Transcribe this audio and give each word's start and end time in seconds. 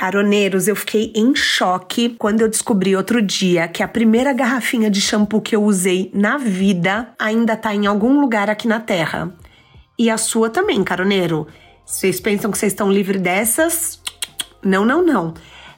Caroneiros, 0.00 0.66
eu 0.66 0.74
fiquei 0.74 1.12
em 1.14 1.34
choque 1.34 2.16
quando 2.18 2.40
eu 2.40 2.48
descobri 2.48 2.96
outro 2.96 3.20
dia 3.20 3.68
que 3.68 3.82
a 3.82 3.86
primeira 3.86 4.32
garrafinha 4.32 4.90
de 4.90 4.98
shampoo 4.98 5.42
que 5.42 5.54
eu 5.54 5.62
usei 5.62 6.10
na 6.14 6.38
vida 6.38 7.12
ainda 7.18 7.54
tá 7.54 7.74
em 7.74 7.86
algum 7.86 8.18
lugar 8.18 8.48
aqui 8.48 8.66
na 8.66 8.80
Terra. 8.80 9.30
E 9.98 10.08
a 10.08 10.16
sua 10.16 10.48
também, 10.48 10.82
caroneiro. 10.82 11.46
Vocês 11.84 12.18
pensam 12.18 12.50
que 12.50 12.56
vocês 12.56 12.72
estão 12.72 12.90
livres 12.90 13.20
dessas? 13.20 14.00
Não, 14.64 14.86
não, 14.86 15.04
não. 15.04 15.34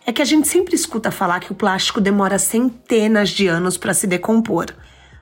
É 0.06 0.12
que 0.12 0.22
a 0.22 0.24
gente 0.24 0.46
sempre 0.46 0.76
escuta 0.76 1.10
falar 1.10 1.40
que 1.40 1.50
o 1.50 1.56
plástico 1.56 2.00
demora 2.00 2.38
centenas 2.38 3.28
de 3.28 3.48
anos 3.48 3.76
para 3.76 3.92
se 3.92 4.06
decompor. 4.06 4.66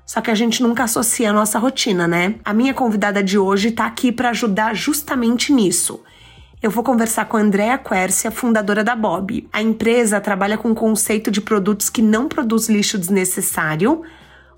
Só 0.05 0.21
que 0.21 0.31
a 0.31 0.35
gente 0.35 0.63
nunca 0.63 0.85
associa 0.85 1.31
a 1.31 1.33
nossa 1.33 1.59
rotina, 1.59 2.07
né? 2.07 2.35
A 2.45 2.53
minha 2.53 2.75
convidada 2.75 3.23
de 3.23 3.39
hoje 3.39 3.71
tá 3.71 3.87
aqui 3.87 4.13
para 4.13 4.29
ajudar 4.29 4.75
justamente 4.75 5.55
nisso 5.55 6.03
eu 6.63 6.71
vou 6.71 6.85
conversar 6.85 7.25
com 7.25 7.39
a 7.39 7.41
Andrea 7.41 7.79
Quercia, 7.79 8.31
fundadora 8.31 8.85
da 8.85 8.95
Bob. 8.95 9.49
A 9.51 9.63
empresa 9.63 10.21
trabalha 10.21 10.59
com 10.59 10.71
o 10.71 10.75
conceito 10.75 11.31
de 11.31 11.41
produtos 11.41 11.89
que 11.89 12.03
não 12.03 12.29
produz 12.29 12.69
lixo 12.69 12.99
desnecessário, 12.99 14.03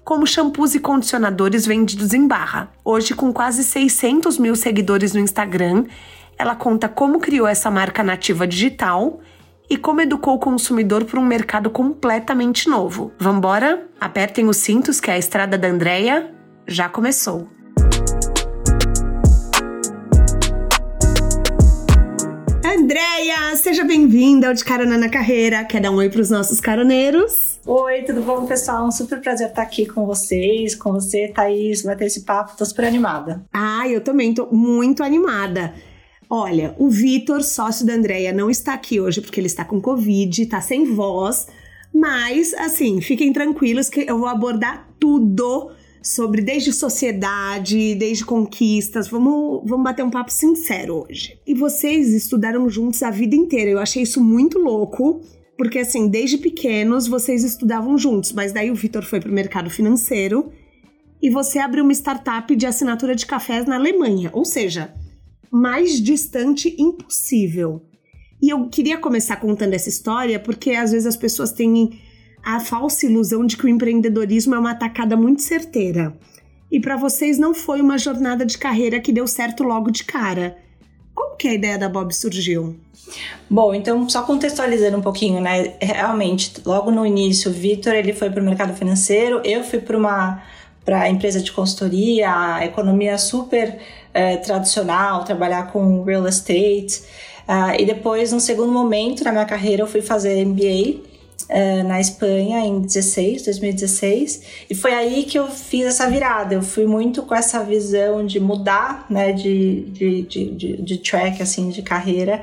como 0.02 0.26
shampoos 0.26 0.74
e 0.74 0.80
condicionadores 0.80 1.64
vendidos 1.64 2.12
em 2.12 2.26
barra. 2.26 2.72
Hoje, 2.84 3.14
com 3.14 3.32
quase 3.32 3.62
600 3.62 4.36
mil 4.36 4.56
seguidores 4.56 5.12
no 5.12 5.20
Instagram, 5.20 5.84
ela 6.36 6.56
conta 6.56 6.88
como 6.88 7.20
criou 7.20 7.46
essa 7.46 7.70
marca 7.70 8.02
nativa 8.02 8.48
digital 8.48 9.20
e 9.70 9.76
como 9.76 10.00
educou 10.00 10.34
o 10.34 10.40
consumidor 10.40 11.04
para 11.04 11.20
um 11.20 11.24
mercado 11.24 11.70
completamente 11.70 12.68
novo. 12.68 13.12
Vambora? 13.16 13.86
Apertem 14.00 14.48
os 14.48 14.56
cintos 14.56 15.00
que 15.00 15.10
a 15.10 15.16
estrada 15.16 15.56
da 15.56 15.68
Andrea 15.68 16.34
já 16.66 16.88
começou. 16.88 17.61
Andréia, 22.92 23.56
seja 23.56 23.84
bem-vinda 23.84 24.48
ao 24.48 24.52
De 24.52 24.62
Carona 24.62 24.98
na 24.98 25.08
Carreira. 25.08 25.64
Quer 25.64 25.80
dar 25.80 25.90
um 25.90 25.96
oi 25.96 26.10
para 26.10 26.20
os 26.20 26.28
nossos 26.28 26.60
caroneiros? 26.60 27.58
Oi, 27.64 28.02
tudo 28.02 28.20
bom, 28.20 28.44
pessoal? 28.44 28.86
Um 28.86 28.90
super 28.90 29.18
prazer 29.18 29.48
estar 29.48 29.62
aqui 29.62 29.86
com 29.86 30.04
vocês, 30.04 30.74
com 30.74 30.92
você, 30.92 31.26
Thaís, 31.28 31.82
vai 31.82 31.96
ter 31.96 32.04
esse 32.04 32.20
papo, 32.20 32.54
tô 32.54 32.66
super 32.66 32.84
animada. 32.84 33.46
Ah, 33.50 33.88
eu 33.88 34.02
também 34.02 34.34
tô 34.34 34.46
muito 34.52 35.02
animada. 35.02 35.72
Olha, 36.28 36.74
o 36.76 36.90
Vitor, 36.90 37.42
sócio 37.42 37.86
da 37.86 37.94
Andréia, 37.94 38.30
não 38.30 38.50
está 38.50 38.74
aqui 38.74 39.00
hoje 39.00 39.22
porque 39.22 39.40
ele 39.40 39.46
está 39.46 39.64
com 39.64 39.80
Covid, 39.80 40.44
tá 40.44 40.60
sem 40.60 40.84
voz, 40.84 41.48
mas, 41.94 42.52
assim, 42.52 43.00
fiquem 43.00 43.32
tranquilos 43.32 43.88
que 43.88 44.04
eu 44.06 44.18
vou 44.18 44.28
abordar 44.28 44.86
tudo 45.00 45.70
sobre 46.02 46.42
desde 46.42 46.72
sociedade, 46.72 47.94
desde 47.94 48.24
conquistas. 48.24 49.08
Vamos, 49.08 49.62
vamos 49.64 49.84
bater 49.84 50.04
um 50.04 50.10
papo 50.10 50.32
sincero 50.32 51.06
hoje. 51.06 51.38
E 51.46 51.54
vocês 51.54 52.12
estudaram 52.12 52.68
juntos 52.68 53.02
a 53.02 53.10
vida 53.10 53.36
inteira. 53.36 53.70
Eu 53.70 53.78
achei 53.78 54.02
isso 54.02 54.22
muito 54.22 54.58
louco. 54.58 55.20
Porque, 55.56 55.78
assim, 55.78 56.08
desde 56.08 56.38
pequenos 56.38 57.06
vocês 57.06 57.44
estudavam 57.44 57.96
juntos, 57.96 58.32
mas 58.32 58.52
daí 58.52 58.70
o 58.70 58.74
Vitor 58.74 59.04
foi 59.04 59.20
para 59.20 59.30
o 59.30 59.34
mercado 59.34 59.70
financeiro 59.70 60.50
e 61.22 61.30
você 61.30 61.60
abriu 61.60 61.84
uma 61.84 61.92
startup 61.92 62.56
de 62.56 62.66
assinatura 62.66 63.14
de 63.14 63.24
cafés 63.24 63.64
na 63.64 63.76
Alemanha. 63.76 64.30
Ou 64.32 64.44
seja, 64.44 64.92
mais 65.50 66.00
distante 66.00 66.74
impossível. 66.78 67.82
E 68.40 68.48
eu 68.48 68.68
queria 68.68 68.98
começar 68.98 69.36
contando 69.36 69.74
essa 69.74 69.88
história 69.88 70.40
porque 70.40 70.72
às 70.72 70.90
vezes 70.90 71.06
as 71.06 71.16
pessoas 71.16 71.52
têm 71.52 72.00
a 72.42 72.60
falsa 72.60 73.06
ilusão 73.06 73.46
de 73.46 73.56
que 73.56 73.64
o 73.64 73.68
empreendedorismo 73.68 74.54
é 74.54 74.58
uma 74.58 74.72
atacada 74.72 75.16
muito 75.16 75.42
certeira. 75.42 76.12
E 76.70 76.80
para 76.80 76.96
vocês 76.96 77.38
não 77.38 77.54
foi 77.54 77.80
uma 77.80 77.98
jornada 77.98 78.46
de 78.46 78.56
carreira 78.56 78.98
que 78.98 79.12
deu 79.12 79.26
certo 79.26 79.62
logo 79.62 79.90
de 79.90 80.04
cara. 80.04 80.56
Como 81.14 81.36
que 81.36 81.48
a 81.48 81.54
ideia 81.54 81.78
da 81.78 81.88
Bob 81.88 82.12
surgiu? 82.14 82.74
Bom, 83.48 83.74
então 83.74 84.08
só 84.08 84.22
contextualizando 84.22 84.96
um 84.96 85.02
pouquinho, 85.02 85.40
né? 85.40 85.74
Realmente, 85.80 86.54
logo 86.64 86.90
no 86.90 87.04
início, 87.04 87.50
o 87.50 87.54
Vitor 87.54 87.92
ele 87.92 88.12
foi 88.12 88.30
para 88.30 88.40
o 88.40 88.44
mercado 88.44 88.74
financeiro, 88.74 89.40
eu 89.44 89.62
fui 89.62 89.80
para 89.80 89.96
uma 89.96 90.42
para 90.84 91.08
empresa 91.08 91.40
de 91.40 91.52
consultoria, 91.52 92.28
a 92.56 92.64
economia 92.64 93.16
super 93.16 93.78
eh, 94.12 94.36
tradicional, 94.38 95.24
trabalhar 95.24 95.70
com 95.70 96.02
real 96.02 96.26
estate. 96.26 97.02
Uh, 97.48 97.78
e 97.78 97.84
depois, 97.84 98.32
num 98.32 98.40
segundo 98.40 98.72
momento 98.72 99.22
na 99.22 99.30
minha 99.30 99.44
carreira, 99.44 99.82
eu 99.82 99.86
fui 99.86 100.00
fazer 100.02 100.44
MBA 100.44 101.11
uh, 101.52 101.86
na 101.86 102.00
Espanha 102.00 102.60
em 102.60 102.80
16, 102.80 103.44
2016, 103.44 104.42
e 104.70 104.74
foi 104.74 104.94
aí 104.94 105.24
que 105.24 105.38
eu 105.38 105.48
fiz 105.48 105.86
essa 105.86 106.08
virada. 106.08 106.54
Eu 106.54 106.62
fui 106.62 106.86
muito 106.86 107.22
com 107.22 107.34
essa 107.34 107.62
visão 107.62 108.24
de 108.24 108.40
mudar, 108.40 109.06
né, 109.08 109.32
de, 109.32 109.82
de, 109.90 110.22
de, 110.22 110.50
de, 110.50 110.82
de 110.82 110.98
track, 110.98 111.42
assim, 111.42 111.68
de 111.68 111.82
carreira, 111.82 112.42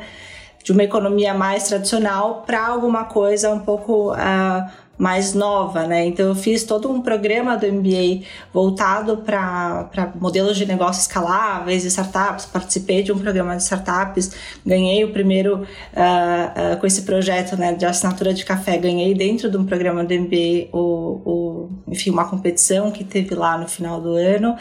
de 0.64 0.72
uma 0.72 0.84
economia 0.84 1.34
mais 1.34 1.68
tradicional 1.68 2.44
para 2.46 2.68
alguma 2.68 3.06
coisa 3.06 3.52
um 3.52 3.60
pouco 3.60 4.14
uh, 4.14 4.70
mais 5.00 5.34
nova, 5.34 5.88
né? 5.88 6.06
Então 6.06 6.26
eu 6.28 6.36
fiz 6.36 6.66
todo 6.66 6.92
um 6.92 7.02
programa 7.02 7.56
do 7.56 7.66
MBA 7.66 8.26
voltado 8.54 9.16
para 9.16 10.12
modelos 10.20 10.58
de 10.58 10.66
negócio 10.66 11.00
escaláveis 11.00 11.86
e 11.86 11.88
startups. 11.88 12.46
Participei 12.46 13.02
de 13.02 13.14
um 13.14 13.18
programa 13.18 13.56
de 13.56 13.64
startups, 13.64 14.32
ganhei 14.66 15.06
o 15.06 15.14
primeiro 15.14 15.62
uh, 15.62 16.74
uh, 16.74 16.78
com 16.82 16.86
esse 16.86 17.04
projeto 17.04 17.56
né, 17.56 17.74
de 17.74 17.86
assinatura 17.86 18.34
de 18.34 18.44
café, 18.44 18.78
ganhei 18.78 19.14
dentro 19.14 19.50
de 19.50 19.56
um 19.56 19.66
programa 19.66 20.04
do 20.04 20.14
MBA 20.14 20.68
o, 20.74 20.78
o, 20.78 21.70
enfim, 21.88 22.10
uma 22.10 22.28
competição 22.28 22.92
que 22.92 23.06
teve 23.06 23.34
lá 23.34 23.58
no 23.58 23.70
final 23.70 24.02
do 24.02 24.16
ano 24.16 24.58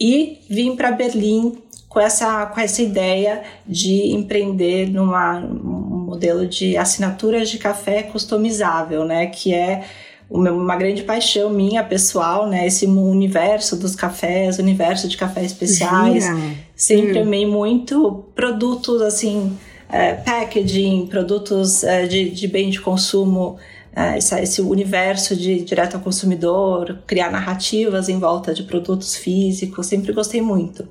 e 0.00 0.38
vim 0.48 0.74
para 0.74 0.92
Berlim 0.92 1.58
com 1.90 2.00
essa, 2.00 2.46
com 2.46 2.58
essa 2.58 2.82
ideia 2.82 3.42
de 3.64 4.12
empreender 4.12 4.90
numa, 4.90 5.38
um 5.38 6.03
modelo 6.14 6.46
de 6.46 6.76
assinaturas 6.76 7.50
de 7.50 7.58
café 7.58 8.02
customizável, 8.02 9.04
né? 9.04 9.26
Que 9.26 9.52
é 9.52 9.84
uma 10.30 10.74
grande 10.76 11.02
paixão 11.02 11.50
minha 11.50 11.84
pessoal, 11.84 12.48
né? 12.48 12.66
Esse 12.66 12.86
universo 12.86 13.76
dos 13.76 13.94
cafés, 13.94 14.58
universo 14.58 15.08
de 15.08 15.16
cafés 15.16 15.46
especiais. 15.46 16.24
Gira. 16.24 16.36
Sempre 16.74 17.18
hum. 17.18 17.22
amei 17.22 17.46
muito 17.46 18.24
produtos 18.34 19.02
assim, 19.02 19.56
é, 19.90 20.14
packaging, 20.14 21.06
produtos 21.06 21.84
é, 21.84 22.06
de, 22.06 22.30
de 22.30 22.48
bem 22.48 22.70
de 22.70 22.80
consumo. 22.80 23.56
É, 23.96 24.18
esse, 24.18 24.34
esse 24.40 24.60
universo 24.60 25.36
de 25.36 25.60
direto 25.60 25.94
ao 25.94 26.00
consumidor, 26.00 26.98
criar 27.06 27.30
narrativas 27.30 28.08
em 28.08 28.18
volta 28.18 28.52
de 28.52 28.64
produtos 28.64 29.14
físicos, 29.14 29.86
sempre 29.86 30.12
gostei 30.12 30.40
muito. 30.40 30.88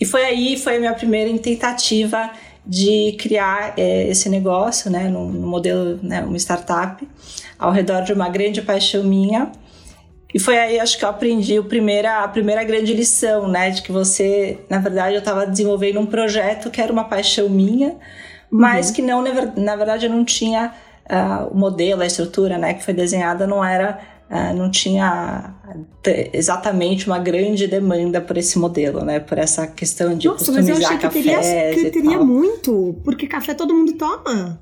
E 0.00 0.06
foi 0.06 0.24
aí, 0.24 0.56
foi 0.56 0.76
a 0.76 0.80
minha 0.80 0.94
primeira 0.94 1.36
tentativa 1.38 2.30
de 2.64 3.16
criar 3.18 3.74
é, 3.76 4.08
esse 4.08 4.28
negócio, 4.28 4.90
né, 4.90 5.08
no, 5.08 5.28
no 5.28 5.46
modelo, 5.46 5.98
né, 6.02 6.22
uma 6.22 6.36
startup, 6.36 7.06
ao 7.58 7.72
redor 7.72 8.02
de 8.02 8.12
uma 8.12 8.28
grande 8.28 8.62
paixão 8.62 9.02
minha. 9.02 9.50
E 10.32 10.38
foi 10.38 10.58
aí, 10.58 10.80
acho 10.80 10.98
que 10.98 11.04
eu 11.04 11.08
aprendi 11.08 11.58
o 11.58 11.64
primeira, 11.64 12.22
a 12.22 12.28
primeira 12.28 12.64
grande 12.64 12.94
lição, 12.94 13.48
né, 13.48 13.70
de 13.70 13.82
que 13.82 13.92
você, 13.92 14.60
na 14.70 14.78
verdade, 14.78 15.14
eu 15.14 15.18
estava 15.18 15.46
desenvolvendo 15.46 16.00
um 16.00 16.06
projeto 16.06 16.70
que 16.70 16.80
era 16.80 16.92
uma 16.92 17.04
paixão 17.04 17.48
minha, 17.48 17.96
mas 18.50 18.88
uhum. 18.88 18.94
que 18.94 19.02
não, 19.02 19.22
na 19.56 19.76
verdade, 19.76 20.06
eu 20.06 20.10
não 20.10 20.24
tinha 20.24 20.72
uh, 21.10 21.48
o 21.52 21.56
modelo, 21.56 22.02
a 22.02 22.06
estrutura, 22.06 22.56
né, 22.58 22.74
que 22.74 22.84
foi 22.84 22.94
desenhada, 22.94 23.46
não 23.46 23.64
era 23.64 23.98
não 24.54 24.70
tinha 24.70 25.54
exatamente 26.32 27.06
uma 27.06 27.18
grande 27.18 27.66
demanda 27.66 28.20
por 28.20 28.38
esse 28.38 28.58
modelo, 28.58 29.04
né? 29.04 29.20
Por 29.20 29.36
essa 29.36 29.66
questão 29.66 30.16
de 30.16 30.26
Nossa, 30.26 30.38
customizar 30.38 30.74
mas 30.74 30.82
eu 30.82 30.86
achei 30.86 30.98
que 30.98 31.14
teria, 31.14 31.74
que 31.74 31.90
teria 31.90 32.18
muito, 32.18 32.96
porque 33.04 33.26
café 33.26 33.52
todo 33.52 33.74
mundo 33.74 33.92
toma. 33.92 34.58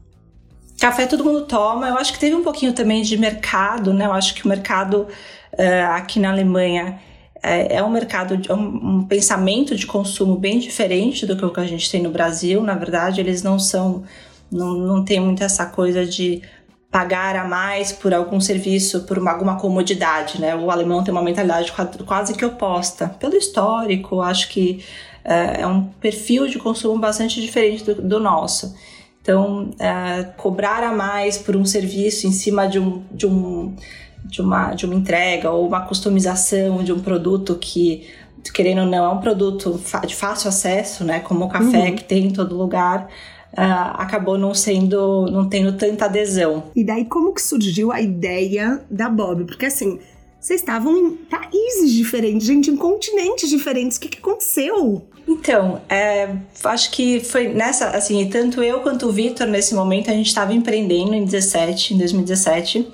Café 0.80 1.06
todo 1.06 1.22
mundo 1.22 1.42
toma. 1.42 1.88
Eu 1.88 1.98
acho 1.98 2.12
que 2.12 2.18
teve 2.18 2.34
um 2.34 2.42
pouquinho 2.42 2.72
também 2.72 3.02
de 3.02 3.16
mercado, 3.16 3.92
né? 3.92 4.06
Eu 4.06 4.12
acho 4.12 4.34
que 4.34 4.44
o 4.44 4.48
mercado 4.48 5.06
uh, 5.52 5.92
aqui 5.94 6.18
na 6.18 6.30
Alemanha 6.30 6.98
é, 7.42 7.76
é 7.76 7.82
um 7.82 7.90
mercado, 7.90 8.36
de, 8.36 8.52
um, 8.52 8.98
um, 8.98 9.04
pensamento 9.04 9.74
de 9.74 9.86
consumo 9.86 10.36
bem 10.36 10.58
diferente 10.58 11.26
do 11.26 11.36
que 11.36 11.44
o 11.44 11.50
que 11.50 11.60
a 11.60 11.66
gente 11.66 11.90
tem 11.90 12.02
no 12.02 12.10
Brasil. 12.10 12.62
Na 12.62 12.74
verdade, 12.74 13.20
eles 13.20 13.42
não 13.42 13.58
são, 13.58 14.04
não, 14.50 14.74
não 14.74 15.04
tem 15.04 15.20
muito 15.20 15.42
essa 15.42 15.66
coisa 15.66 16.04
de 16.04 16.42
pagar 16.90 17.36
a 17.36 17.44
mais 17.46 17.92
por 17.92 18.12
algum 18.12 18.40
serviço, 18.40 19.02
por 19.04 19.18
uma, 19.18 19.30
alguma 19.30 19.56
comodidade, 19.56 20.40
né? 20.40 20.56
O 20.56 20.70
alemão 20.70 21.04
tem 21.04 21.12
uma 21.12 21.22
mentalidade 21.22 21.72
quase 22.04 22.34
que 22.34 22.44
oposta. 22.44 23.08
Pelo 23.08 23.36
histórico, 23.36 24.20
acho 24.20 24.48
que 24.48 24.84
é, 25.24 25.60
é 25.62 25.66
um 25.66 25.84
perfil 25.84 26.48
de 26.48 26.58
consumo 26.58 26.98
bastante 26.98 27.40
diferente 27.40 27.84
do, 27.84 27.94
do 28.02 28.18
nosso. 28.18 28.74
Então, 29.22 29.70
é, 29.78 30.24
cobrar 30.36 30.82
a 30.82 30.92
mais 30.92 31.38
por 31.38 31.54
um 31.54 31.64
serviço 31.64 32.26
em 32.26 32.32
cima 32.32 32.66
de 32.66 32.78
um, 32.80 33.04
de 33.12 33.26
um 33.26 33.76
de 34.24 34.42
uma, 34.42 34.74
de 34.74 34.84
uma 34.84 34.94
entrega 34.94 35.50
ou 35.50 35.66
uma 35.66 35.80
customização 35.80 36.82
de 36.84 36.92
um 36.92 37.00
produto 37.00 37.56
que, 37.56 38.06
querendo 38.52 38.82
ou 38.82 38.86
não, 38.86 39.04
é 39.04 39.08
um 39.08 39.18
produto 39.18 39.80
de 40.06 40.14
fácil 40.14 40.48
acesso, 40.48 41.04
né? 41.04 41.20
Como 41.20 41.44
o 41.44 41.48
café 41.48 41.88
uhum. 41.88 41.96
que 41.96 42.04
tem 42.04 42.26
em 42.26 42.30
todo 42.30 42.56
lugar. 42.56 43.08
Uh, 43.52 43.94
acabou 43.94 44.38
não 44.38 44.54
sendo, 44.54 45.26
não 45.26 45.48
tendo 45.48 45.76
tanta 45.76 46.04
adesão. 46.04 46.64
E 46.74 46.84
daí 46.84 47.04
como 47.04 47.34
que 47.34 47.42
surgiu 47.42 47.90
a 47.90 48.00
ideia 48.00 48.80
da 48.88 49.08
Bob? 49.08 49.44
Porque 49.44 49.66
assim, 49.66 49.98
vocês 50.40 50.60
estavam 50.60 50.96
em 50.96 51.16
países 51.16 51.92
diferentes, 51.92 52.46
gente, 52.46 52.70
em 52.70 52.76
continentes 52.76 53.50
diferentes. 53.50 53.98
O 53.98 54.00
que, 54.00 54.08
que 54.08 54.18
aconteceu? 54.18 55.06
Então, 55.28 55.82
é, 55.88 56.34
acho 56.64 56.90
que 56.92 57.20
foi 57.20 57.48
nessa, 57.48 57.90
assim, 57.90 58.26
tanto 58.28 58.62
eu 58.62 58.80
quanto 58.80 59.06
o 59.06 59.12
Vitor, 59.12 59.46
nesse 59.46 59.74
momento, 59.74 60.10
a 60.10 60.14
gente 60.14 60.28
estava 60.28 60.54
empreendendo 60.54 61.14
em 61.14 61.24
17, 61.24 61.94
em 61.94 61.98
2017. 61.98 62.88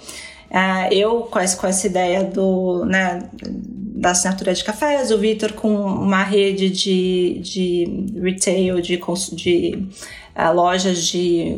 É, 0.50 0.93
eu 0.93 1.20
com 1.23 1.38
essa, 1.38 1.56
com 1.56 1.67
essa 1.67 1.87
ideia 1.87 2.25
do, 2.25 2.85
né, 2.85 3.31
da 3.41 4.11
assinatura 4.11 4.53
de 4.53 4.64
cafés, 4.64 5.11
o 5.11 5.19
Vitor 5.19 5.53
com 5.53 5.73
uma 5.75 6.25
rede 6.25 6.69
de, 6.69 7.41
de 7.43 8.20
retail, 8.20 8.81
de, 8.81 9.00
de 9.32 9.88
uh, 10.36 10.52
lojas 10.54 11.06
de, 11.06 11.56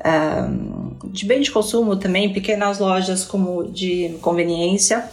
uh, 0.00 1.08
de 1.08 1.24
bem 1.26 1.40
de 1.40 1.50
consumo 1.50 1.96
também, 1.96 2.32
pequenas 2.32 2.78
lojas 2.78 3.24
como 3.24 3.64
de 3.70 4.16
conveniência, 4.20 5.04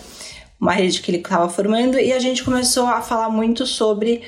uma 0.59 0.71
rede 0.71 1.01
que 1.01 1.11
ele 1.11 1.19
estava 1.19 1.49
formando, 1.49 1.99
e 1.99 2.11
a 2.13 2.19
gente 2.19 2.43
começou 2.43 2.87
a 2.87 3.01
falar 3.01 3.29
muito 3.29 3.65
sobre 3.65 4.23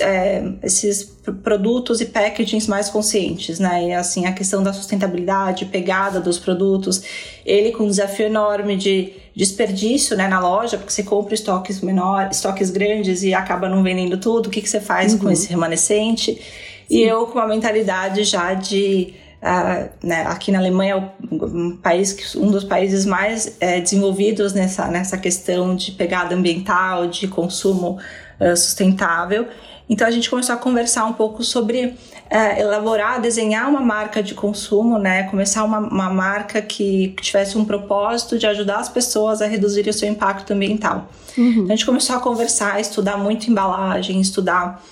é, 0.00 0.42
esses 0.62 1.04
produtos 1.42 2.00
e 2.00 2.06
packagings 2.06 2.66
mais 2.66 2.88
conscientes, 2.88 3.58
né? 3.58 3.88
E 3.88 3.92
assim, 3.92 4.24
a 4.24 4.32
questão 4.32 4.62
da 4.62 4.72
sustentabilidade, 4.72 5.66
pegada 5.66 6.20
dos 6.20 6.38
produtos, 6.38 7.02
ele 7.44 7.72
com 7.72 7.84
um 7.84 7.88
desafio 7.88 8.26
enorme 8.26 8.76
de 8.76 9.12
desperdício 9.36 10.16
né, 10.16 10.26
na 10.26 10.40
loja, 10.40 10.78
porque 10.78 10.92
você 10.92 11.02
compra 11.02 11.34
estoques 11.34 11.80
menores, 11.80 12.38
estoques 12.38 12.70
grandes 12.70 13.22
e 13.22 13.34
acaba 13.34 13.68
não 13.68 13.82
vendendo 13.82 14.16
tudo, 14.16 14.46
o 14.46 14.50
que, 14.50 14.62
que 14.62 14.68
você 14.68 14.80
faz 14.80 15.12
uhum. 15.12 15.18
com 15.18 15.30
esse 15.30 15.48
remanescente? 15.48 16.40
E 16.90 17.02
eu 17.02 17.26
com 17.26 17.38
uma 17.38 17.46
mentalidade 17.46 18.24
já 18.24 18.54
de 18.54 19.14
Uh, 19.40 19.88
né, 20.04 20.22
aqui 20.26 20.50
na 20.50 20.58
Alemanha 20.58 20.94
é 20.94 21.32
um 21.32 21.76
país 21.76 22.34
um 22.34 22.50
dos 22.50 22.64
países 22.64 23.06
mais 23.06 23.56
é, 23.60 23.80
desenvolvidos 23.80 24.52
nessa, 24.52 24.88
nessa 24.88 25.16
questão 25.16 25.76
de 25.76 25.92
pegada 25.92 26.34
ambiental, 26.34 27.06
de 27.06 27.28
consumo 27.28 28.00
uh, 28.40 28.56
sustentável. 28.56 29.46
Então 29.88 30.06
a 30.06 30.10
gente 30.10 30.28
começou 30.28 30.56
a 30.56 30.58
conversar 30.58 31.04
um 31.04 31.12
pouco 31.12 31.44
sobre 31.44 31.86
uh, 31.86 32.58
elaborar, 32.58 33.20
desenhar 33.20 33.68
uma 33.68 33.80
marca 33.80 34.22
de 34.22 34.34
consumo, 34.34 34.98
né? 34.98 35.22
Começar 35.24 35.64
uma, 35.64 35.78
uma 35.78 36.10
marca 36.10 36.60
que 36.60 37.14
tivesse 37.20 37.56
um 37.56 37.64
propósito 37.64 38.38
de 38.38 38.46
ajudar 38.46 38.78
as 38.78 38.88
pessoas 38.88 39.40
a 39.40 39.46
reduzir 39.46 39.88
o 39.88 39.92
seu 39.92 40.08
impacto 40.08 40.52
ambiental. 40.52 41.08
Uhum. 41.38 41.50
Então, 41.50 41.66
a 41.66 41.70
gente 41.70 41.86
começou 41.86 42.16
a 42.16 42.20
conversar, 42.20 42.80
estudar 42.80 43.16
muito 43.16 43.48
embalagem, 43.48 44.20
estudar 44.20 44.82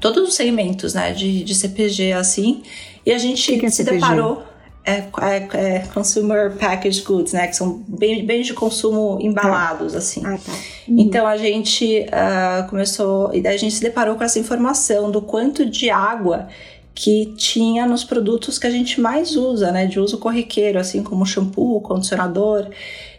todos 0.00 0.28
os 0.28 0.34
segmentos 0.34 0.94
né, 0.94 1.12
de, 1.12 1.44
de 1.44 1.54
CPG 1.54 2.12
assim. 2.12 2.62
E 3.04 3.12
a 3.12 3.18
gente 3.18 3.52
que 3.52 3.58
que 3.58 3.66
é 3.66 3.70
se 3.70 3.84
CPG? 3.84 4.00
deparou. 4.00 4.42
É, 4.88 5.02
é, 5.20 5.48
é, 5.52 5.78
Consumer 5.92 6.52
Packaged 6.56 7.02
Goods, 7.02 7.32
né? 7.32 7.48
Que 7.48 7.56
são 7.56 7.82
bens 7.88 8.46
de 8.46 8.54
consumo 8.54 9.18
embalados, 9.20 9.96
ah. 9.96 9.98
assim. 9.98 10.24
Ah, 10.24 10.38
tá. 10.38 10.52
Uhum. 10.86 11.00
Então 11.00 11.26
a 11.26 11.36
gente 11.36 12.06
uh, 12.06 12.68
começou. 12.68 13.34
E 13.34 13.40
daí 13.40 13.56
a 13.56 13.58
gente 13.58 13.74
se 13.74 13.82
deparou 13.82 14.14
com 14.14 14.22
essa 14.22 14.38
informação 14.38 15.10
do 15.10 15.20
quanto 15.20 15.66
de 15.66 15.90
água 15.90 16.46
que 16.96 17.34
tinha 17.36 17.86
nos 17.86 18.02
produtos 18.02 18.58
que 18.58 18.66
a 18.66 18.70
gente 18.70 19.02
mais 19.02 19.36
usa, 19.36 19.70
né? 19.70 19.84
De 19.84 20.00
uso 20.00 20.16
corriqueiro, 20.16 20.78
assim 20.78 21.02
como 21.02 21.26
shampoo, 21.26 21.78
condicionador. 21.82 22.66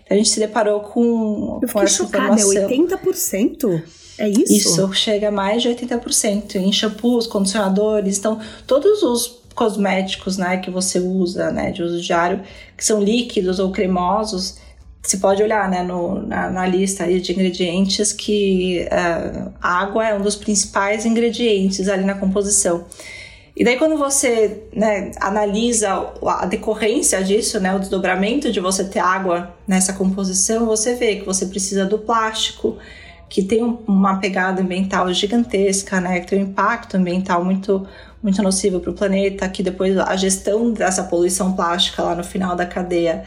A 0.10 0.16
gente 0.16 0.30
se 0.30 0.40
deparou 0.40 0.80
com, 0.80 1.60
Eu 1.62 1.70
com 1.70 1.82
essa 1.82 1.98
chocada, 1.98 2.34
é 2.34 2.44
informação. 2.44 2.64
É 2.64 2.68
80%? 2.68 3.84
É 4.18 4.30
isso? 4.30 4.52
Isso, 4.52 4.94
chega 4.94 5.28
a 5.28 5.32
mais 5.32 5.62
de 5.62 5.70
80% 5.70 6.56
em 6.56 6.72
shampoos, 6.72 7.28
condicionadores. 7.28 8.18
Então, 8.18 8.40
todos 8.66 9.04
os 9.04 9.44
cosméticos, 9.54 10.38
né, 10.38 10.58
que 10.58 10.72
você 10.72 11.00
usa, 11.00 11.52
né, 11.52 11.70
de 11.70 11.84
uso 11.84 12.02
diário, 12.02 12.42
que 12.76 12.84
são 12.84 13.00
líquidos 13.00 13.60
ou 13.60 13.72
cremosos, 13.72 14.58
você 15.04 15.18
pode 15.18 15.44
olhar, 15.44 15.70
né, 15.70 15.84
no, 15.84 16.24
na, 16.26 16.50
na 16.50 16.66
lista 16.66 17.06
de 17.06 17.32
ingredientes 17.32 18.12
que 18.12 18.88
uh, 18.88 19.54
água 19.62 20.08
é 20.08 20.16
um 20.16 20.22
dos 20.22 20.36
principais 20.36 21.06
ingredientes 21.06 21.88
ali 21.88 22.06
na 22.06 22.16
composição. 22.16 22.86
E 23.58 23.64
daí 23.64 23.76
quando 23.76 23.98
você 23.98 24.66
né, 24.72 25.12
analisa 25.20 26.14
a 26.24 26.46
decorrência 26.46 27.24
disso, 27.24 27.60
né, 27.60 27.76
o 27.76 27.80
desdobramento 27.80 28.52
de 28.52 28.60
você 28.60 28.84
ter 28.84 29.00
água 29.00 29.52
nessa 29.68 29.94
composição, 29.94 30.68
você 30.68 30.94
vê 30.94 31.16
que 31.16 31.26
você 31.26 31.48
precisa 31.48 31.84
do 31.84 31.98
plástico, 31.98 32.78
que 33.28 33.42
tem 33.42 33.64
uma 33.88 34.20
pegada 34.20 34.62
ambiental 34.62 35.12
gigantesca, 35.12 36.00
né, 36.00 36.20
que 36.20 36.28
tem 36.28 36.40
um 36.40 36.44
impacto 36.44 36.98
ambiental 36.98 37.44
muito 37.44 37.88
muito 38.22 38.42
nocivo 38.44 38.80
para 38.80 38.92
o 38.92 38.94
planeta, 38.94 39.50
que 39.50 39.64
depois 39.64 39.98
a 39.98 40.16
gestão 40.16 40.72
dessa 40.72 41.04
poluição 41.04 41.54
plástica 41.54 42.04
lá 42.04 42.14
no 42.14 42.24
final 42.24 42.56
da 42.56 42.66
cadeia 42.66 43.24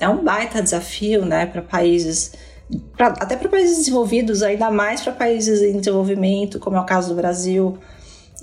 é 0.00 0.08
um 0.08 0.24
baita 0.24 0.60
desafio, 0.60 1.24
né, 1.24 1.46
para 1.46 1.62
países 1.62 2.32
pra, 2.96 3.08
até 3.08 3.36
para 3.36 3.48
países 3.48 3.78
desenvolvidos, 3.78 4.42
ainda 4.42 4.72
mais 4.72 5.02
para 5.02 5.12
países 5.12 5.62
em 5.62 5.78
desenvolvimento, 5.78 6.58
como 6.58 6.76
é 6.76 6.80
o 6.80 6.84
caso 6.84 7.10
do 7.10 7.14
Brasil, 7.14 7.78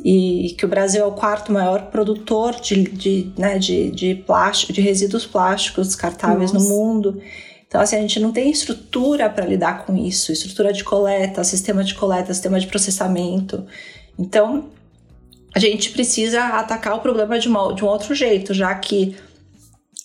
e 0.04 0.56
que 0.58 0.66
o 0.66 0.68
Brasil 0.68 1.02
é 1.02 1.06
o 1.06 1.12
quarto 1.12 1.52
maior 1.52 1.84
produtor 1.90 2.60
de, 2.60 2.84
de, 2.84 3.32
né, 3.38 3.58
de, 3.58 3.92
de 3.92 4.16
plástico, 4.16 4.74
de 4.74 4.82
resíduos 4.82 5.26
plásticos 5.26 5.88
descartáveis 5.88 6.52
Nossa. 6.52 6.68
no 6.68 6.76
mundo. 6.76 7.22
Então, 7.68 7.82
assim, 7.82 7.96
a 7.96 8.02
gente 8.02 8.20
não 8.20 8.32
tem 8.32 8.50
estrutura 8.50 9.30
para 9.30 9.46
lidar 9.46 9.86
com 9.86 9.96
isso, 9.96 10.32
estrutura 10.32 10.72
de 10.72 10.84
coleta, 10.84 11.44
sistema 11.44 11.84
de 11.84 11.94
coleta, 11.96 12.34
sistema 12.34 12.60
de 12.60 12.68
processamento. 12.68 13.66
Então, 14.18 14.70
a 15.54 15.60
gente 15.60 15.92
precisa 15.92 16.44
atacar 16.44 16.96
o 16.96 17.00
problema 17.00 17.40
de, 17.40 17.48
uma, 17.48 17.74
de 17.74 17.84
um 17.84 17.88
outro 17.88 18.14
jeito, 18.14 18.54
já 18.54 18.74
que 18.76 19.16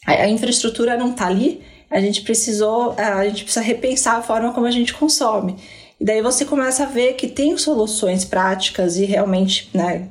a, 0.07 0.13
a 0.13 0.29
infraestrutura 0.29 0.97
não 0.97 1.11
está 1.11 1.27
ali, 1.27 1.63
a 1.91 2.01
gente 2.01 2.23
precisou, 2.23 2.95
a 2.97 3.27
gente 3.27 3.43
precisa 3.43 3.65
repensar 3.65 4.17
a 4.17 4.23
forma 4.23 4.53
como 4.53 4.67
a 4.67 4.71
gente 4.71 4.95
consome. 4.95 5.57
E 6.01 6.05
daí 6.05 6.23
você 6.23 6.45
começa 6.45 6.85
a 6.85 6.87
ver 6.87 7.13
que 7.13 7.29
tem 7.29 7.57
soluções 7.59 8.25
práticas 8.25 8.97
e 8.97 9.05
realmente 9.05 9.69
né, 9.75 10.09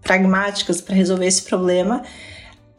pragmáticas 0.00 0.80
para 0.80 0.94
resolver 0.94 1.26
esse 1.26 1.42
problema 1.42 2.02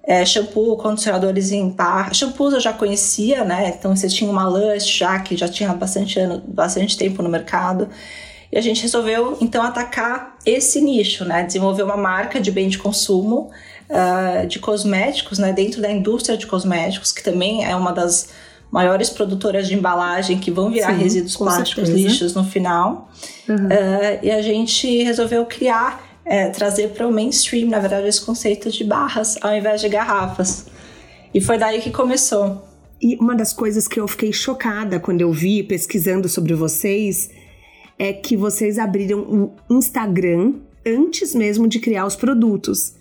é, 0.05 0.25
shampoo, 0.25 0.75
condicionadores 0.75 1.51
em 1.51 1.69
barra. 1.69 2.13
Shampoos 2.13 2.53
eu 2.53 2.59
já 2.59 2.73
conhecia, 2.73 3.43
né? 3.45 3.73
Então 3.77 3.95
você 3.95 4.07
tinha 4.09 4.29
uma 4.29 4.47
Lush 4.47 4.85
já 4.85 5.17
que 5.19 5.37
já 5.37 5.47
tinha 5.47 5.73
bastante 5.73 6.19
ano, 6.19 6.43
bastante 6.45 6.97
tempo 6.97 7.23
no 7.23 7.29
mercado. 7.29 7.89
E 8.51 8.57
a 8.57 8.61
gente 8.61 8.81
resolveu 8.81 9.37
então 9.39 9.63
atacar 9.63 10.37
esse 10.45 10.81
nicho, 10.81 11.23
né? 11.23 11.43
Desenvolver 11.43 11.83
uma 11.83 11.97
marca 11.97 12.39
de 12.39 12.51
bem 12.51 12.67
de 12.67 12.77
consumo 12.77 13.49
uh, 13.89 14.45
de 14.45 14.59
cosméticos, 14.59 15.39
né? 15.39 15.53
Dentro 15.53 15.81
da 15.81 15.89
indústria 15.89 16.37
de 16.37 16.45
cosméticos, 16.45 17.11
que 17.11 17.23
também 17.23 17.65
é 17.65 17.75
uma 17.75 17.93
das 17.93 18.29
maiores 18.73 19.11
produtoras 19.11 19.67
de 19.67 19.75
embalagem 19.75 20.39
que 20.39 20.49
vão 20.49 20.71
virar 20.71 20.95
Sim, 20.95 21.03
resíduos 21.03 21.37
plásticos, 21.37 21.89
certeza. 21.89 22.07
lixos 22.07 22.33
no 22.33 22.43
final. 22.43 23.07
Uhum. 23.47 23.67
Uh, 23.67 24.19
e 24.23 24.31
a 24.31 24.41
gente 24.41 25.03
resolveu 25.03 25.45
criar 25.45 26.03
é, 26.25 26.49
trazer 26.49 26.89
para 26.89 27.07
o 27.07 27.11
mainstream, 27.11 27.69
na 27.69 27.77
verdade, 27.77 28.07
esse 28.07 28.25
conceito 28.25 28.71
de 28.71 28.83
barras 28.83 29.37
ao 29.43 29.55
invés 29.55 29.79
de 29.79 29.89
garrafas. 29.89 30.65
E 31.31 31.39
foi 31.39 31.59
daí 31.59 31.81
que 31.81 31.91
começou. 31.91 32.67
E 32.99 33.15
uma 33.17 33.35
das 33.35 33.53
coisas 33.53 33.87
que 33.87 33.99
eu 33.99 34.07
fiquei 34.07 34.33
chocada 34.33 34.99
quando 34.99 35.21
eu 35.21 35.31
vi 35.31 35.61
pesquisando 35.61 36.27
sobre 36.27 36.55
vocês 36.55 37.29
é 37.99 38.11
que 38.11 38.35
vocês 38.35 38.79
abriram 38.79 39.19
um 39.69 39.77
Instagram 39.77 40.53
antes 40.83 41.35
mesmo 41.35 41.67
de 41.67 41.79
criar 41.79 42.07
os 42.07 42.15
produtos 42.15 42.95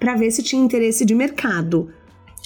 para 0.00 0.14
ver 0.14 0.30
se 0.30 0.42
tinha 0.42 0.64
interesse 0.64 1.04
de 1.04 1.14
mercado. 1.14 1.90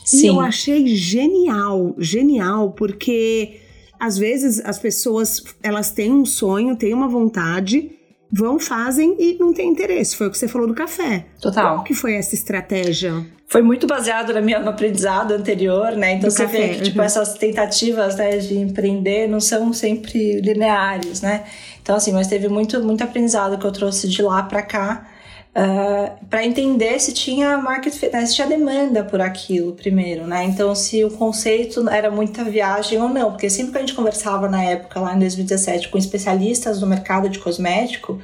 Sim. 0.05 0.25
E 0.25 0.27
eu 0.27 0.41
achei 0.41 0.87
genial, 0.89 1.95
genial, 1.99 2.73
porque 2.73 3.61
às 3.99 4.19
vezes 4.19 4.61
as 4.65 4.79
pessoas 4.79 5.43
elas 5.63 5.91
têm 5.91 6.13
um 6.13 6.25
sonho, 6.25 6.77
têm 6.77 6.93
uma 6.93 7.09
vontade, 7.09 7.93
vão, 8.31 8.59
fazem 8.59 9.15
e 9.19 9.35
não 9.39 9.53
tem 9.53 9.69
interesse. 9.69 10.17
Foi 10.17 10.27
o 10.27 10.31
que 10.31 10.39
você 10.39 10.49
falou 10.49 10.67
do 10.67 10.75
café. 10.75 11.27
Total. 11.41 11.77
Qual 11.77 11.85
que 11.85 11.95
foi 11.95 12.15
essa 12.15 12.35
estratégia? 12.35 13.25
Foi 13.47 13.61
muito 13.61 13.87
baseado 13.87 14.33
na 14.33 14.41
minha, 14.41 14.59
aprendizado 14.59 15.33
anterior, 15.33 15.93
né? 15.93 16.15
Então 16.15 16.29
do 16.29 16.33
você 16.33 16.45
café, 16.45 16.69
vê 16.69 16.75
que, 16.75 16.83
tipo, 16.85 16.99
uhum. 16.99 17.05
essas 17.05 17.35
tentativas 17.35 18.17
né, 18.17 18.39
de 18.39 18.57
empreender 18.57 19.29
não 19.29 19.41
são 19.41 19.73
sempre 19.75 20.41
lineares, 20.41 21.21
né? 21.21 21.45
Então, 21.83 21.95
assim, 21.95 22.13
mas 22.13 22.27
teve 22.29 22.49
muito, 22.49 22.83
muito 22.83 23.05
aprendizado 23.05 23.59
que 23.59 23.67
eu 23.67 23.73
trouxe 23.73 24.09
de 24.09 24.23
lá 24.23 24.43
para 24.43 24.63
cá 24.63 25.12
Uh, 25.55 25.59
ah, 25.59 26.17
para 26.31 26.47
entender 26.47 26.99
se 26.99 27.13
tinha 27.13 27.59
market 27.59 27.93
fit, 27.93 28.11
né, 28.11 28.25
se 28.25 28.35
tinha 28.35 28.47
demanda 28.47 29.05
por 29.05 29.21
aquilo 29.21 29.75
primeiro, 29.75 30.27
né? 30.27 30.45
Então, 30.45 30.75
se 30.75 31.05
o 31.05 31.11
conceito 31.11 31.87
era 31.91 32.11
muita 32.11 32.43
viagem 32.43 32.99
ou 33.01 33.09
não, 33.09 33.33
porque 33.33 33.51
sempre 33.51 33.73
que 33.73 33.79
a 33.79 33.81
gente 33.81 33.95
conversava 33.95 34.49
na 34.49 34.65
época, 34.65 34.99
lá 34.99 35.15
em 35.15 35.19
2017, 35.19 35.89
com 35.91 35.99
especialistas 35.99 36.81
do 36.81 36.87
mercado 36.87 37.29
de 37.29 37.39
cosmético, 37.39 38.19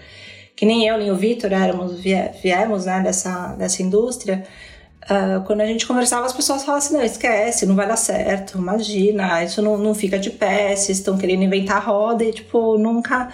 que 0.56 0.64
nem 0.64 0.86
eu 0.88 0.96
nem 0.96 1.10
o 1.10 1.16
Vitor 1.16 1.52
éramos, 1.52 2.00
viemos 2.00 2.86
né, 2.86 3.00
dessa, 3.02 3.54
dessa 3.56 3.82
indústria, 3.82 4.44
Uh, 5.08 5.42
quando 5.46 5.62
a 5.62 5.66
gente 5.66 5.86
conversava, 5.86 6.26
as 6.26 6.34
pessoas 6.34 6.62
falavam 6.62 6.84
assim: 6.84 6.94
não, 6.94 7.02
esquece, 7.02 7.64
não 7.64 7.74
vai 7.74 7.88
dar 7.88 7.96
certo, 7.96 8.58
imagina, 8.58 9.42
isso 9.42 9.62
não, 9.62 9.78
não 9.78 9.94
fica 9.94 10.18
de 10.18 10.28
pé, 10.28 10.76
vocês 10.76 10.98
estão 10.98 11.16
querendo 11.16 11.42
inventar 11.44 11.82
roda 11.82 12.22
e, 12.24 12.32
tipo, 12.32 12.76
nunca. 12.76 13.30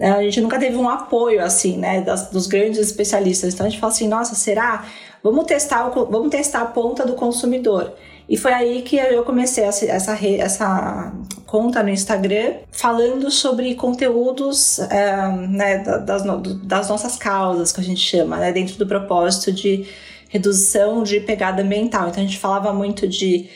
A 0.00 0.22
gente 0.22 0.40
nunca 0.40 0.58
teve 0.58 0.76
um 0.76 0.88
apoio, 0.88 1.42
assim, 1.42 1.76
né, 1.76 2.00
das, 2.00 2.30
dos 2.30 2.46
grandes 2.46 2.78
especialistas. 2.78 3.54
Então 3.54 3.66
a 3.66 3.68
gente 3.68 3.80
fala 3.80 3.92
assim: 3.92 4.08
nossa, 4.08 4.34
será? 4.34 4.84
Vamos 5.22 5.46
testar, 5.46 5.88
o, 5.88 6.06
vamos 6.06 6.30
testar 6.30 6.62
a 6.62 6.66
ponta 6.66 7.04
do 7.04 7.14
consumidor. 7.14 7.92
E 8.28 8.36
foi 8.36 8.52
aí 8.52 8.82
que 8.82 8.96
eu 8.96 9.24
comecei 9.24 9.64
essa, 9.64 9.86
essa, 9.86 10.18
essa 10.26 11.12
conta 11.46 11.82
no 11.82 11.88
Instagram 11.88 12.56
falando 12.70 13.30
sobre 13.30 13.74
conteúdos 13.74 14.78
é, 14.78 15.28
né, 15.48 15.78
das, 15.78 16.22
das 16.62 16.88
nossas 16.90 17.16
causas, 17.16 17.72
que 17.72 17.80
a 17.80 17.84
gente 17.84 18.00
chama, 18.00 18.36
né, 18.36 18.52
dentro 18.52 18.76
do 18.76 18.86
propósito 18.86 19.50
de 19.50 19.86
redução 20.28 21.02
de 21.02 21.20
pegada 21.20 21.62
ambiental. 21.62 22.08
Então 22.08 22.22
a 22.22 22.26
gente 22.26 22.38
falava 22.38 22.70
muito 22.72 23.08
de 23.08 23.48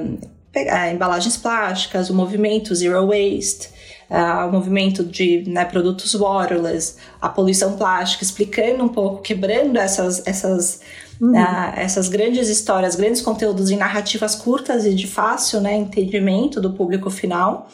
um, 0.00 0.16
pegar, 0.50 0.90
embalagens 0.90 1.36
plásticas, 1.36 2.08
o 2.08 2.14
movimento 2.14 2.74
Zero 2.74 3.08
Waste, 3.08 3.68
uh, 4.10 4.48
o 4.48 4.52
movimento 4.52 5.04
de 5.04 5.44
né, 5.46 5.64
produtos 5.64 6.14
waterless, 6.14 6.96
a 7.20 7.28
poluição 7.28 7.76
plástica, 7.76 8.24
explicando 8.24 8.84
um 8.84 8.88
pouco, 8.88 9.22
quebrando 9.22 9.78
essas, 9.78 10.26
essas, 10.26 10.80
uhum. 11.20 11.32
uh, 11.32 11.72
essas 11.76 12.08
grandes 12.08 12.48
histórias, 12.48 12.96
grandes 12.96 13.22
conteúdos 13.22 13.70
em 13.70 13.76
narrativas 13.76 14.34
curtas 14.34 14.84
e 14.84 14.94
de 14.94 15.06
fácil 15.06 15.60
né, 15.60 15.76
entendimento 15.76 16.60
do 16.60 16.72
público 16.72 17.10
final. 17.10 17.68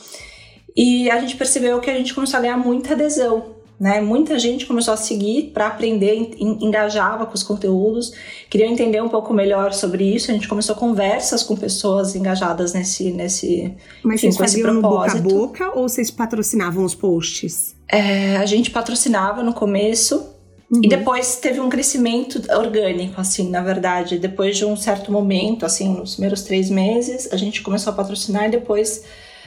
E 0.74 1.10
a 1.10 1.20
gente 1.20 1.36
percebeu 1.36 1.80
que 1.80 1.90
a 1.90 1.94
gente 1.94 2.14
começou 2.14 2.38
a 2.38 2.40
ganhar 2.40 2.56
muita 2.56 2.94
adesão 2.94 3.51
né? 3.82 4.00
Muita 4.00 4.38
gente 4.38 4.64
começou 4.64 4.94
a 4.94 4.96
seguir 4.96 5.50
para 5.52 5.66
aprender, 5.66 6.36
engajava 6.38 7.26
com 7.26 7.34
os 7.34 7.42
conteúdos, 7.42 8.12
queria 8.48 8.68
entender 8.68 9.02
um 9.02 9.08
pouco 9.08 9.34
melhor 9.34 9.72
sobre 9.72 10.04
isso. 10.04 10.30
A 10.30 10.34
gente 10.34 10.46
começou 10.46 10.76
conversas 10.76 11.42
com 11.42 11.56
pessoas 11.56 12.14
engajadas 12.14 12.72
nesse, 12.74 13.10
nesse, 13.10 13.74
Mas 14.04 14.22
enfim, 14.22 14.30
vocês 14.30 14.36
faziam 14.36 14.74
no 14.74 14.82
boca 14.82 15.10
a 15.10 15.20
boca 15.20 15.72
ou 15.76 15.88
vocês 15.88 16.12
patrocinavam 16.12 16.84
os 16.84 16.94
posts? 16.94 17.74
É, 17.88 18.36
a 18.36 18.46
gente 18.46 18.70
patrocinava 18.70 19.42
no 19.42 19.52
começo. 19.52 20.28
Uhum. 20.70 20.80
E 20.84 20.88
depois 20.88 21.34
teve 21.36 21.58
um 21.58 21.68
crescimento 21.68 22.40
orgânico, 22.56 23.20
assim, 23.20 23.50
na 23.50 23.62
verdade. 23.62 24.16
Depois 24.16 24.56
de 24.56 24.64
um 24.64 24.76
certo 24.76 25.10
momento, 25.10 25.66
assim, 25.66 25.92
nos 25.92 26.12
primeiros 26.12 26.42
três 26.42 26.70
meses, 26.70 27.28
a 27.32 27.36
gente 27.36 27.60
começou 27.62 27.92
a 27.92 27.96
patrocinar 27.96 28.46
e 28.46 28.52
depois, 28.52 29.02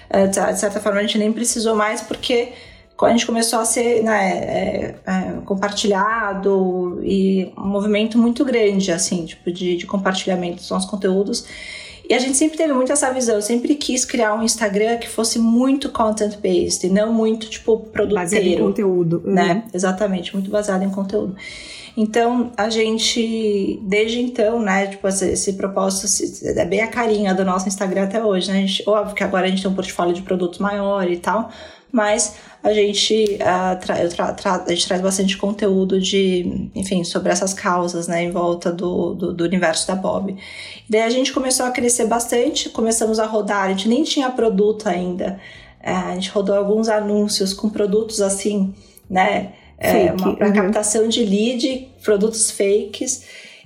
é, 0.09 0.27
de 0.27 0.59
certa 0.59 0.81
forma, 0.81 0.99
a 0.99 1.03
gente 1.03 1.17
nem 1.17 1.31
precisou 1.31 1.73
mais, 1.73 2.01
porque 2.01 2.49
a 3.01 3.09
gente 3.09 3.25
começou 3.25 3.59
a 3.59 3.65
ser 3.65 4.03
né, 4.03 4.31
é, 4.31 4.95
é, 5.05 5.41
compartilhado 5.45 7.01
e 7.03 7.51
um 7.57 7.67
movimento 7.67 8.17
muito 8.17 8.45
grande, 8.45 8.91
assim, 8.91 9.25
tipo, 9.25 9.51
de, 9.51 9.75
de 9.75 9.85
compartilhamento 9.85 10.57
dos 10.57 10.69
nossos 10.69 10.89
conteúdos. 10.89 11.45
E 12.07 12.13
a 12.13 12.19
gente 12.19 12.37
sempre 12.37 12.55
teve 12.57 12.71
muito 12.71 12.91
essa 12.91 13.11
visão, 13.11 13.35
eu 13.35 13.41
sempre 13.41 13.75
quis 13.75 14.05
criar 14.05 14.33
um 14.35 14.43
Instagram 14.43 14.97
que 14.97 15.09
fosse 15.09 15.39
muito 15.39 15.89
content-based 15.89 16.85
e 16.85 16.89
não 16.89 17.11
muito, 17.11 17.49
tipo, 17.49 17.79
produteiro. 17.79 18.13
Baseado 18.13 18.45
em 18.45 18.57
conteúdo. 18.59 19.23
Uhum. 19.25 19.33
Né? 19.33 19.63
Exatamente, 19.73 20.33
muito 20.33 20.49
baseado 20.49 20.83
em 20.83 20.89
conteúdo. 20.89 21.35
Então, 21.97 22.51
a 22.57 22.69
gente, 22.69 23.79
desde 23.83 24.19
então, 24.19 24.59
né, 24.59 24.87
tipo, 24.87 25.07
esse, 25.07 25.29
esse 25.29 25.53
propósito 25.53 26.05
é 26.45 26.65
bem 26.65 26.81
a 26.81 26.87
carinha 26.87 27.33
do 27.33 27.45
nosso 27.45 27.67
Instagram 27.67 28.03
até 28.03 28.23
hoje, 28.23 28.51
né? 28.51 28.67
Gente, 28.67 28.83
óbvio 28.87 29.15
que 29.15 29.23
agora 29.23 29.45
a 29.45 29.49
gente 29.49 29.61
tem 29.61 29.71
um 29.71 29.75
portfólio 29.75 30.13
de 30.13 30.21
produtos 30.21 30.59
maior 30.59 31.09
e 31.09 31.17
tal, 31.17 31.49
mas 31.95 32.35
a 32.61 32.73
gente, 32.73 33.39
uh, 33.39 33.79
tra 33.79 34.09
tra 34.09 34.33
tra 34.33 34.63
a 34.67 34.69
gente 34.69 34.85
traz 34.85 35.01
bastante 35.01 35.37
conteúdo 35.37 35.97
de, 35.97 36.69
enfim, 36.75 37.05
sobre 37.05 37.31
essas 37.31 37.53
causas, 37.53 38.05
né, 38.05 38.23
em 38.23 38.31
volta 38.31 38.69
do, 38.69 39.13
do, 39.13 39.33
do, 39.33 39.43
universo 39.45 39.87
da 39.87 39.95
Bob. 39.95 40.31
E 40.31 40.91
daí 40.91 41.03
a 41.03 41.09
gente 41.09 41.31
começou 41.31 41.65
a 41.65 41.71
crescer 41.71 42.05
bastante, 42.05 42.67
começamos 42.67 43.17
a 43.17 43.25
rodar, 43.25 43.63
a 43.63 43.69
gente 43.69 43.87
nem 43.87 44.03
tinha 44.03 44.29
produto 44.29 44.89
ainda, 44.89 45.39
uh, 45.79 46.11
a 46.11 46.15
gente 46.15 46.29
rodou 46.31 46.53
alguns 46.53 46.89
anúncios 46.89 47.53
com 47.53 47.69
produtos 47.69 48.19
assim, 48.19 48.75
né, 49.09 49.53
é, 49.77 50.07
para 50.11 50.47
uhum. 50.47 50.53
captação 50.53 51.07
de 51.07 51.23
lead, 51.23 51.87
produtos 52.03 52.51
fakes, 52.51 53.23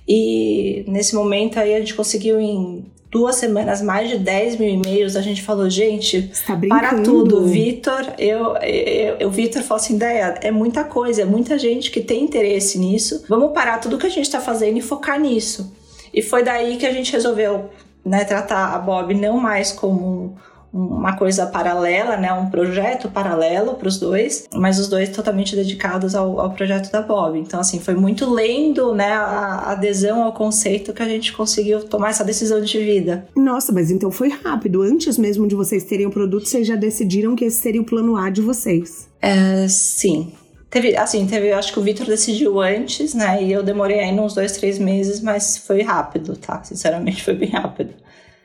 e 0.08 0.86
nesse 0.88 1.16
momento 1.16 1.60
aí 1.60 1.74
a 1.74 1.80
gente 1.80 1.96
conseguiu 1.96 2.40
em 2.40 2.86
duas 3.12 3.36
semanas, 3.36 3.82
mais 3.82 4.10
de 4.10 4.18
10 4.18 4.58
mil 4.58 4.70
e-mails, 4.70 5.16
a 5.16 5.22
gente 5.22 5.42
falou, 5.42 5.70
gente, 5.70 6.32
tá 6.46 6.60
para 6.68 7.02
tudo. 7.02 7.46
Vitor, 7.46 8.14
eu, 8.18 8.56
eu, 8.58 9.16
eu 9.20 9.32
Vitor 9.32 9.64
falou 9.64 9.82
assim, 9.82 9.96
ideia, 9.96 10.36
é 10.42 10.52
muita 10.52 10.84
coisa, 10.84 11.24
é 11.24 11.26
muita 11.26 11.58
gente 11.58 11.90
que 11.90 12.02
tem 12.02 12.24
interesse 12.24 12.78
nisso. 12.78 13.26
Vamos 13.28 13.52
parar 13.52 13.80
tudo 13.80 13.98
que 13.98 14.06
a 14.06 14.12
gente 14.12 14.26
está 14.26 14.40
fazendo 14.40 14.78
e 14.78 14.82
focar 14.82 15.20
nisso. 15.20 15.74
E 16.14 16.22
foi 16.22 16.44
daí 16.44 16.78
que 16.78 16.86
a 16.86 16.92
gente 16.92 17.12
resolveu 17.12 17.70
né, 18.06 18.24
tratar 18.24 18.74
a 18.76 18.80
Bob 18.80 19.14
não 19.14 19.40
mais 19.40 19.72
como 19.72 20.38
uma 20.72 21.18
coisa 21.18 21.48
paralela, 21.48 22.16
né, 22.16 22.32
um 22.32 22.50
projeto 22.50 23.10
paralelo 23.10 23.74
para 23.74 23.88
os 23.88 24.00
dois, 24.00 24.48
mas 24.54 24.80
os 24.80 24.88
dois 24.88 25.10
totalmente 25.10 25.56
dedicados 25.56 26.14
ao, 26.14 26.40
ao, 26.40 26.52
projeto 26.52 26.92
da 26.92 27.02
Bob. 27.02 27.40
Então, 27.40 27.60
assim, 27.60 27.80
foi 27.80 27.96
muito 27.96 28.30
lendo 28.30 28.94
né, 28.94 29.12
a 29.12 29.72
adesão 29.72 30.24
ao 30.24 30.32
conceito 30.32 30.94
que 30.94 31.02
a 31.02 31.08
gente 31.08 31.34
conseguiu 31.34 31.84
tomar 31.84 32.10
essa 32.10 32.24
decisão 32.24 32.62
de 32.62 32.78
vida. 32.78 33.28
Nossa, 33.36 33.72
mas 33.72 33.90
então 33.90 34.12
foi 34.12 34.30
rápido. 34.30 34.82
Antes 34.82 35.18
mesmo 35.18 35.48
de 35.48 35.56
vocês 35.56 35.84
terem 35.84 36.06
o 36.06 36.12
produto, 36.12 36.48
vocês 36.48 36.68
já 36.68 36.76
decidiram 36.76 37.36
que 37.36 37.46
esse 37.46 37.58
seria 37.58 37.82
o 37.82 37.86
plano 37.86 38.16
A 38.16 38.30
de 38.30 38.42
vocês. 38.42 39.08
É, 39.22 39.68
sim. 39.68 40.32
Teve, 40.70 40.96
assim, 40.96 41.26
teve, 41.26 41.52
acho 41.52 41.74
que 41.74 41.80
o 41.80 41.82
Victor 41.82 42.06
decidiu 42.06 42.62
antes, 42.62 43.16
né? 43.16 43.44
E 43.44 43.52
eu 43.52 43.64
demorei 43.64 44.00
aí 44.02 44.12
uns 44.12 44.36
dois, 44.36 44.52
três 44.52 44.78
meses, 44.78 45.20
mas 45.20 45.58
foi 45.58 45.82
rápido, 45.82 46.36
tá? 46.38 46.62
Sinceramente, 46.64 47.24
foi 47.24 47.34
bem 47.34 47.50
rápido. 47.50 47.94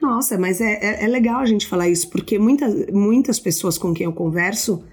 Nossa, 0.05 0.37
mas 0.37 0.61
é, 0.61 0.75
é, 0.83 1.05
é, 1.05 1.09
legal 1.09 1.41
a 1.41 1.47
gente 1.47 1.67
falar 1.67 1.89
isso, 1.89 2.11
porque 2.11 2.39
muitas, 2.39 2.89
muitas 2.93 3.41
pessoas 3.41 3.79
com 3.79 3.95
quem 3.95 4.05
eu 4.05 4.13
converso 4.13 4.85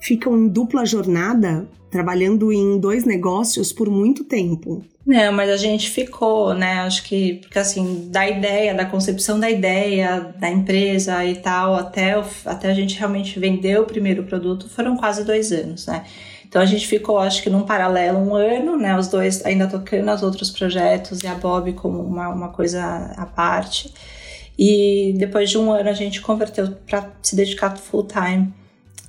ficam 0.00 0.38
em 0.38 0.48
dupla 0.48 0.86
jornada, 0.86 1.68
trabalhando 1.90 2.50
em 2.50 2.78
dois 2.78 3.04
negócios 3.04 3.74
por 3.74 3.90
muito 3.90 4.24
tempo. 4.24 4.82
Não, 5.06 5.34
mas 5.34 5.50
a 5.50 5.58
gente 5.58 5.90
ficou, 5.90 6.54
né? 6.54 6.80
Acho 6.80 7.04
que, 7.04 7.34
porque 7.42 7.58
assim, 7.58 8.08
da 8.10 8.26
ideia, 8.26 8.72
da 8.72 8.86
concepção 8.86 9.38
da 9.38 9.50
ideia, 9.50 10.32
da 10.40 10.48
empresa 10.48 11.22
e 11.26 11.36
tal, 11.36 11.74
até, 11.74 12.14
até 12.46 12.70
a 12.70 12.74
gente 12.74 12.98
realmente 12.98 13.38
vender 13.38 13.78
o 13.78 13.84
primeiro 13.84 14.24
produto, 14.24 14.66
foram 14.70 14.96
quase 14.96 15.24
dois 15.24 15.52
anos, 15.52 15.86
né? 15.86 16.06
Então 16.48 16.62
a 16.62 16.66
gente 16.66 16.86
ficou, 16.86 17.18
acho 17.18 17.42
que 17.42 17.50
num 17.50 17.64
paralelo, 17.64 18.18
um 18.18 18.34
ano, 18.34 18.78
né? 18.78 18.98
Os 18.98 19.08
dois 19.08 19.44
ainda 19.44 19.66
tocando 19.66 20.10
os 20.10 20.22
outros 20.22 20.50
projetos 20.50 21.22
e 21.22 21.26
a 21.26 21.34
Bob 21.34 21.74
como 21.74 22.00
uma, 22.00 22.30
uma 22.30 22.48
coisa 22.48 23.12
à 23.14 23.26
parte. 23.26 23.92
E 24.58 25.14
depois 25.18 25.50
de 25.50 25.58
um 25.58 25.72
ano 25.72 25.88
a 25.88 25.92
gente 25.92 26.20
converteu 26.20 26.72
para 26.86 27.12
se 27.22 27.34
dedicar 27.34 27.76
full 27.76 28.06
time 28.06 28.52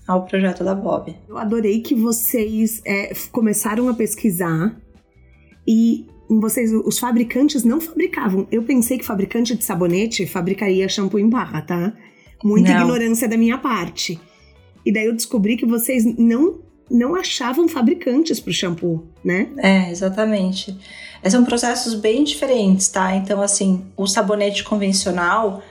ao 0.07 0.25
projeto 0.25 0.63
da 0.63 0.73
Bob. 0.73 1.15
Eu 1.27 1.37
adorei 1.37 1.81
que 1.81 1.95
vocês 1.95 2.81
é, 2.85 3.13
começaram 3.31 3.87
a 3.89 3.93
pesquisar 3.93 4.75
e 5.67 6.05
vocês, 6.27 6.71
os 6.71 6.97
fabricantes 6.97 7.63
não 7.63 7.79
fabricavam. 7.79 8.47
Eu 8.51 8.63
pensei 8.63 8.97
que 8.97 9.05
fabricante 9.05 9.55
de 9.55 9.63
sabonete 9.63 10.25
fabricaria 10.25 10.89
shampoo 10.89 11.19
em 11.19 11.29
barra, 11.29 11.61
tá? 11.61 11.93
Muita 12.43 12.73
não. 12.73 12.81
ignorância 12.81 13.27
da 13.27 13.37
minha 13.37 13.57
parte. 13.57 14.19
E 14.85 14.91
daí 14.91 15.05
eu 15.05 15.13
descobri 15.13 15.57
que 15.57 15.65
vocês 15.65 16.03
não 16.17 16.63
não 16.89 17.15
achavam 17.15 17.67
fabricantes 17.67 18.39
para 18.39 18.51
o 18.51 18.53
shampoo, 18.53 19.07
né? 19.23 19.49
É, 19.57 19.89
exatamente. 19.89 20.77
São 21.29 21.43
processos 21.43 21.93
bem 21.95 22.23
diferentes, 22.23 22.87
tá? 22.87 23.15
Então, 23.15 23.41
assim, 23.41 23.85
o 23.97 24.05
sabonete 24.05 24.63
convencional 24.63 25.61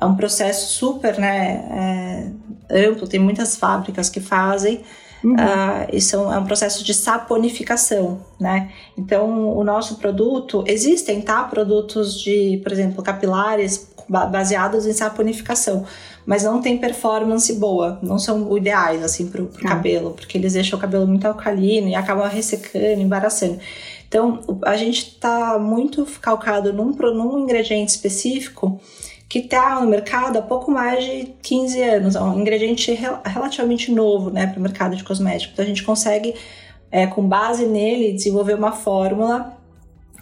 é 0.00 0.04
um 0.04 0.14
processo 0.14 0.72
super, 0.74 1.18
né, 1.18 2.30
é, 2.70 2.88
amplo, 2.88 3.08
tem 3.08 3.18
muitas 3.18 3.56
fábricas 3.56 4.08
que 4.08 4.20
fazem, 4.20 4.84
Uhum. 5.22 5.34
Uh, 5.34 5.88
isso 5.92 6.16
é 6.16 6.38
um 6.38 6.44
processo 6.44 6.84
de 6.84 6.94
saponificação, 6.94 8.20
né? 8.38 8.70
Então, 8.96 9.56
o 9.56 9.64
nosso 9.64 9.96
produto, 9.96 10.62
existem, 10.66 11.20
tá? 11.20 11.42
Produtos 11.44 12.20
de, 12.20 12.60
por 12.62 12.72
exemplo, 12.72 13.02
capilares 13.02 13.90
baseados 14.08 14.86
em 14.86 14.92
saponificação, 14.92 15.84
mas 16.24 16.42
não 16.42 16.62
tem 16.62 16.78
performance 16.78 17.52
boa, 17.54 17.98
não 18.02 18.18
são 18.18 18.56
ideais, 18.56 19.02
assim, 19.02 19.26
pro, 19.26 19.46
pro 19.46 19.62
tá. 19.62 19.68
cabelo, 19.68 20.12
porque 20.12 20.38
eles 20.38 20.54
deixam 20.54 20.78
o 20.78 20.80
cabelo 20.80 21.06
muito 21.06 21.26
alcalino 21.26 21.88
e 21.88 21.94
acabam 21.94 22.26
ressecando, 22.26 23.02
embaraçando. 23.02 23.58
Então, 24.08 24.40
a 24.64 24.76
gente 24.76 25.10
está 25.10 25.58
muito 25.58 26.04
calcado 26.20 26.72
num, 26.72 26.92
num 26.92 27.38
ingrediente 27.38 27.90
específico 27.90 28.80
que 29.28 29.40
está 29.40 29.78
no 29.80 29.86
mercado 29.86 30.38
há 30.38 30.42
pouco 30.42 30.70
mais 30.70 31.04
de 31.04 31.34
15 31.42 31.82
anos, 31.82 32.16
é 32.16 32.20
um 32.20 32.40
ingrediente 32.40 32.90
relativamente 33.24 33.92
novo 33.92 34.30
né, 34.30 34.46
para 34.46 34.58
o 34.58 34.62
mercado 34.62 34.96
de 34.96 35.04
cosméticos. 35.04 35.52
Então 35.52 35.64
a 35.64 35.68
gente 35.68 35.82
consegue, 35.82 36.34
é, 36.90 37.06
com 37.06 37.28
base 37.28 37.66
nele, 37.66 38.12
desenvolver 38.12 38.54
uma 38.54 38.72
fórmula 38.72 39.54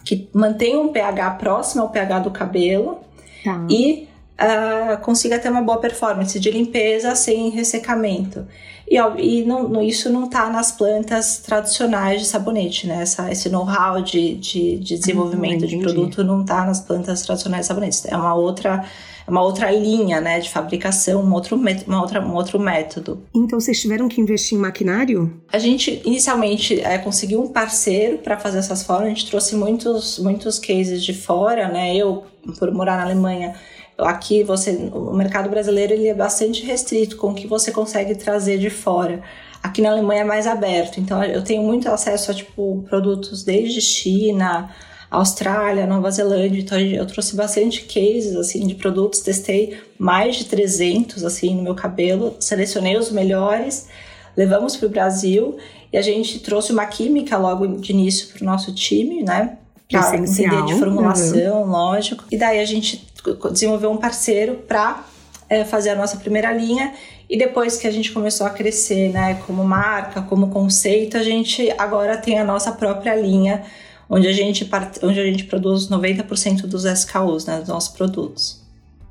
que 0.03 0.29
mantém 0.33 0.75
um 0.77 0.89
pH 0.89 1.31
próximo 1.31 1.83
ao 1.83 1.89
pH 1.89 2.19
do 2.19 2.31
cabelo 2.31 2.99
tá. 3.43 3.65
e 3.69 4.07
uh, 4.37 4.97
consiga 5.01 5.39
ter 5.39 5.49
uma 5.49 5.61
boa 5.61 5.79
performance 5.79 6.37
de 6.39 6.51
limpeza 6.51 7.15
sem 7.15 7.49
ressecamento. 7.49 8.45
E, 8.89 8.95
e 8.95 9.43
não, 9.43 9.81
isso 9.81 10.09
não 10.09 10.25
está 10.25 10.49
nas 10.49 10.71
plantas 10.71 11.39
tradicionais 11.39 12.21
de 12.21 12.27
sabonete, 12.27 12.87
né? 12.87 13.01
Essa, 13.01 13.29
esse 13.29 13.49
know-how 13.49 14.01
de, 14.01 14.35
de, 14.35 14.77
de, 14.77 14.97
desenvolvimento 14.97 15.65
ah, 15.65 15.67
de 15.67 15.77
produto 15.77 16.23
não 16.23 16.41
está 16.41 16.65
nas 16.65 16.79
plantas 16.79 17.21
tradicionais 17.21 17.63
de 17.63 17.67
sabonete. 17.67 18.01
É 18.07 18.15
uma 18.15 18.33
outra 18.33 18.85
uma 19.27 19.41
outra 19.41 19.69
linha 19.69 20.21
né, 20.21 20.39
de 20.39 20.49
fabricação, 20.49 21.21
um 21.21 21.33
outro, 21.33 21.57
uma 21.57 22.01
outra, 22.01 22.25
um 22.25 22.33
outro 22.33 22.57
método. 22.57 23.21
Então 23.35 23.59
vocês 23.59 23.79
tiveram 23.81 24.07
que 24.07 24.21
investir 24.21 24.57
em 24.57 24.61
maquinário? 24.61 25.41
A 25.51 25.59
gente 25.59 26.01
inicialmente 26.05 26.79
é, 26.79 26.97
conseguiu 26.97 27.41
um 27.41 27.49
parceiro 27.49 28.19
para 28.19 28.37
fazer 28.39 28.59
essas 28.59 28.83
formas, 28.83 29.07
a 29.07 29.09
gente 29.09 29.29
trouxe 29.29 29.55
muitos, 29.55 30.17
muitos 30.17 30.57
cases 30.57 31.03
de 31.03 31.13
fora, 31.13 31.67
né? 31.67 31.93
Eu, 31.93 32.23
por 32.57 32.71
morar 32.71 32.95
na 32.95 33.03
Alemanha, 33.03 33.53
aqui 33.97 34.43
você 34.43 34.89
o 34.93 35.13
mercado 35.13 35.49
brasileiro 35.49 35.93
ele 35.93 36.07
é 36.07 36.13
bastante 36.13 36.63
restrito 36.65 37.17
com 37.17 37.31
o 37.31 37.33
que 37.33 37.47
você 37.47 37.71
consegue 37.71 38.15
trazer 38.15 38.57
de 38.57 38.69
fora. 38.69 39.21
Aqui 39.61 39.81
na 39.81 39.91
Alemanha 39.91 40.21
é 40.21 40.23
mais 40.23 40.45
aberto, 40.45 40.99
então 40.99 41.23
eu 41.23 41.43
tenho 41.43 41.63
muito 41.63 41.89
acesso 41.89 42.31
a 42.31 42.33
tipo 42.33 42.83
produtos 42.87 43.43
desde 43.43 43.81
China, 43.81 44.69
Austrália, 45.09 45.87
Nova 45.87 46.11
Zelândia, 46.11 46.61
então 46.61 46.79
eu 46.79 47.05
trouxe 47.05 47.35
bastante 47.35 47.83
cases 47.83 48.35
assim 48.35 48.67
de 48.67 48.75
produtos, 48.75 49.21
testei 49.21 49.77
mais 49.97 50.35
de 50.35 50.45
300 50.45 51.23
assim 51.23 51.55
no 51.55 51.63
meu 51.63 51.73
cabelo, 51.73 52.35
selecionei 52.39 52.97
os 52.97 53.11
melhores, 53.11 53.87
levamos 54.35 54.75
para 54.75 54.85
o 54.85 54.89
Brasil 54.89 55.57
e 55.91 55.97
a 55.97 56.01
gente 56.01 56.39
trouxe 56.39 56.71
uma 56.71 56.85
química 56.85 57.37
logo 57.37 57.67
de 57.77 57.91
início 57.91 58.27
para 58.27 58.43
o 58.43 58.45
nosso 58.45 58.73
time, 58.73 59.23
né? 59.23 59.57
Para 59.89 60.17
entender 60.17 60.65
de 60.65 60.75
formulação, 60.75 61.61
uhum. 61.61 61.69
lógico. 61.69 62.25
E 62.29 62.37
daí 62.37 62.59
a 62.59 62.65
gente 62.65 63.06
desenvolveu 63.51 63.91
um 63.91 63.97
parceiro 63.97 64.55
para 64.67 65.03
é, 65.49 65.63
fazer 65.63 65.91
a 65.91 65.95
nossa 65.95 66.17
primeira 66.17 66.51
linha 66.51 66.93
e 67.29 67.37
depois 67.37 67.77
que 67.77 67.87
a 67.87 67.91
gente 67.91 68.11
começou 68.11 68.47
a 68.47 68.49
crescer, 68.49 69.11
né, 69.11 69.41
como 69.45 69.63
marca, 69.63 70.21
como 70.21 70.49
conceito, 70.49 71.17
a 71.17 71.23
gente 71.23 71.69
agora 71.77 72.17
tem 72.17 72.39
a 72.39 72.43
nossa 72.43 72.71
própria 72.71 73.15
linha, 73.15 73.63
onde 74.09 74.27
a 74.27 74.31
gente, 74.31 74.69
onde 75.03 75.19
a 75.19 75.25
gente 75.25 75.43
produz 75.43 75.89
90% 75.89 76.61
dos 76.61 76.85
SKUs, 76.85 77.45
né, 77.45 77.59
dos 77.59 77.69
nossos 77.69 77.95
produtos. 77.95 78.61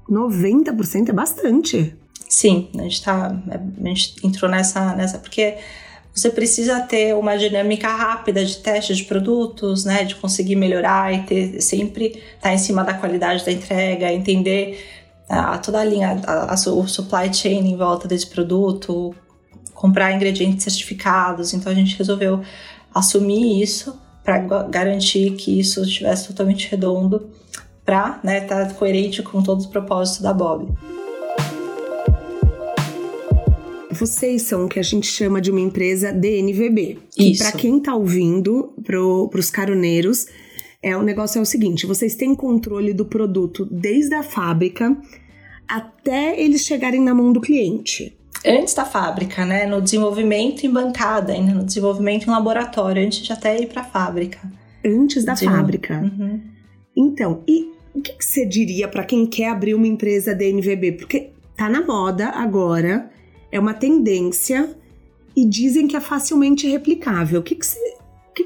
90% 0.09 1.11
é 1.11 1.13
bastante. 1.13 1.95
Sim, 2.29 2.69
a 2.79 2.83
gente, 2.83 3.03
tá, 3.03 3.37
a 3.51 3.89
gente 3.89 4.15
entrou 4.25 4.51
nessa, 4.51 4.95
nessa 4.95 5.19
porque 5.19 5.59
você 6.17 6.31
precisa 6.31 6.81
ter 6.81 7.15
uma 7.15 7.37
dinâmica 7.37 7.89
rápida 7.89 8.43
de 8.43 8.57
teste 8.57 8.95
de 8.95 9.05
produtos, 9.05 9.85
né, 9.85 10.03
de 10.03 10.15
conseguir 10.15 10.57
melhorar 10.57 11.13
e 11.13 11.23
ter 11.25 11.61
sempre 11.61 12.07
estar 12.07 12.41
tá 12.41 12.55
em 12.55 12.59
cima 12.59 12.83
da 12.83 12.95
qualidade 12.95 13.45
da 13.45 13.53
entrega, 13.53 14.11
entender 14.11 14.83
a, 15.29 15.59
toda 15.59 15.79
a 15.79 15.85
linha, 15.85 16.19
a, 16.27 16.55
a, 16.55 16.71
o 16.71 16.89
supply 16.89 17.33
chain 17.35 17.71
em 17.71 17.77
volta 17.77 18.09
desse 18.09 18.29
produto, 18.29 19.15
comprar 19.75 20.11
ingredientes 20.13 20.65
certificados. 20.65 21.53
Então 21.53 21.71
a 21.71 21.75
gente 21.75 21.99
resolveu 21.99 22.41
assumir 22.95 23.61
isso 23.63 24.01
para 24.25 24.39
garantir 24.39 25.33
que 25.33 25.61
isso 25.61 25.83
estivesse 25.83 26.29
totalmente 26.29 26.71
redondo, 26.71 27.29
para 27.85 28.17
estar 28.17 28.25
né, 28.25 28.41
tá 28.41 28.67
coerente 28.73 29.23
com 29.23 29.43
todos 29.43 29.67
os 29.67 29.71
propósitos 29.71 30.23
da 30.23 30.33
Bob. 30.33 30.73
Vocês 33.99 34.43
são 34.43 34.67
o 34.67 34.69
que 34.69 34.79
a 34.79 34.83
gente 34.83 35.07
chama 35.07 35.41
de 35.41 35.51
uma 35.51 35.61
empresa 35.61 36.13
DNVB. 36.13 36.99
Isso. 37.19 37.43
Para 37.43 37.53
quem 37.53 37.79
está 37.79 37.95
ouvindo, 37.95 38.75
para 38.83 39.01
os 39.01 39.51
caroneiros, 39.51 40.27
é 40.83 40.97
o 40.97 41.03
negócio 41.03 41.39
é 41.39 41.43
o 41.43 41.47
seguinte: 41.47 41.87
vocês 41.87 42.15
têm 42.15 42.35
controle 42.35 42.93
do 42.93 43.05
produto 43.05 43.67
desde 43.71 44.15
a 44.15 44.23
fábrica 44.23 44.97
até 45.69 46.41
eles 46.41 46.63
chegarem 46.63 47.01
na 47.01 47.15
mão 47.15 47.33
do 47.33 47.41
cliente. 47.41 48.17
Antes 48.47 48.75
da 48.75 48.85
fábrica, 48.85 49.45
né? 49.45 49.67
No 49.67 49.83
desenvolvimento 49.83 50.65
em 50.65 50.71
bancada, 50.71 51.33
ainda 51.33 51.53
no 51.53 51.65
desenvolvimento 51.65 52.27
em 52.27 52.31
laboratório, 52.31 53.05
antes 53.05 53.19
de 53.19 53.33
até 53.33 53.61
ir 53.61 53.67
para 53.67 53.81
a 53.81 53.85
fábrica. 53.85 54.39
Antes 54.85 55.25
da 55.25 55.35
fábrica. 55.35 56.01
Uhum. 56.01 56.41
Então, 56.97 57.43
e 57.49 57.73
o 57.93 58.01
que, 58.01 58.13
que 58.13 58.25
você 58.25 58.47
diria 58.47 58.87
para 58.87 59.03
quem 59.03 59.27
quer 59.27 59.49
abrir 59.49 59.75
uma 59.75 59.87
empresa 59.87 60.35
DNVB? 60.35 60.93
Porque 60.93 61.31
tá 61.57 61.69
na 61.69 61.85
moda 61.85 62.29
agora 62.29 63.11
é 63.51 63.59
uma 63.59 63.75
tendência 63.75 64.77
e 65.35 65.45
dizem 65.45 65.87
que 65.87 65.97
é 65.97 66.01
facilmente 66.01 66.67
replicável. 66.67 67.41
O 67.41 67.43
que, 67.43 67.59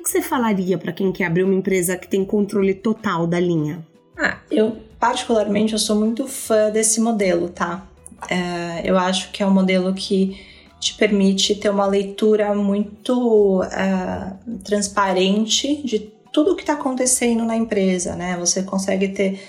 você 0.05 0.23
falaria 0.23 0.77
para 0.77 0.93
quem 0.93 1.13
quer 1.13 1.27
abrir 1.27 1.45
uma 1.45 1.55
empresa 1.55 1.97
que 1.97 2.09
tem 2.09 2.25
controle 2.25 2.75
total 2.75 3.27
da 3.27 3.39
linha? 3.39 3.87
Ah, 4.19 4.39
eu 4.51 4.77
particularmente 4.99 5.73
eu 5.73 5.79
sou 5.79 5.97
muito 5.97 6.27
fã 6.27 6.71
desse 6.71 7.01
modelo, 7.01 7.49
tá? 7.49 7.87
É, 8.29 8.83
eu 8.85 8.99
acho 8.99 9.31
que 9.33 9.43
é 9.43 9.47
um 9.47 9.51
modelo 9.51 9.95
que 9.95 10.39
te 10.79 10.95
permite 10.95 11.55
ter 11.55 11.71
uma 11.71 11.87
leitura 11.87 12.55
muito 12.55 13.63
é, 13.65 14.33
transparente 14.65 15.83
de 15.85 16.11
tudo 16.33 16.53
o 16.53 16.57
que 16.57 16.63
está 16.63 16.75
acontecendo 16.75 17.45
na 17.45 17.57
empresa, 17.57 18.15
né? 18.15 18.37
Você 18.39 18.63
consegue 18.63 19.09
ter 19.09 19.41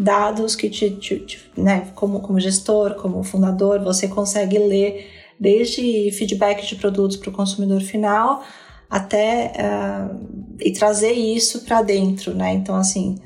dados 0.00 0.56
que 0.56 0.70
te, 0.70 0.90
te, 0.90 1.18
te, 1.20 1.50
né, 1.56 1.88
como, 1.94 2.20
como 2.20 2.40
gestor, 2.40 2.94
como 2.94 3.22
fundador, 3.22 3.80
você 3.84 4.08
consegue 4.08 4.58
ler 4.58 5.10
desde 5.38 6.10
feedback 6.12 6.66
de 6.66 6.76
produtos 6.76 7.18
para 7.18 7.28
o 7.28 7.32
consumidor 7.32 7.82
final 7.82 8.42
até 8.88 9.52
uh, 9.56 10.56
e 10.58 10.72
trazer 10.72 11.12
isso 11.12 11.60
para 11.64 11.82
dentro, 11.82 12.34
né? 12.34 12.52
Então 12.54 12.74
assim, 12.74 13.18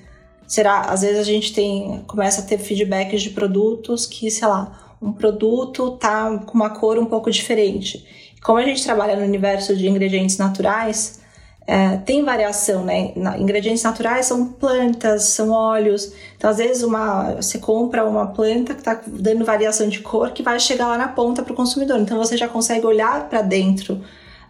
será 0.47 0.83
às 0.83 1.03
vezes 1.03 1.19
a 1.19 1.25
gente 1.25 1.55
tem 1.55 2.03
começa 2.07 2.41
a 2.41 2.45
ter 2.45 2.59
feedbacks 2.59 3.23
de 3.23 3.31
produtos 3.31 4.05
que, 4.05 4.31
sei 4.31 4.47
lá, 4.47 4.97
um 5.01 5.13
produto 5.13 5.93
tá 5.93 6.39
com 6.39 6.55
uma 6.55 6.71
cor 6.71 6.99
um 6.99 7.07
pouco 7.07 7.31
diferente. 7.31 8.05
Como 8.43 8.59
a 8.59 8.65
gente 8.65 8.83
trabalha 8.83 9.17
no 9.17 9.25
universo 9.25 9.75
de 9.77 9.89
ingredientes 9.89 10.37
naturais, 10.37 11.21
é, 11.67 11.97
tem 11.99 12.23
variação, 12.23 12.85
né? 12.85 13.13
Na, 13.17 13.39
ingredientes 13.39 13.83
naturais 13.83 14.27
são 14.27 14.47
plantas, 14.47 15.25
são 15.25 15.51
óleos. 15.51 16.13
Então, 16.37 16.51
às 16.51 16.59
vezes, 16.59 16.83
uma, 16.83 17.37
você 17.37 17.59
compra 17.59 18.05
uma 18.05 18.27
planta 18.27 18.75
que 18.75 18.81
está 18.81 19.01
dando 19.07 19.45
variação 19.45 19.89
de 19.89 20.01
cor 20.01 20.31
que 20.33 20.43
vai 20.43 20.61
chegar 20.61 20.87
lá 20.87 20.99
na 20.99 21.09
ponta 21.09 21.43
para 21.43 21.53
o 21.53 21.57
consumidor. 21.57 21.99
Então, 21.99 22.19
você 22.19 22.37
já 22.37 22.47
consegue 22.49 22.87
olhar 22.87 23.29
para 23.31 23.41
dentro 23.41 24.03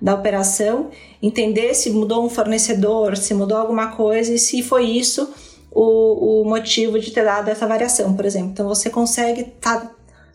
da 0.03 0.15
operação, 0.15 0.91
entender 1.23 1.73
se 1.75 1.91
mudou 1.91 2.27
um 2.27 2.29
fornecedor, 2.29 3.17
se 3.17 3.33
mudou 3.33 3.59
alguma 3.59 3.93
coisa 3.93 4.35
e 4.35 4.39
se 4.39 4.61
foi 4.63 4.85
isso 4.85 5.33
o, 5.71 6.43
o 6.43 6.45
motivo 6.45 6.99
de 6.99 7.13
ter 7.13 7.25
dado 7.25 7.49
essa 7.49 7.67
variação, 7.67 8.15
por 8.15 8.25
exemplo. 8.25 8.51
Então, 8.51 8.67
você 8.67 8.91
consegue 8.91 9.45
tá, 9.61 9.89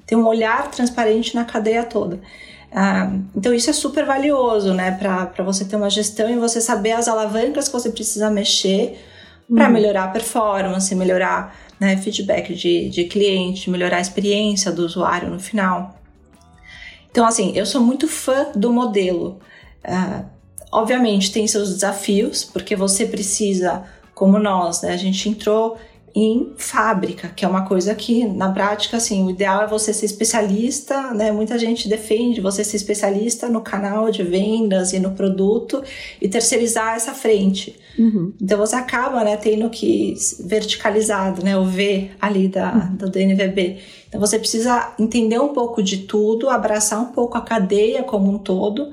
ter 0.05 0.15
um 0.15 0.25
olhar 0.25 0.71
transparente 0.71 1.35
na 1.35 1.43
cadeia 1.43 1.83
toda. 1.83 2.21
Ah, 2.71 3.11
então 3.35 3.53
isso 3.53 3.69
é 3.69 3.73
super 3.73 4.05
valioso, 4.05 4.73
né, 4.73 4.91
para 4.91 5.43
você 5.43 5.65
ter 5.65 5.75
uma 5.75 5.89
gestão 5.89 6.29
e 6.29 6.37
você 6.37 6.61
saber 6.61 6.91
as 6.91 7.07
alavancas 7.07 7.67
que 7.67 7.73
você 7.73 7.89
precisa 7.89 8.29
mexer 8.29 8.99
para 9.51 9.65
uhum. 9.65 9.73
melhorar 9.73 10.03
a 10.03 10.07
performance, 10.09 10.93
melhorar 10.93 11.55
né, 11.79 11.97
feedback 11.97 12.53
de, 12.53 12.89
de 12.89 13.05
cliente, 13.05 13.69
melhorar 13.69 13.97
a 13.97 14.01
experiência 14.01 14.71
do 14.71 14.85
usuário 14.85 15.29
no 15.29 15.39
final. 15.39 15.99
Então, 17.09 17.25
assim, 17.25 17.53
eu 17.55 17.65
sou 17.65 17.81
muito 17.81 18.07
fã 18.07 18.51
do 18.53 18.71
modelo. 18.71 19.39
Ah, 19.83 20.25
obviamente 20.71 21.31
tem 21.31 21.47
seus 21.47 21.73
desafios, 21.73 22.43
porque 22.43 22.75
você 22.75 23.05
precisa, 23.05 23.83
como 24.13 24.37
nós, 24.37 24.83
né, 24.83 24.93
a 24.93 24.97
gente 24.97 25.27
entrou 25.27 25.77
em 26.15 26.53
fábrica, 26.57 27.29
que 27.29 27.45
é 27.45 27.47
uma 27.47 27.65
coisa 27.65 27.93
que 27.93 28.25
na 28.25 28.51
prática 28.51 28.97
assim, 28.97 29.25
o 29.25 29.29
ideal 29.29 29.63
é 29.63 29.67
você 29.67 29.93
ser 29.93 30.05
especialista, 30.05 31.13
né? 31.13 31.31
Muita 31.31 31.57
gente 31.57 31.87
defende 31.87 32.41
você 32.41 32.63
ser 32.63 32.77
especialista 32.77 33.47
no 33.47 33.61
canal 33.61 34.09
de 34.09 34.23
vendas 34.23 34.93
e 34.93 34.99
no 34.99 35.11
produto 35.11 35.83
e 36.21 36.27
terceirizar 36.27 36.95
essa 36.95 37.13
frente. 37.13 37.77
Uhum. 37.97 38.33
Então 38.41 38.57
você 38.57 38.75
acaba, 38.75 39.23
né, 39.23 39.37
tendo 39.37 39.69
que 39.69 40.15
verticalizado, 40.45 41.43
né, 41.43 41.57
o 41.57 41.65
V 41.65 42.11
ali 42.19 42.47
da 42.47 42.73
uhum. 42.73 42.95
do 42.95 43.09
DNVB. 43.09 43.77
Então 44.07 44.19
você 44.19 44.39
precisa 44.39 44.93
entender 44.97 45.39
um 45.39 45.49
pouco 45.49 45.83
de 45.83 45.99
tudo, 45.99 46.49
abraçar 46.49 47.01
um 47.01 47.11
pouco 47.11 47.37
a 47.37 47.41
cadeia 47.41 48.03
como 48.03 48.31
um 48.31 48.37
todo, 48.37 48.91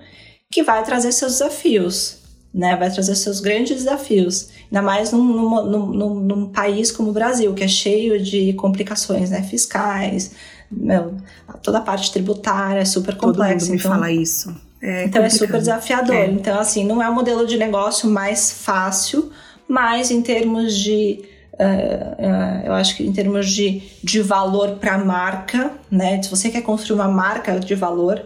que 0.51 0.63
vai 0.63 0.85
trazer 0.85 1.13
seus 1.13 1.33
desafios 1.33 2.26
né? 2.57 2.75
Vai 2.75 2.91
trazer 2.91 3.15
seus 3.15 3.39
grandes 3.39 3.77
desafios. 3.77 4.49
Ainda 4.65 4.81
mais 4.81 5.13
num, 5.13 5.23
num, 5.23 5.87
num, 5.87 6.15
num 6.15 6.47
país 6.47 6.91
como 6.91 7.11
o 7.11 7.13
Brasil, 7.13 7.53
que 7.53 7.63
é 7.63 7.69
cheio 7.69 8.19
de 8.19 8.55
complicações 8.55 9.29
né? 9.29 9.43
fiscais, 9.43 10.33
meu, 10.71 11.15
toda 11.63 11.79
a 11.79 11.83
parte 11.83 12.11
tributária 12.11 12.81
é 12.81 12.85
super 12.87 13.15
complexa. 13.15 13.59
Todo 13.59 13.69
mundo 13.69 13.79
então, 13.79 13.91
me 13.93 13.97
fala 13.97 14.11
isso. 14.11 14.57
É 14.83 15.05
então 15.05 15.23
é 15.23 15.29
super 15.29 15.59
desafiador. 15.59 16.17
É. 16.17 16.27
Então, 16.27 16.59
assim, 16.59 16.85
não 16.85 17.03
é 17.03 17.09
o 17.09 17.15
modelo 17.15 17.47
de 17.47 17.59
negócio 17.59 18.09
mais 18.09 18.51
fácil, 18.51 19.31
mas 19.69 20.11
em 20.11 20.23
termos 20.23 20.77
de. 20.77 21.25
Uh, 21.55 22.23
uh, 22.23 22.67
eu 22.67 22.73
acho 22.75 22.97
que 22.97 23.07
em 23.07 23.13
termos 23.13 23.51
de, 23.51 23.83
de 24.03 24.21
valor 24.21 24.73
para 24.73 24.95
a 24.95 24.99
marca, 24.99 25.73
né? 25.91 26.23
Se 26.23 26.31
você 26.31 26.51
quer 26.51 26.63
construir 26.63 26.97
uma 26.97 27.09
marca 27.09 27.59
de 27.59 27.75
valor, 27.75 28.23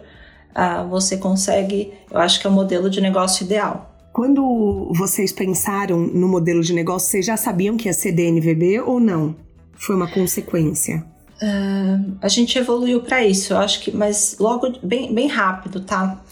uh, 0.51 0.88
você 0.88 1.16
consegue. 1.16 1.93
Eu 2.11 2.19
acho 2.19 2.40
que 2.40 2.47
é 2.47 2.51
o 2.51 2.53
modelo 2.53 2.88
de 2.88 3.01
negócio 3.01 3.45
ideal. 3.45 3.89
Quando 4.12 4.90
vocês 4.94 5.33
pensaram 5.33 5.99
no 6.01 6.27
modelo 6.29 6.62
de 6.62 6.73
negócio, 6.73 7.11
vocês 7.11 7.25
já 7.25 7.37
sabiam 7.37 7.77
que 7.77 7.88
ia 7.88 7.92
ser 7.92 8.12
DNVB 8.12 8.81
ou 8.81 8.99
não? 8.99 9.37
Foi 9.75 9.94
uma 9.94 10.11
consequência? 10.11 11.05
Uh, 11.42 12.16
a 12.20 12.29
gente 12.29 12.59
evoluiu 12.59 13.01
para 13.01 13.25
isso, 13.25 13.55
eu 13.55 13.59
acho 13.59 13.81
que, 13.81 13.96
mas 13.96 14.37
logo 14.38 14.70
bem, 14.83 15.14
bem 15.14 15.27
rápido, 15.27 15.81
tá? 15.81 16.23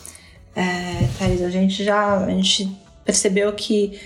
É, 0.54 1.08
a 1.24 1.48
gente 1.48 1.84
já 1.84 2.24
a 2.24 2.30
gente 2.30 2.68
percebeu 3.04 3.52
que 3.52 3.98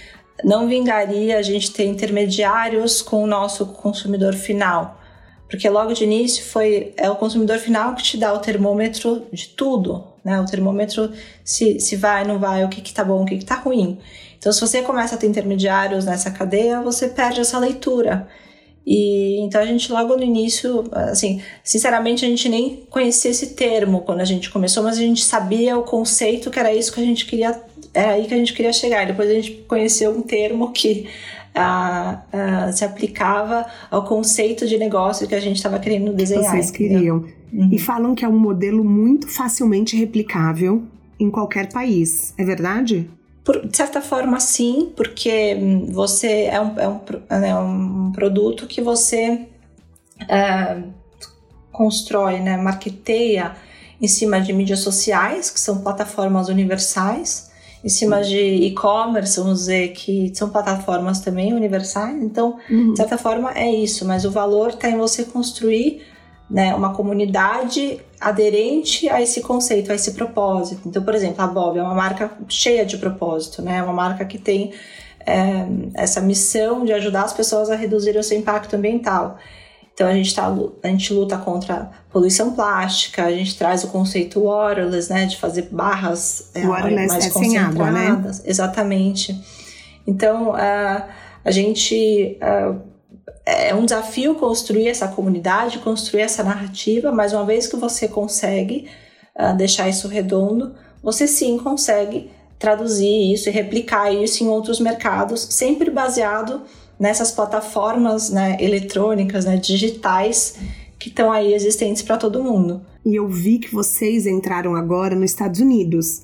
não 0.44 0.68
vingaria 0.68 1.38
a 1.38 1.42
gente 1.42 1.72
ter 1.72 1.86
intermediários 1.86 3.00
com 3.02 3.24
o 3.24 3.26
nosso 3.26 3.66
consumidor 3.66 4.34
final. 4.34 5.01
Porque 5.52 5.68
logo 5.68 5.92
de 5.92 6.04
início 6.04 6.42
foi 6.46 6.94
é 6.96 7.10
o 7.10 7.16
consumidor 7.16 7.58
final 7.58 7.94
que 7.94 8.02
te 8.02 8.16
dá 8.16 8.32
o 8.32 8.38
termômetro 8.38 9.26
de 9.30 9.48
tudo, 9.48 10.02
né? 10.24 10.40
O 10.40 10.46
termômetro 10.46 11.12
se, 11.44 11.78
se 11.78 11.94
vai, 11.94 12.24
não 12.24 12.38
vai, 12.38 12.64
o 12.64 12.70
que 12.70 12.80
que 12.80 12.90
tá 12.90 13.04
bom, 13.04 13.22
o 13.22 13.26
que 13.26 13.36
que 13.36 13.44
tá 13.44 13.56
ruim. 13.56 13.98
Então, 14.38 14.50
se 14.50 14.62
você 14.62 14.80
começa 14.80 15.14
a 15.14 15.18
ter 15.18 15.26
intermediários 15.26 16.06
nessa 16.06 16.30
cadeia, 16.30 16.80
você 16.80 17.06
perde 17.06 17.42
essa 17.42 17.58
leitura. 17.58 18.26
E 18.86 19.40
então 19.40 19.60
a 19.60 19.66
gente 19.66 19.92
logo 19.92 20.16
no 20.16 20.22
início, 20.22 20.84
assim, 20.90 21.42
sinceramente 21.62 22.24
a 22.24 22.28
gente 22.28 22.48
nem 22.48 22.86
conhecia 22.88 23.30
esse 23.30 23.48
termo 23.48 24.00
quando 24.00 24.22
a 24.22 24.24
gente 24.24 24.48
começou, 24.48 24.82
mas 24.82 24.96
a 24.96 25.02
gente 25.02 25.22
sabia 25.22 25.78
o 25.78 25.82
conceito 25.82 26.50
que 26.50 26.58
era 26.58 26.72
isso 26.72 26.94
que 26.94 27.00
a 27.00 27.04
gente 27.04 27.26
queria, 27.26 27.60
era 27.92 28.12
aí 28.12 28.26
que 28.26 28.32
a 28.32 28.38
gente 28.38 28.54
queria 28.54 28.72
chegar. 28.72 29.02
E 29.02 29.08
depois 29.08 29.28
a 29.28 29.34
gente 29.34 29.52
conheceu 29.68 30.12
um 30.12 30.22
termo 30.22 30.72
que 30.72 31.10
ah, 31.54 32.22
ah, 32.32 32.72
se 32.72 32.84
aplicava 32.84 33.66
ao 33.90 34.04
conceito 34.04 34.66
de 34.66 34.78
negócio 34.78 35.26
que 35.28 35.34
a 35.34 35.40
gente 35.40 35.56
estava 35.56 35.78
querendo 35.78 36.12
desenhar. 36.12 36.50
Vocês 36.50 36.70
queriam. 36.70 37.24
Uhum. 37.52 37.68
E 37.70 37.78
falam 37.78 38.14
que 38.14 38.24
é 38.24 38.28
um 38.28 38.38
modelo 38.38 38.82
muito 38.82 39.28
facilmente 39.28 39.96
replicável 39.96 40.82
em 41.20 41.30
qualquer 41.30 41.70
país. 41.70 42.34
É 42.38 42.44
verdade? 42.44 43.10
Por, 43.44 43.66
de 43.66 43.76
certa 43.76 44.00
forma, 44.00 44.38
sim, 44.40 44.92
porque 44.96 45.56
hum, 45.60 45.86
você 45.90 46.44
é 46.44 46.60
um, 46.60 46.78
é 46.78 46.88
um, 46.88 47.00
é 47.44 47.54
um 47.58 48.12
produto 48.12 48.66
que 48.66 48.80
você 48.80 49.46
é, 50.28 50.82
constrói, 51.70 52.40
né, 52.40 52.56
marketeia 52.56 53.56
em 54.00 54.08
cima 54.08 54.40
de 54.40 54.52
mídias 54.52 54.80
sociais, 54.80 55.50
que 55.50 55.60
são 55.60 55.80
plataformas 55.82 56.48
universais, 56.48 57.51
em 57.84 57.88
cima 57.88 58.22
de 58.22 58.38
e-commerce, 58.38 59.40
vamos 59.40 59.60
dizer 59.60 59.88
que 59.88 60.32
são 60.34 60.48
plataformas 60.48 61.20
também 61.20 61.52
universais. 61.52 62.22
Então, 62.22 62.58
uhum. 62.70 62.92
de 62.92 62.96
certa 62.96 63.18
forma, 63.18 63.52
é 63.52 63.68
isso, 63.68 64.04
mas 64.04 64.24
o 64.24 64.30
valor 64.30 64.70
está 64.70 64.88
em 64.88 64.96
você 64.96 65.24
construir 65.24 66.02
né, 66.48 66.74
uma 66.74 66.92
comunidade 66.92 67.98
aderente 68.20 69.08
a 69.08 69.20
esse 69.20 69.40
conceito, 69.40 69.90
a 69.90 69.94
esse 69.94 70.12
propósito. 70.12 70.82
Então, 70.86 71.02
por 71.02 71.14
exemplo, 71.14 71.42
a 71.42 71.46
Bob 71.46 71.78
é 71.78 71.82
uma 71.82 71.94
marca 71.94 72.30
cheia 72.48 72.84
de 72.84 72.98
propósito, 72.98 73.62
né? 73.62 73.78
É 73.78 73.82
uma 73.82 73.92
marca 73.92 74.24
que 74.24 74.38
tem 74.38 74.72
é, 75.26 75.66
essa 75.94 76.20
missão 76.20 76.84
de 76.84 76.92
ajudar 76.92 77.22
as 77.22 77.32
pessoas 77.32 77.70
a 77.70 77.74
reduzir 77.74 78.16
o 78.16 78.22
seu 78.22 78.38
impacto 78.38 78.76
ambiental. 78.76 79.38
Então 79.94 80.06
a 80.06 80.14
gente, 80.14 80.34
tá, 80.34 80.52
a 80.82 80.88
gente 80.88 81.12
luta 81.12 81.36
contra 81.36 81.74
a 81.74 81.88
poluição 82.10 82.52
plástica, 82.52 83.24
a 83.24 83.30
gente 83.30 83.56
traz 83.56 83.84
o 83.84 83.88
conceito 83.88 84.44
waterless, 84.44 85.12
né, 85.12 85.26
de 85.26 85.36
fazer 85.36 85.68
barras 85.70 86.50
é, 86.54 86.64
mais 86.64 87.26
é 87.26 87.30
concentradas. 87.30 87.34
Sem 87.34 87.58
água, 87.58 87.90
né? 87.90 88.32
Exatamente. 88.44 89.38
Então 90.06 90.50
uh, 90.50 91.02
a 91.44 91.50
gente 91.50 92.38
uh, 92.40 92.80
é 93.44 93.74
um 93.74 93.84
desafio 93.84 94.34
construir 94.34 94.88
essa 94.88 95.08
comunidade, 95.08 95.78
construir 95.80 96.22
essa 96.22 96.42
narrativa, 96.42 97.12
mas 97.12 97.32
uma 97.32 97.44
vez 97.44 97.66
que 97.66 97.76
você 97.76 98.08
consegue 98.08 98.88
uh, 99.38 99.54
deixar 99.56 99.88
isso 99.88 100.08
redondo, 100.08 100.74
você 101.02 101.26
sim 101.26 101.58
consegue 101.58 102.30
traduzir 102.58 103.32
isso 103.32 103.48
e 103.48 103.52
replicar 103.52 104.12
isso 104.12 104.44
em 104.44 104.46
outros 104.46 104.78
mercados, 104.78 105.40
sempre 105.50 105.90
baseado 105.90 106.62
nessas 107.02 107.32
plataformas 107.32 108.30
né, 108.30 108.56
eletrônicas, 108.60 109.44
né, 109.44 109.56
digitais, 109.56 110.54
que 111.00 111.08
estão 111.08 111.32
aí 111.32 111.52
existentes 111.52 112.00
para 112.00 112.16
todo 112.16 112.44
mundo. 112.44 112.80
E 113.04 113.16
eu 113.16 113.26
vi 113.26 113.58
que 113.58 113.74
vocês 113.74 114.24
entraram 114.24 114.76
agora 114.76 115.16
nos 115.16 115.32
Estados 115.32 115.58
Unidos. 115.58 116.22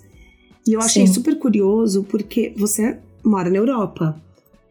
E 0.64 0.74
eu 0.74 0.80
achei 0.80 1.04
Sim. 1.04 1.14
super 1.14 1.36
curioso 1.36 2.04
porque 2.04 2.54
você 2.56 2.96
mora 3.24 3.50
na 3.50 3.56
Europa. 3.56 4.22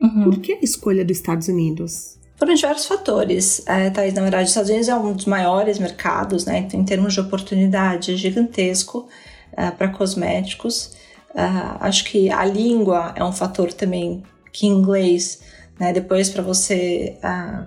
Uhum. 0.02 0.24
Por 0.24 0.40
que 0.40 0.54
a 0.54 0.60
escolha 0.62 1.04
dos 1.04 1.18
Estados 1.18 1.50
Unidos? 1.50 2.18
Foram 2.38 2.54
diversos 2.54 2.86
fatores. 2.86 3.62
É, 3.68 3.90
Thaís, 3.90 4.14
na 4.14 4.22
verdade, 4.22 4.44
os 4.44 4.52
Estados 4.52 4.70
Unidos 4.70 4.88
é 4.88 4.96
um 4.96 5.12
dos 5.12 5.26
maiores 5.26 5.78
mercados, 5.78 6.46
né? 6.46 6.60
Então, 6.60 6.80
em 6.80 6.86
termos 6.86 7.16
de 7.16 7.20
oportunidade, 7.20 8.14
é 8.14 8.16
gigantesco 8.16 9.10
é, 9.52 9.72
para 9.72 9.90
cosméticos. 9.90 10.94
É, 11.36 11.42
acho 11.82 12.06
que 12.06 12.30
a 12.30 12.46
língua 12.46 13.12
é 13.14 13.24
um 13.26 13.34
fator 13.34 13.74
também 13.74 14.24
que 14.54 14.68
inglês, 14.68 15.42
né? 15.80 15.94
Depois, 15.94 16.30
para 16.30 16.42
você 16.42 17.18
é, 17.24 17.66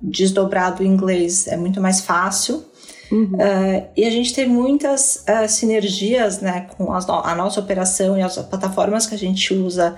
desdobrar 0.00 0.74
do 0.74 0.84
inglês 0.84 1.46
é 1.46 1.56
muito 1.56 1.80
mais 1.80 2.00
fácil. 2.00 2.64
Uhum. 3.12 3.34
Uh, 3.34 3.86
e 3.96 4.04
a 4.04 4.10
gente 4.10 4.34
tem 4.34 4.48
muitas 4.48 5.24
uh, 5.28 5.48
sinergias 5.48 6.40
né, 6.40 6.66
com 6.76 6.92
as, 6.92 7.08
a 7.08 7.34
nossa 7.34 7.60
operação 7.60 8.18
e 8.18 8.22
as 8.22 8.36
plataformas 8.36 9.06
que 9.06 9.14
a 9.14 9.18
gente 9.18 9.54
usa 9.54 9.96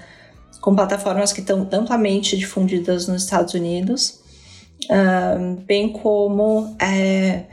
com 0.60 0.74
plataformas 0.74 1.32
que 1.32 1.40
estão 1.40 1.68
amplamente 1.72 2.36
difundidas 2.36 3.06
nos 3.06 3.22
Estados 3.22 3.54
Unidos, 3.54 4.20
bem 5.64 5.92
como 5.92 6.76
é, 6.80 7.44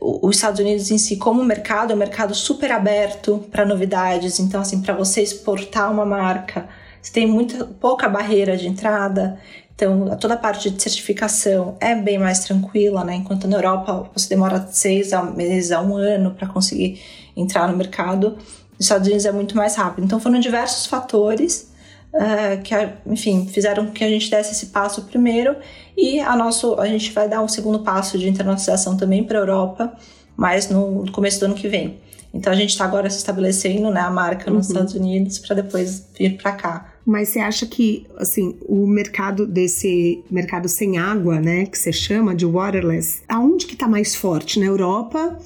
os 0.00 0.36
Estados 0.36 0.60
Unidos 0.60 0.90
em 0.90 0.98
si, 0.98 1.16
como 1.16 1.42
mercado, 1.44 1.92
é 1.92 1.96
um 1.96 1.98
mercado 1.98 2.34
super 2.34 2.70
aberto 2.72 3.46
para 3.50 3.64
novidades. 3.64 4.40
Então, 4.40 4.60
assim, 4.60 4.82
para 4.82 4.94
você 4.94 5.22
exportar 5.22 5.90
uma 5.90 6.04
marca, 6.04 6.68
você 7.08 7.12
tem 7.12 7.26
muita 7.26 7.64
pouca 7.64 8.08
barreira 8.08 8.56
de 8.56 8.68
entrada. 8.68 9.38
Então, 9.74 10.16
toda 10.20 10.34
a 10.34 10.36
parte 10.36 10.68
de 10.70 10.82
certificação 10.82 11.76
é 11.80 11.94
bem 11.94 12.18
mais 12.18 12.40
tranquila, 12.40 13.02
né? 13.02 13.14
Enquanto 13.14 13.48
na 13.48 13.56
Europa 13.56 14.10
você 14.14 14.28
demora 14.28 14.66
seis 14.70 15.10
meses 15.34 15.72
a 15.72 15.80
um 15.80 15.96
ano 15.96 16.34
para 16.34 16.46
conseguir 16.48 17.00
entrar 17.36 17.68
no 17.68 17.76
mercado, 17.76 18.32
nos 18.76 18.80
Estados 18.80 19.06
Unidos 19.06 19.24
é 19.24 19.32
muito 19.32 19.56
mais 19.56 19.76
rápido. 19.76 20.04
Então, 20.04 20.20
foram 20.20 20.38
diversos 20.38 20.86
fatores 20.86 21.72
uh, 22.12 22.60
que, 22.62 22.74
enfim, 23.06 23.46
fizeram 23.46 23.86
que 23.86 24.04
a 24.04 24.08
gente 24.08 24.30
desse 24.30 24.52
esse 24.52 24.66
passo 24.66 25.02
primeiro 25.02 25.56
e 25.96 26.20
a, 26.20 26.36
nosso, 26.36 26.78
a 26.78 26.86
gente 26.86 27.10
vai 27.12 27.28
dar 27.28 27.40
um 27.40 27.48
segundo 27.48 27.78
passo 27.78 28.18
de 28.18 28.28
internacionalização 28.28 28.96
também 28.96 29.24
para 29.24 29.38
a 29.38 29.40
Europa, 29.40 29.96
mas 30.36 30.68
no 30.68 31.10
começo 31.10 31.40
do 31.40 31.46
ano 31.46 31.54
que 31.54 31.68
vem. 31.68 32.00
Então 32.34 32.52
a 32.52 32.56
gente 32.56 32.70
está 32.70 32.84
agora 32.84 33.08
se 33.08 33.16
estabelecendo 33.16 33.90
né, 33.90 34.00
a 34.00 34.10
marca 34.10 34.50
nos 34.50 34.66
uhum. 34.66 34.72
Estados 34.72 34.94
Unidos 34.94 35.38
para 35.38 35.56
depois 35.56 36.06
vir 36.18 36.36
para 36.36 36.52
cá. 36.52 36.97
Mas 37.08 37.30
você 37.30 37.38
acha 37.38 37.64
que 37.64 38.06
assim 38.18 38.54
o 38.60 38.86
mercado 38.86 39.46
desse 39.46 40.22
mercado 40.30 40.68
sem 40.68 40.98
água, 40.98 41.40
né, 41.40 41.64
que 41.64 41.78
você 41.78 41.90
chama 41.90 42.34
de 42.34 42.44
waterless, 42.44 43.22
aonde 43.26 43.64
que 43.64 43.72
está 43.72 43.88
mais 43.88 44.14
forte 44.14 44.60
na 44.60 44.66
Europa, 44.66 45.38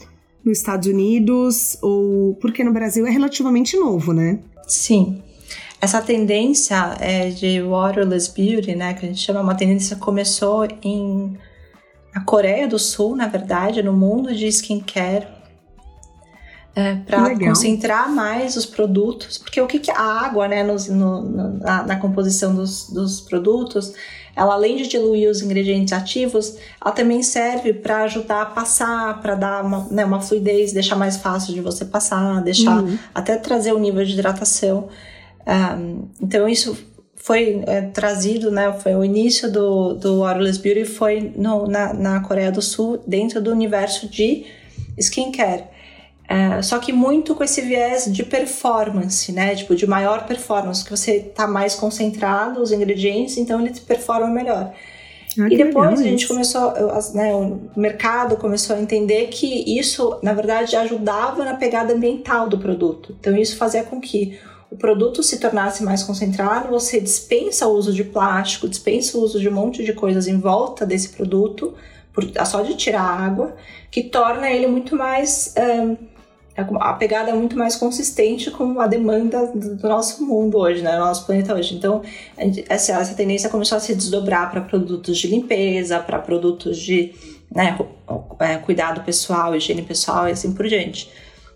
nos 0.44 0.59
Estados 0.59 0.88
Unidos 0.88 1.79
ou 1.81 2.35
porque 2.40 2.64
no 2.64 2.72
Brasil 2.72 3.07
é 3.07 3.11
relativamente 3.11 3.77
novo, 3.77 4.12
né? 4.12 4.40
Sim. 4.66 5.22
Essa 5.81 6.03
tendência 6.03 6.96
é, 6.98 7.31
de 7.31 7.62
waterless 7.62 8.33
beauty, 8.35 8.75
né, 8.75 8.94
que 8.94 9.07
a 9.07 9.09
gente 9.09 9.20
chama 9.20 9.40
uma 9.40 9.55
tendência 9.55 9.94
começou 9.94 10.66
em 10.83 11.38
na 12.12 12.25
Coreia 12.25 12.66
do 12.66 12.79
Sul, 12.79 13.14
na 13.14 13.29
verdade, 13.29 13.85
no 13.85 13.92
mundo 13.92 14.35
de 14.35 14.48
skincare, 14.48 15.29
é, 16.74 16.94
para 16.94 17.38
concentrar 17.38 18.11
mais 18.11 18.56
os 18.56 18.64
produtos, 18.64 19.37
porque 19.37 19.61
o 19.61 19.66
que, 19.66 19.78
que 19.78 19.90
a 19.90 20.00
água, 20.00 20.48
né, 20.48 20.62
no, 20.62 20.76
no, 20.90 21.58
na, 21.58 21.82
na, 21.82 21.96
composição 21.96 22.54
dos, 22.54 22.88
dos 22.88 23.20
produtos, 23.20 23.92
ela 24.35 24.54
além 24.54 24.76
de 24.76 24.88
diluir 24.88 25.28
os 25.28 25.42
ingredientes 25.42 25.92
ativos, 25.92 26.56
ela 26.82 26.92
também 26.92 27.22
serve 27.22 27.74
para 27.74 28.04
ajudar 28.04 28.42
a 28.42 28.46
passar, 28.46 29.20
para 29.20 29.35
dar 29.35 29.62
uma, 29.62 29.87
né, 29.90 30.04
uma 30.04 30.20
fluidez, 30.20 30.72
deixar 30.72 30.96
mais 30.96 31.18
fácil 31.18 31.52
de 31.52 31.61
você 31.61 31.85
passar, 31.85 32.40
deixar 32.40 32.82
uhum. 32.82 32.98
até 33.14 33.37
trazer 33.37 33.72
o 33.74 33.78
nível 33.78 34.02
de 34.02 34.14
hidratação. 34.14 34.88
Um, 35.46 36.08
então 36.22 36.48
isso 36.48 36.74
foi 37.16 37.62
é, 37.66 37.82
trazido, 37.82 38.50
né, 38.50 38.72
foi 38.72 38.94
o 38.94 39.04
início 39.04 39.52
do, 39.52 39.92
do 39.92 40.20
Waterless 40.20 40.58
Beauty 40.58 40.87
foi 40.87 41.35
no, 41.37 41.66
na, 41.66 41.92
na 41.92 42.20
Coreia 42.20 42.50
do 42.50 42.62
Sul, 42.62 42.98
dentro 43.06 43.42
do 43.42 43.52
universo 43.52 44.08
de 44.08 44.46
skincare. 44.98 45.71
Uh, 46.33 46.62
só 46.62 46.79
que 46.79 46.95
muito 46.95 47.35
com 47.35 47.45
esse 47.45 47.61
viés 47.61 48.11
de 48.11 48.23
performance, 48.23 49.31
né? 49.31 49.55
Tipo, 49.55 49.77
de 49.77 49.87
maior 49.87 50.27
performance, 50.27 50.83
que 50.83 50.90
você 50.90 51.21
tá 51.21 51.47
mais 51.47 51.75
concentrado 51.75 52.62
os 52.62 52.73
ingredientes, 52.73 53.37
então 53.37 53.61
ele 53.61 53.79
performa 53.87 54.29
melhor. 54.29 54.73
Ah, 55.38 55.49
e 55.51 55.57
depois 55.57 56.01
a 56.01 56.03
gente 56.03 56.27
começou, 56.27 56.73
né, 57.14 57.35
o 57.35 57.61
mercado 57.77 58.37
começou 58.37 58.77
a 58.77 58.81
entender 58.81 59.29
que 59.29 59.79
isso, 59.79 60.18
na 60.23 60.33
verdade, 60.33 60.77
ajudava 60.77 61.45
na 61.45 61.55
pegada 61.55 61.92
ambiental 61.92 62.49
do 62.49 62.59
produto. 62.59 63.14
Então 63.18 63.37
isso 63.37 63.57
fazia 63.57 63.83
com 63.83 64.01
que 64.01 64.38
o 64.71 64.77
produto 64.77 65.23
se 65.23 65.38
tornasse 65.38 65.83
mais 65.83 66.03
concentrado, 66.03 66.68
você 66.68 66.99
dispensa 67.01 67.66
o 67.66 67.73
uso 67.73 67.92
de 67.92 68.05
plástico, 68.05 68.68
dispensa 68.68 69.18
o 69.18 69.23
uso 69.23 69.38
de 69.38 69.49
um 69.49 69.53
monte 69.53 69.85
de 69.85 69.92
coisas 69.92 70.27
em 70.27 70.38
volta 70.38 70.87
desse 70.87 71.11
produto, 71.11 71.75
por, 72.12 72.25
só 72.47 72.62
de 72.62 72.75
tirar 72.75 73.03
água, 73.03 73.55
que 73.90 74.03
torna 74.03 74.51
ele 74.51 74.66
muito 74.66 74.97
mais. 74.97 75.55
Um, 75.59 76.12
a 76.57 76.93
pegada 76.93 77.31
é 77.31 77.33
muito 77.33 77.57
mais 77.57 77.77
consistente 77.77 78.51
com 78.51 78.79
a 78.79 78.87
demanda 78.87 79.47
do 79.47 79.88
nosso 79.88 80.23
mundo 80.25 80.59
hoje, 80.59 80.83
né, 80.83 80.93
do 80.93 80.99
nosso 80.99 81.25
planeta 81.25 81.55
hoje. 81.55 81.75
Então, 81.75 82.03
essa, 82.69 82.93
essa 82.93 83.15
tendência 83.15 83.49
começou 83.49 83.79
a 83.79 83.81
se 83.81 83.95
desdobrar 83.95 84.51
para 84.51 84.61
produtos 84.61 85.19
de 85.19 85.29
limpeza, 85.29 85.99
para 85.99 86.19
produtos 86.19 86.79
de 86.79 87.15
né, 87.51 87.79
é, 88.41 88.57
cuidado 88.59 89.03
pessoal, 89.03 89.57
higiene 89.57 89.83
pessoal 89.83 90.29
e 90.29 90.33
assim 90.33 90.53
por 90.53 90.67
diante. 90.67 91.11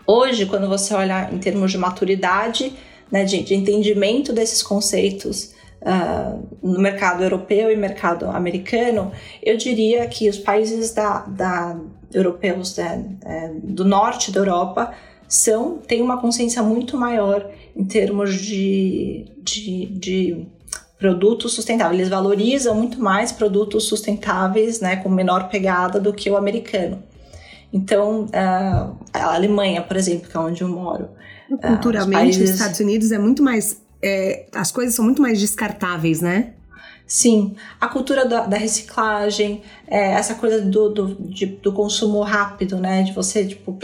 Hoje, 0.06 0.46
quando 0.46 0.68
você 0.68 0.94
olha 0.94 1.28
em 1.32 1.38
termos 1.38 1.72
de 1.72 1.78
maturidade, 1.78 2.72
né, 3.10 3.24
de, 3.24 3.42
de 3.42 3.54
entendimento 3.54 4.32
desses 4.32 4.62
conceitos 4.62 5.54
uh, 5.82 6.48
no 6.62 6.80
mercado 6.80 7.22
europeu 7.22 7.70
e 7.70 7.76
mercado 7.76 8.26
americano, 8.26 9.12
eu 9.42 9.56
diria 9.56 10.06
que 10.06 10.28
os 10.28 10.38
países 10.38 10.92
da, 10.92 11.20
da 11.20 11.78
europeus 12.12 12.76
né, 12.76 13.04
é, 13.24 13.52
do 13.62 13.84
norte 13.84 14.30
da 14.30 14.40
Europa 14.40 14.92
são 15.28 15.78
têm 15.78 16.02
uma 16.02 16.20
consciência 16.20 16.62
muito 16.62 16.96
maior 16.96 17.50
em 17.74 17.84
termos 17.84 18.34
de, 18.34 19.26
de, 19.42 19.86
de 19.86 20.46
produtos 20.98 21.52
sustentáveis. 21.52 21.98
Eles 21.98 22.10
valorizam 22.10 22.74
muito 22.74 23.00
mais 23.00 23.32
produtos 23.32 23.84
sustentáveis, 23.84 24.80
né, 24.80 24.96
com 24.96 25.08
menor 25.08 25.48
pegada 25.48 26.00
do 26.00 26.12
que 26.12 26.30
o 26.30 26.36
americano. 26.36 27.02
Então, 27.72 28.24
uh, 28.26 28.96
a 29.12 29.34
Alemanha, 29.34 29.82
por 29.82 29.96
exemplo, 29.96 30.28
que 30.28 30.36
é 30.36 30.40
onde 30.40 30.62
eu 30.62 30.68
moro. 30.68 31.08
Culturalmente, 31.60 32.16
países... 32.16 32.50
os 32.50 32.56
Estados 32.56 32.80
Unidos 32.80 33.12
é 33.12 33.18
muito 33.18 33.42
mais. 33.42 33.82
É, 34.02 34.46
as 34.54 34.70
coisas 34.70 34.94
são 34.94 35.04
muito 35.04 35.20
mais 35.20 35.38
descartáveis, 35.38 36.20
né? 36.20 36.54
Sim, 37.06 37.54
a 37.80 37.86
cultura 37.86 38.24
da, 38.24 38.46
da 38.46 38.56
reciclagem, 38.56 39.62
é, 39.86 40.12
essa 40.12 40.34
coisa 40.34 40.60
do, 40.60 40.90
do, 40.90 41.16
de, 41.20 41.46
do 41.46 41.72
consumo 41.72 42.20
rápido, 42.22 42.76
né? 42.78 43.02
De 43.04 43.12
você 43.12 43.46
tipo, 43.46 43.78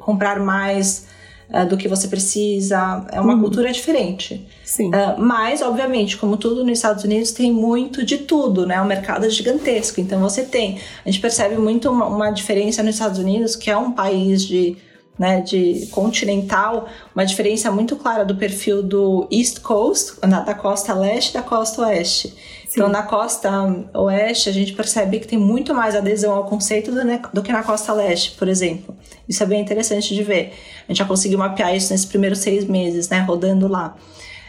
comprar 0.00 0.40
mais 0.40 1.06
uh, 1.50 1.66
do 1.68 1.76
que 1.76 1.86
você 1.86 2.08
precisa. 2.08 3.06
É 3.12 3.20
uma 3.20 3.34
uhum. 3.34 3.40
cultura 3.42 3.72
diferente. 3.72 4.44
Sim. 4.64 4.88
Uh, 4.88 5.20
mas, 5.20 5.62
obviamente, 5.62 6.16
como 6.16 6.36
tudo 6.36 6.64
nos 6.64 6.72
Estados 6.78 7.04
Unidos, 7.04 7.30
tem 7.30 7.52
muito 7.52 8.04
de 8.04 8.18
tudo, 8.18 8.66
né? 8.66 8.80
O 8.80 8.86
mercado 8.86 9.24
é 9.24 9.30
gigantesco. 9.30 10.00
Então 10.00 10.20
você 10.20 10.42
tem. 10.42 10.80
A 11.04 11.10
gente 11.10 11.20
percebe 11.20 11.56
muito 11.56 11.88
uma, 11.88 12.06
uma 12.06 12.30
diferença 12.30 12.82
nos 12.82 12.96
Estados 12.96 13.20
Unidos, 13.20 13.54
que 13.54 13.70
é 13.70 13.76
um 13.76 13.92
país 13.92 14.44
de 14.44 14.76
né, 15.18 15.40
de 15.40 15.86
continental, 15.92 16.88
uma 17.14 17.24
diferença 17.24 17.70
muito 17.70 17.96
clara 17.96 18.24
do 18.24 18.34
perfil 18.34 18.82
do 18.82 19.28
East 19.30 19.60
Coast, 19.60 20.14
da 20.20 20.54
costa 20.54 20.92
leste 20.92 21.30
e 21.30 21.34
da 21.34 21.42
costa 21.42 21.82
oeste. 21.82 22.28
Sim. 22.28 22.80
Então, 22.80 22.88
na 22.88 23.04
costa 23.04 23.50
oeste, 23.94 24.48
a 24.48 24.52
gente 24.52 24.72
percebe 24.72 25.20
que 25.20 25.28
tem 25.28 25.38
muito 25.38 25.72
mais 25.72 25.94
adesão 25.94 26.32
ao 26.32 26.44
conceito 26.44 26.90
do, 26.90 27.04
né, 27.04 27.22
do, 27.32 27.42
que 27.42 27.52
na 27.52 27.62
costa 27.62 27.92
leste, 27.92 28.32
por 28.32 28.48
exemplo. 28.48 28.96
Isso 29.28 29.42
é 29.42 29.46
bem 29.46 29.60
interessante 29.60 30.12
de 30.12 30.22
ver. 30.22 30.52
A 30.84 30.92
gente 30.92 30.98
já 30.98 31.04
conseguiu 31.04 31.38
mapear 31.38 31.74
isso 31.74 31.92
nesses 31.92 32.06
primeiros 32.06 32.40
seis 32.40 32.64
meses, 32.64 33.08
né, 33.08 33.20
rodando 33.20 33.68
lá. 33.68 33.96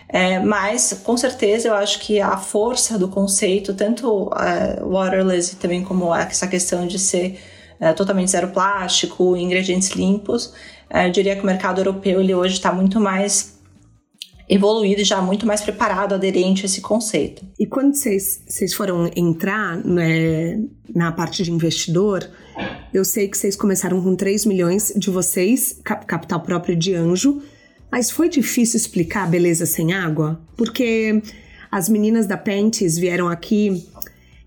É, 0.10 0.40
mas, 0.40 1.02
com 1.04 1.16
certeza, 1.18 1.68
eu 1.68 1.76
acho 1.76 2.00
que 2.00 2.20
a 2.20 2.38
força 2.38 2.98
do 2.98 3.08
conceito, 3.08 3.74
tanto 3.74 4.32
é, 4.36 4.82
waterless 4.84 5.56
também 5.58 5.84
como 5.84 6.14
essa 6.14 6.48
questão 6.48 6.88
de 6.88 6.98
ser 6.98 7.40
é, 7.80 7.94
totalmente 7.94 8.32
zero 8.32 8.50
plástico, 8.50 9.36
ingredientes 9.36 9.90
limpos. 9.92 10.54
É, 10.90 11.08
eu 11.08 11.12
diria 11.12 11.36
que 11.36 11.42
o 11.42 11.46
mercado 11.46 11.80
europeu 11.80 12.20
ele 12.22 12.34
hoje 12.34 12.56
está 12.56 12.72
muito 12.72 13.00
mais 13.00 13.56
evoluído 14.48 15.02
e 15.02 15.04
já 15.04 15.22
muito 15.22 15.46
mais 15.46 15.62
preparado, 15.62 16.14
aderente 16.14 16.64
a 16.64 16.66
esse 16.66 16.82
conceito. 16.82 17.44
E 17.60 17.66
quando 17.66 17.96
vocês 17.96 18.74
foram 18.76 19.10
entrar 19.16 19.78
né, 19.78 20.60
na 20.94 21.12
parte 21.12 21.44
de 21.44 21.52
investidor, 21.52 22.30
eu 22.94 23.04
sei 23.04 23.28
que 23.28 23.38
vocês 23.38 23.56
começaram 23.56 24.02
com 24.02 24.16
3 24.16 24.46
milhões 24.46 24.94
de 24.96 25.10
vocês, 25.10 25.80
capital 25.84 26.42
próprio 26.42 26.76
de 26.76 26.94
anjo, 26.94 27.42
mas 27.92 28.12
foi 28.12 28.30
difícil 28.30 28.78
explicar 28.78 29.24
a 29.24 29.28
beleza 29.28 29.66
sem 29.66 29.94
água? 29.94 30.40
Porque 30.56 31.22
as 31.72 31.90
meninas 31.90 32.28
da 32.28 32.38
Pentes 32.38 32.98
vieram 32.98 33.28
aqui 33.28 33.86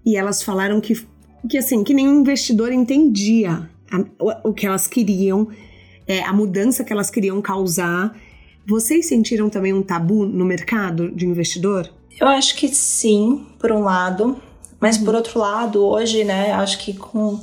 e 0.05 0.17
elas 0.17 0.43
falaram 0.43 0.81
que 0.81 1.07
que 1.49 1.59
assim, 1.59 1.85
que 1.85 1.93
nenhum 1.93 2.21
investidor 2.21 2.73
entendia 2.73 3.69
a, 3.91 3.99
o, 4.19 4.51
o, 4.51 4.53
que 4.53 4.67
elas 4.67 4.87
queriam, 4.87 5.49
é, 6.07 6.23
a 6.23 6.33
mudança 6.33 6.85
que 6.85 6.93
elas 6.93 7.11
queriam 7.11 7.41
causar. 7.43 8.17
Vocês 8.67 9.07
sentiram 9.07 9.49
também 9.49 9.73
um 9.73 9.83
tabu 9.83 10.27
no 10.27 10.45
mercado 10.45 11.11
de 11.11 11.27
investidor? 11.27 11.91
Eu 12.21 12.27
acho 12.27 12.57
que 12.57 12.69
sim, 12.69 13.47
por 13.59 13.73
um 13.73 13.81
lado, 13.81 14.37
mas 14.81 14.99
por 14.99 15.15
outro 15.15 15.39
lado, 15.39 15.85
hoje, 15.85 16.25
né, 16.25 16.53
acho 16.53 16.79
que 16.79 16.93
com 16.93 17.41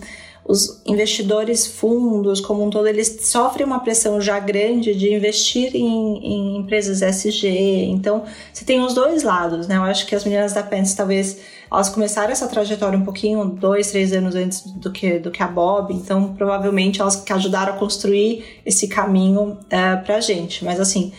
os 0.48 0.82
investidores 0.86 1.66
fundos 1.66 2.40
como 2.40 2.64
um 2.64 2.70
todo, 2.70 2.88
eles 2.88 3.18
sofrem 3.24 3.66
uma 3.66 3.80
pressão 3.80 4.22
já 4.22 4.40
grande 4.40 4.94
de 4.94 5.12
investir 5.12 5.76
em, 5.76 6.18
em 6.24 6.58
empresas 6.58 7.02
SG. 7.02 7.86
Então, 7.86 8.24
você 8.54 8.64
tem 8.64 8.80
os 8.82 8.94
dois 8.94 9.24
lados, 9.24 9.68
né? 9.68 9.78
Eu 9.78 9.84
acho 9.84 10.06
que 10.06 10.14
as 10.14 10.24
meninas 10.24 10.54
da 10.54 10.62
Pence 10.62 10.96
talvez 10.96 11.40
elas 11.72 11.90
começaram 11.90 12.32
essa 12.32 12.48
trajetória 12.48 12.98
um 12.98 13.04
pouquinho, 13.04 13.46
dois, 13.46 13.92
três 13.92 14.14
anos 14.14 14.36
antes 14.36 14.62
do 14.62 14.92
que, 14.92 15.20
do 15.20 15.32
que 15.32 15.42
a 15.42 15.48
Bob, 15.48 15.94
então 15.94 16.34
provavelmente 16.36 17.02
elas 17.02 17.16
que 17.16 17.34
ajudaram 17.34 17.74
a 17.74 17.78
construir 17.78 18.62
esse 18.66 18.88
caminho 18.88 19.58
uh, 19.60 20.06
pra 20.06 20.20
gente. 20.20 20.64
Mas 20.64 20.80
assim, 20.80 21.12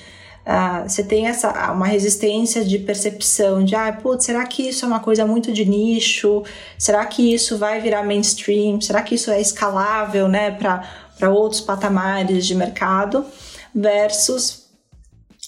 Uh, 0.46 0.88
você 0.88 1.02
tem 1.02 1.26
essa 1.26 1.72
uma 1.72 1.88
resistência 1.88 2.64
de 2.64 2.78
percepção 2.78 3.64
de 3.64 3.74
ah, 3.74 3.92
putz, 3.92 4.26
será 4.26 4.46
que 4.46 4.68
isso 4.68 4.85
é 4.85 4.88
uma 4.88 5.00
coisa 5.00 5.26
muito 5.26 5.52
de 5.52 5.64
nicho? 5.64 6.44
Será 6.78 7.04
que 7.04 7.35
isso 7.35 7.59
vai 7.59 7.80
virar 7.80 8.04
mainstream? 8.04 8.80
Será 8.80 9.02
que 9.02 9.16
isso 9.16 9.28
é 9.28 9.40
escalável 9.40 10.28
né, 10.28 10.52
para 10.52 11.30
outros 11.30 11.61
patamares 11.61 12.46
de 12.46 12.54
mercado? 12.54 13.26
Versus 13.74 14.65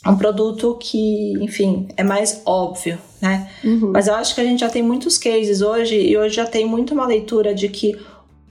um 0.06 0.16
produto 0.16 0.76
que, 0.80 1.32
enfim, 1.42 1.88
é 1.96 2.04
mais 2.04 2.42
óbvio, 2.46 2.98
né? 3.20 3.50
Uhum. 3.64 3.90
Mas 3.92 4.06
eu 4.06 4.14
acho 4.14 4.34
que 4.34 4.40
a 4.40 4.44
gente 4.44 4.60
já 4.60 4.68
tem 4.68 4.82
muitos 4.82 5.18
cases 5.18 5.60
hoje 5.60 5.96
e 5.96 6.16
hoje 6.16 6.36
já 6.36 6.46
tem 6.46 6.66
muito 6.66 6.94
uma 6.94 7.06
leitura 7.06 7.54
de 7.54 7.68
que 7.68 7.98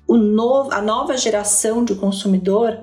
o 0.07 0.17
novo, 0.17 0.71
a 0.73 0.81
nova 0.81 1.15
geração 1.17 1.83
de 1.83 1.95
consumidor 1.95 2.77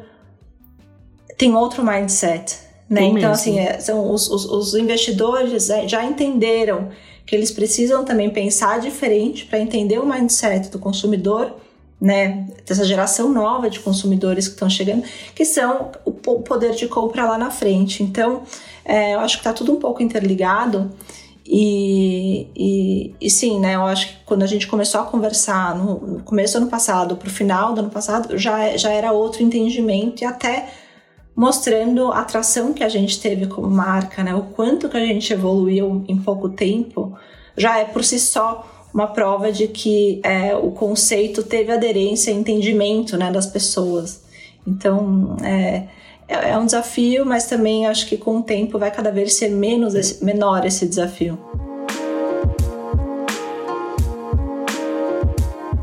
tem 1.36 1.54
outro 1.54 1.84
mindset 1.84 2.64
né? 2.88 3.02
Então, 3.02 3.14
mesmo. 3.14 3.30
assim, 3.30 3.58
é, 3.58 3.78
são 3.80 4.12
os, 4.12 4.28
os, 4.28 4.44
os 4.44 4.74
investidores 4.74 5.70
é, 5.70 5.88
já 5.88 6.04
entenderam 6.04 6.90
que 7.26 7.34
eles 7.34 7.50
precisam 7.50 8.04
também 8.04 8.28
pensar 8.30 8.78
diferente 8.80 9.46
para 9.46 9.58
entender 9.58 9.98
o 9.98 10.06
mindset 10.06 10.68
do 10.70 10.78
consumidor, 10.78 11.56
né? 12.04 12.46
Dessa 12.66 12.84
geração 12.84 13.32
nova 13.32 13.70
de 13.70 13.80
consumidores 13.80 14.46
que 14.46 14.52
estão 14.52 14.68
chegando, 14.68 15.04
que 15.34 15.42
são 15.46 15.90
o 16.04 16.12
poder 16.12 16.72
de 16.74 16.86
compra 16.86 17.24
lá 17.24 17.38
na 17.38 17.50
frente. 17.50 18.02
Então, 18.02 18.42
é, 18.84 19.14
eu 19.14 19.20
acho 19.20 19.36
que 19.36 19.40
está 19.40 19.54
tudo 19.54 19.72
um 19.72 19.80
pouco 19.80 20.02
interligado. 20.02 20.92
E, 21.46 22.46
e, 22.54 23.14
e, 23.18 23.30
sim, 23.30 23.58
né? 23.58 23.74
Eu 23.74 23.86
acho 23.86 24.08
que 24.08 24.16
quando 24.26 24.42
a 24.42 24.46
gente 24.46 24.66
começou 24.66 25.00
a 25.00 25.04
conversar 25.04 25.74
no, 25.74 25.98
no 25.98 26.22
começo 26.22 26.52
do 26.54 26.62
ano 26.62 26.70
passado, 26.70 27.16
para 27.16 27.28
o 27.28 27.30
final 27.30 27.72
do 27.72 27.80
ano 27.80 27.90
passado, 27.90 28.36
já, 28.36 28.76
já 28.76 28.90
era 28.90 29.10
outro 29.10 29.42
entendimento 29.42 30.22
e 30.22 30.26
até 30.26 30.68
mostrando 31.34 32.12
a 32.12 32.20
atração 32.20 32.74
que 32.74 32.84
a 32.84 32.88
gente 32.88 33.18
teve 33.18 33.46
como 33.46 33.70
marca, 33.70 34.22
né? 34.22 34.34
O 34.34 34.42
quanto 34.42 34.90
que 34.90 34.96
a 34.98 35.06
gente 35.06 35.32
evoluiu 35.32 36.04
em 36.06 36.18
pouco 36.18 36.50
tempo, 36.50 37.16
já 37.56 37.78
é 37.78 37.84
por 37.86 38.04
si 38.04 38.18
só 38.20 38.73
uma 38.94 39.08
prova 39.08 39.50
de 39.50 39.66
que 39.66 40.20
é, 40.22 40.54
o 40.54 40.70
conceito 40.70 41.42
teve 41.42 41.72
aderência 41.72 42.30
e 42.30 42.34
entendimento 42.34 43.16
né, 43.16 43.32
das 43.32 43.44
pessoas. 43.44 44.22
Então, 44.64 45.36
é, 45.42 45.88
é, 46.28 46.50
é 46.50 46.58
um 46.58 46.64
desafio, 46.64 47.26
mas 47.26 47.46
também 47.46 47.86
acho 47.86 48.06
que 48.06 48.16
com 48.16 48.38
o 48.38 48.42
tempo 48.42 48.78
vai 48.78 48.92
cada 48.92 49.10
vez 49.10 49.34
ser 49.34 49.48
menos 49.48 49.96
esse, 49.96 50.24
menor 50.24 50.64
esse 50.64 50.86
desafio. 50.86 51.36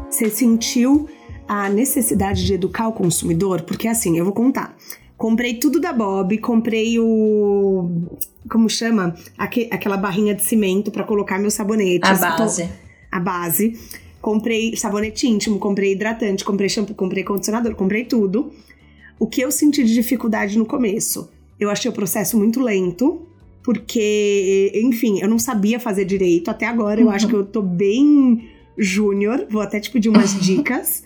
Você 0.10 0.30
sentiu 0.30 1.10
a 1.46 1.68
necessidade 1.68 2.46
de 2.46 2.54
educar 2.54 2.88
o 2.88 2.94
consumidor? 2.94 3.64
Porque 3.64 3.90
assim, 3.90 4.18
eu 4.18 4.24
vou 4.24 4.34
contar. 4.34 4.74
Comprei 5.18 5.56
tudo 5.56 5.82
da 5.82 5.92
Bob, 5.92 6.38
comprei 6.38 6.98
o. 6.98 8.08
Como 8.50 8.70
chama? 8.70 9.14
Aque, 9.38 9.68
aquela 9.70 9.98
barrinha 9.98 10.34
de 10.34 10.44
cimento 10.44 10.92
para 10.92 11.04
colocar 11.04 11.38
meu 11.38 11.52
sabonete. 11.52 12.08
A 12.08 12.16
base. 12.16 12.70
A 13.12 13.20
base. 13.20 13.78
Comprei 14.22 14.76
sabonete 14.76 15.28
íntimo, 15.28 15.60
comprei 15.60 15.94
hidratante, 15.94 16.46
comprei 16.46 16.70
shampoo, 16.70 16.94
comprei 16.94 17.24
condicionador, 17.24 17.76
comprei 17.76 18.06
tudo. 18.06 18.52
O 19.20 19.28
que 19.28 19.42
eu 19.42 19.52
senti 19.52 19.84
de 19.84 19.94
dificuldade 19.94 20.58
no 20.58 20.66
começo? 20.66 21.30
Eu 21.60 21.70
achei 21.70 21.90
o 21.90 21.94
processo 21.94 22.38
muito 22.38 22.60
lento, 22.60 23.28
porque, 23.64 24.72
enfim, 24.76 25.20
eu 25.22 25.28
não 25.28 25.38
sabia 25.38 25.80
fazer 25.80 26.06
direito. 26.06 26.50
Até 26.50 26.66
agora 26.66 27.02
eu 27.02 27.10
acho 27.10 27.28
que 27.28 27.36
eu 27.36 27.46
tô 27.46 27.62
bem 27.62 28.50
júnior. 28.78 29.46
Vou 29.50 29.62
até 29.62 29.80
te 29.80 29.92
pedir 29.92 30.10
umas 30.10 30.38
dicas 30.42 31.04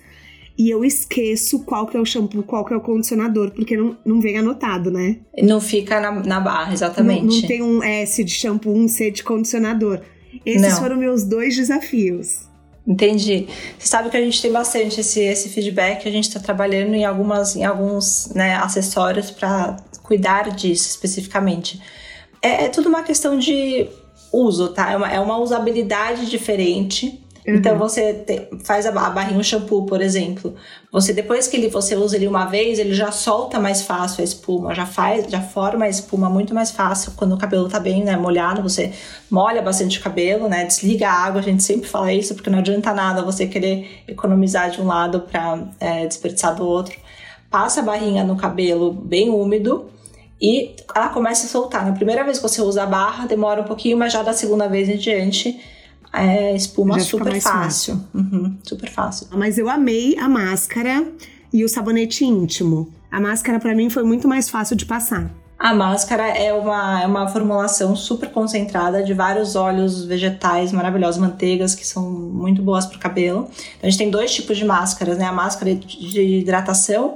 e 0.57 0.69
eu 0.69 0.85
esqueço 0.85 1.59
qual 1.65 1.85
que 1.85 1.97
é 1.97 1.99
o 1.99 2.05
shampoo, 2.05 2.41
qual 2.41 2.63
que 2.63 2.73
é 2.73 2.77
o 2.77 2.81
condicionador, 2.81 3.51
porque 3.51 3.75
não, 3.75 3.97
não 4.05 4.21
vem 4.21 4.37
anotado, 4.37 4.89
né? 4.89 5.17
Não 5.43 5.59
fica 5.59 5.99
na, 5.99 6.11
na 6.11 6.39
barra, 6.39 6.71
exatamente. 6.71 7.25
Não, 7.25 7.41
não, 7.41 7.41
tem 7.41 7.61
um 7.61 7.83
S 7.83 8.23
de 8.23 8.31
shampoo, 8.31 8.73
um 8.73 8.87
C 8.87 9.11
de 9.11 9.23
condicionador. 9.23 9.99
Esses 10.45 10.73
não. 10.73 10.79
foram 10.79 10.97
meus 10.97 11.23
dois 11.23 11.55
desafios. 11.55 12.47
Entendi. 12.87 13.47
Você 13.79 13.87
sabe 13.87 14.09
que 14.09 14.17
a 14.17 14.21
gente 14.21 14.41
tem 14.41 14.51
bastante 14.51 15.01
esse, 15.01 15.19
esse 15.19 15.49
feedback, 15.49 16.07
a 16.07 16.11
gente 16.11 16.27
está 16.27 16.39
trabalhando 16.39 16.93
em, 16.93 17.03
algumas, 17.03 17.55
em 17.55 17.63
alguns 17.63 18.27
né, 18.35 18.55
acessórios 18.55 19.31
para 19.31 19.77
cuidar 20.03 20.51
disso 20.51 20.87
especificamente. 20.89 21.81
É, 22.41 22.65
é 22.65 22.69
tudo 22.69 22.87
uma 22.87 23.01
questão 23.01 23.39
de 23.39 23.87
uso, 24.31 24.69
tá? 24.69 24.91
É 24.91 24.97
uma, 24.97 25.11
é 25.11 25.19
uma 25.19 25.37
usabilidade 25.39 26.27
diferente 26.27 27.24
Uhum. 27.47 27.55
Então 27.55 27.77
você 27.77 28.13
te, 28.13 28.47
faz 28.63 28.85
a, 28.85 28.89
a 28.89 29.09
barrinha, 29.09 29.39
o 29.39 29.43
shampoo, 29.43 29.85
por 29.85 30.01
exemplo. 30.01 30.55
Você 30.91 31.13
depois 31.13 31.47
que 31.47 31.57
ele, 31.57 31.69
você 31.69 31.95
usa 31.95 32.15
ele 32.15 32.27
uma 32.27 32.45
vez, 32.45 32.79
ele 32.79 32.93
já 32.93 33.11
solta 33.11 33.59
mais 33.59 33.83
fácil 33.83 34.21
a 34.21 34.23
espuma, 34.23 34.73
já 34.73 34.85
faz, 34.85 35.25
já 35.29 35.41
forma 35.41 35.85
a 35.85 35.89
espuma 35.89 36.29
muito 36.29 36.53
mais 36.53 36.71
fácil 36.71 37.11
quando 37.15 37.33
o 37.35 37.37
cabelo 37.37 37.69
tá 37.69 37.79
bem, 37.79 38.03
né, 38.03 38.17
molhado, 38.17 38.63
você 38.63 38.91
molha 39.29 39.61
bastante 39.61 39.99
o 39.99 40.01
cabelo, 40.01 40.47
né, 40.47 40.65
desliga 40.65 41.07
a 41.07 41.13
água, 41.13 41.39
a 41.39 41.43
gente 41.43 41.61
sempre 41.61 41.87
fala 41.87 42.11
isso 42.11 42.33
porque 42.33 42.49
não 42.49 42.59
adianta 42.59 42.93
nada 42.93 43.21
você 43.21 43.45
querer 43.45 44.03
economizar 44.07 44.71
de 44.71 44.81
um 44.81 44.87
lado 44.87 45.21
para 45.21 45.59
é, 45.79 46.07
desperdiçar 46.07 46.55
do 46.55 46.65
outro. 46.65 46.97
Passa 47.49 47.81
a 47.81 47.83
barrinha 47.83 48.23
no 48.23 48.35
cabelo 48.35 48.91
bem 48.91 49.29
úmido, 49.29 49.89
e 50.41 50.75
ela 50.93 51.07
começa 51.09 51.45
a 51.45 51.49
soltar. 51.49 51.85
Na 51.85 51.93
primeira 51.93 52.23
vez 52.23 52.37
que 52.37 52.43
você 52.43 52.61
usa 52.61 52.83
a 52.83 52.85
barra, 52.85 53.25
demora 53.25 53.61
um 53.61 53.63
pouquinho, 53.63 53.97
mas 53.97 54.11
já 54.11 54.21
da 54.21 54.33
segunda 54.33 54.67
vez 54.67 54.89
em 54.89 54.97
diante, 54.97 55.57
é, 56.15 56.55
espuma 56.55 56.99
super 56.99 57.39
fácil. 57.41 57.95
fácil. 57.95 58.03
Uhum, 58.13 58.57
super 58.63 58.89
fácil. 58.89 59.27
Mas 59.31 59.57
eu 59.57 59.69
amei 59.69 60.17
a 60.17 60.29
máscara 60.29 61.07
e 61.51 61.63
o 61.63 61.69
sabonete 61.69 62.25
íntimo. 62.25 62.91
A 63.11 63.19
máscara 63.19 63.59
para 63.59 63.73
mim 63.73 63.89
foi 63.89 64.03
muito 64.03 64.27
mais 64.27 64.49
fácil 64.49 64.75
de 64.75 64.85
passar. 64.85 65.31
A 65.57 65.73
máscara 65.73 66.27
é 66.27 66.53
uma, 66.53 67.01
é 67.01 67.07
uma 67.07 67.27
formulação 67.29 67.95
super 67.95 68.29
concentrada 68.29 69.01
de 69.01 69.13
vários 69.13 69.55
óleos 69.55 70.03
vegetais 70.03 70.73
maravilhosos, 70.73 71.19
manteigas, 71.19 71.73
que 71.73 71.87
são 71.87 72.03
muito 72.11 72.61
boas 72.61 72.85
para 72.85 72.97
o 72.97 72.99
cabelo. 72.99 73.49
Então, 73.49 73.87
a 73.87 73.89
gente 73.89 73.97
tem 73.97 74.09
dois 74.11 74.33
tipos 74.33 74.57
de 74.57 74.65
máscaras, 74.65 75.17
né? 75.17 75.25
A 75.25 75.31
máscara 75.31 75.73
de 75.73 76.21
hidratação 76.21 77.15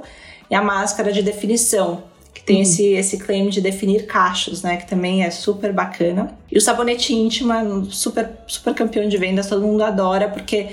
e 0.50 0.54
a 0.54 0.62
máscara 0.62 1.12
de 1.12 1.22
definição 1.22 2.02
tem 2.50 2.56
uhum. 2.56 2.62
esse, 2.62 2.86
esse 2.94 3.18
claim 3.18 3.48
de 3.48 3.60
definir 3.60 4.06
cachos, 4.06 4.62
né? 4.62 4.76
Que 4.76 4.86
também 4.86 5.22
é 5.22 5.30
super 5.30 5.72
bacana. 5.72 6.36
E 6.50 6.58
o 6.58 6.60
sabonete 6.60 7.14
íntimo 7.14 7.84
super, 7.84 8.28
super 8.46 8.74
campeão 8.74 9.08
de 9.08 9.16
vendas, 9.16 9.48
todo 9.48 9.62
mundo 9.62 9.84
adora, 9.84 10.28
porque 10.28 10.70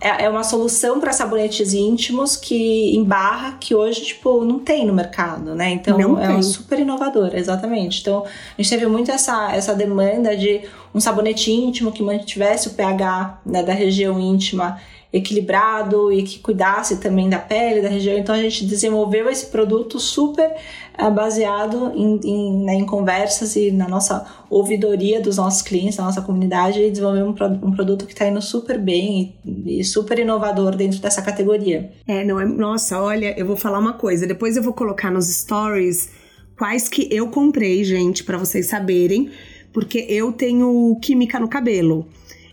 é, 0.00 0.24
é 0.24 0.28
uma 0.28 0.42
solução 0.42 0.98
para 0.98 1.12
sabonetes 1.12 1.72
íntimos 1.72 2.34
que 2.34 2.96
em 2.96 3.04
barra 3.04 3.58
que 3.60 3.74
hoje 3.74 4.00
tipo 4.00 4.44
não 4.44 4.58
tem 4.58 4.84
no 4.84 4.92
mercado, 4.92 5.54
né? 5.54 5.70
Então 5.70 5.96
não 5.96 6.20
é 6.20 6.28
uma 6.28 6.42
super 6.42 6.80
inovadora, 6.80 7.38
exatamente. 7.38 8.00
Então 8.00 8.24
a 8.24 8.60
gente 8.60 8.70
teve 8.70 8.86
muito 8.86 9.12
essa 9.12 9.52
essa 9.52 9.72
demanda 9.72 10.36
de 10.36 10.62
um 10.92 10.98
sabonete 10.98 11.52
íntimo 11.52 11.92
que 11.92 12.02
mantivesse 12.02 12.68
o 12.68 12.70
pH 12.72 13.40
né, 13.46 13.62
da 13.62 13.72
região 13.72 14.18
íntima 14.18 14.80
equilibrado 15.12 16.12
e 16.12 16.22
que 16.22 16.38
cuidasse 16.38 16.98
também 16.98 17.28
da 17.28 17.38
pele, 17.38 17.82
da 17.82 17.88
região. 17.88 18.16
Então 18.16 18.34
a 18.34 18.40
gente 18.40 18.64
desenvolveu 18.64 19.28
esse 19.28 19.46
produto 19.46 19.98
super 19.98 20.54
uh, 20.98 21.10
baseado 21.10 21.92
em, 21.94 22.20
em, 22.24 22.64
né, 22.64 22.74
em, 22.74 22.86
conversas 22.86 23.56
e 23.56 23.72
na 23.72 23.88
nossa 23.88 24.24
ouvidoria 24.48 25.20
dos 25.20 25.36
nossos 25.36 25.62
clientes, 25.62 25.96
da 25.96 26.04
nossa 26.04 26.22
comunidade, 26.22 26.80
e 26.80 26.90
desenvolveu 26.90 27.26
um, 27.26 27.66
um 27.66 27.72
produto 27.72 28.06
que 28.06 28.12
está 28.12 28.26
indo 28.28 28.40
super 28.40 28.78
bem 28.78 29.34
e, 29.44 29.80
e, 29.80 29.84
super 29.84 30.18
inovador 30.18 30.76
dentro 30.76 31.00
dessa 31.00 31.20
categoria. 31.22 31.90
É, 32.06 32.24
não 32.24 32.40
é. 32.40 32.44
Nossa, 32.44 33.00
olha, 33.00 33.34
eu 33.36 33.46
vou 33.46 33.56
falar 33.56 33.78
uma 33.78 33.94
coisa. 33.94 34.26
Depois 34.26 34.56
eu 34.56 34.62
vou 34.62 34.72
colocar 34.72 35.10
nos 35.10 35.26
stories 35.26 36.10
quais 36.56 36.88
que 36.88 37.08
eu 37.10 37.28
comprei, 37.28 37.82
gente, 37.82 38.22
para 38.22 38.38
vocês 38.38 38.66
saberem, 38.66 39.30
porque 39.72 40.06
eu 40.08 40.30
tenho 40.30 40.96
química 41.02 41.40
no 41.40 41.48
cabelo. 41.48 42.06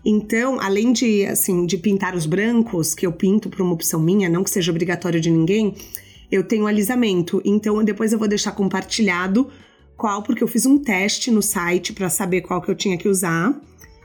Então, 0.10 0.58
além 0.62 0.94
de 0.94 1.26
assim, 1.26 1.66
de 1.66 1.78
pintar 1.78 2.16
os 2.16 2.26
brancos, 2.26 2.96
que 2.96 3.06
eu 3.06 3.12
pinto 3.12 3.50
por 3.50 3.62
uma 3.62 3.74
opção 3.74 4.00
minha, 4.00 4.30
não 4.30 4.42
que 4.42 4.50
seja 4.50 4.72
obrigatório 4.72 5.20
de 5.20 5.30
ninguém, 5.30 5.76
eu 6.32 6.46
tenho 6.46 6.66
alisamento. 6.66 7.42
Então, 7.44 7.84
depois 7.84 8.14
eu 8.14 8.18
vou 8.18 8.28
deixar 8.28 8.54
compartilhado 8.54 9.50
qual, 9.98 10.24
porque 10.24 10.42
eu 10.42 10.48
fiz 10.48 10.66
um 10.66 10.78
teste 10.78 11.30
no 11.30 11.42
site 11.42 11.92
para 11.92 12.10
saber 12.10 12.40
qual 12.40 12.62
que 12.62 12.72
eu 12.72 12.76
tinha 12.76 12.98
que 12.98 13.10
usar. 13.10 13.54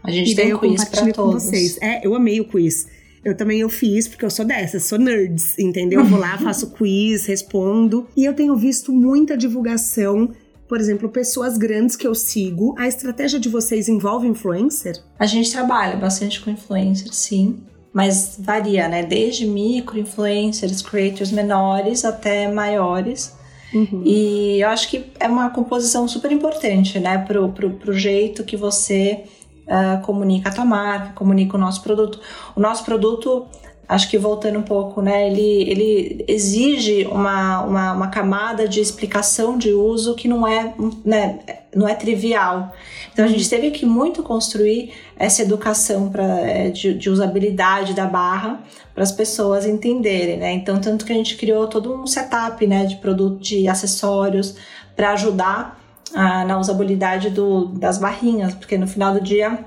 A 0.03 0.11
gente 0.11 0.33
e 0.33 0.35
tem 0.35 0.47
daí 0.47 0.55
um 0.55 0.59
quiz 0.59 0.85
compartilho 0.85 1.15
com 1.15 1.31
vocês. 1.31 1.79
É, 1.81 2.05
eu 2.05 2.17
amei 2.17 2.41
o 2.41 2.47
quiz. 2.47 2.89
Eu 3.25 3.37
também 3.37 3.61
eu 3.61 3.69
fiz, 3.69 4.09
porque 4.09 4.25
eu 4.25 4.31
sou 4.31 4.45
dessas, 4.45 4.83
sou 4.83 4.99
nerds, 4.99 5.57
entendeu? 5.57 6.01
Eu 6.01 6.07
vou 6.07 6.19
lá, 6.19 6.37
faço 6.43 6.73
quiz, 6.73 7.27
respondo. 7.27 8.09
E 8.17 8.25
eu 8.25 8.35
tenho 8.35 8.57
visto 8.57 8.93
muita 8.93 9.37
divulgação 9.37 10.31
por 10.73 10.81
exemplo, 10.81 11.11
pessoas 11.11 11.59
grandes 11.59 11.97
que 11.97 12.07
eu 12.07 12.15
sigo, 12.15 12.75
a 12.79 12.89
estratégia 12.89 13.39
de 13.39 13.47
vocês 13.47 13.91
envolve 13.91 14.27
influencer? 14.27 14.97
A 15.19 15.27
gente 15.27 15.53
trabalha 15.53 15.99
bastante 15.99 16.41
com 16.41 16.49
influencer, 16.49 17.13
sim. 17.13 17.61
Mas 17.93 18.39
varia, 18.41 18.89
né? 18.89 19.03
Desde 19.03 19.45
micro 19.45 19.99
influencers, 19.99 20.81
creators 20.81 21.31
menores 21.31 22.07
até 22.07 22.51
maiores. 22.51 23.37
Uhum. 23.75 24.03
E 24.03 24.63
eu 24.63 24.69
acho 24.71 24.89
que 24.89 25.13
é 25.21 25.29
uma 25.29 25.51
composição 25.51 26.09
super 26.09 26.33
importante, 26.33 26.99
né? 26.99 27.19
Pro, 27.19 27.51
pro, 27.51 27.73
pro 27.73 27.93
jeito 27.93 28.43
que 28.43 28.57
você 28.57 29.25
uh, 29.67 30.01
comunica 30.01 30.49
a 30.49 30.55
tua 30.55 30.65
marca, 30.65 31.13
comunica 31.13 31.55
o 31.55 31.61
nosso 31.61 31.83
produto. 31.83 32.19
O 32.57 32.61
nosso 32.61 32.83
produto 32.83 33.47
acho 33.93 34.09
que 34.09 34.17
voltando 34.17 34.59
um 34.59 34.63
pouco, 34.63 35.03
né, 35.03 35.29
ele, 35.29 35.71
ele 35.71 36.25
exige 36.27 37.05
uma, 37.05 37.61
uma, 37.61 37.93
uma, 37.93 38.09
camada 38.09 38.67
de 38.67 38.81
explicação 38.81 39.59
de 39.59 39.71
uso 39.73 40.15
que 40.15 40.27
não 40.27 40.47
é, 40.47 40.73
né, 41.05 41.41
não 41.75 41.87
é 41.87 41.95
trivial. 41.95 42.73
Então 43.13 43.23
a 43.23 43.29
gente 43.29 43.49
teve 43.51 43.71
que 43.71 43.85
muito 43.85 44.23
construir 44.23 44.93
essa 45.15 45.43
educação 45.43 46.09
pra, 46.09 46.25
é, 46.41 46.71
de, 46.71 46.95
de 46.95 47.11
usabilidade 47.11 47.93
da 47.93 48.07
barra 48.07 48.63
para 48.95 49.03
as 49.03 49.13
pessoas 49.13 49.67
entenderem, 49.67 50.39
né? 50.39 50.53
Então 50.53 50.81
tanto 50.81 51.05
que 51.05 51.13
a 51.13 51.17
gente 51.17 51.37
criou 51.37 51.67
todo 51.67 51.95
um 51.95 52.07
setup, 52.07 52.67
né, 52.67 52.87
de 52.87 52.97
produto, 52.97 53.41
de 53.41 53.69
acessórios 53.69 54.57
para 54.97 55.13
ajudar 55.13 55.79
ah, 56.15 56.47
na 56.47 56.59
usabilidade 56.59 57.29
do, 57.29 57.67
das 57.67 57.99
barrinhas, 57.99 58.55
porque 58.55 58.79
no 58.79 58.87
final 58.87 59.13
do 59.13 59.21
dia 59.21 59.59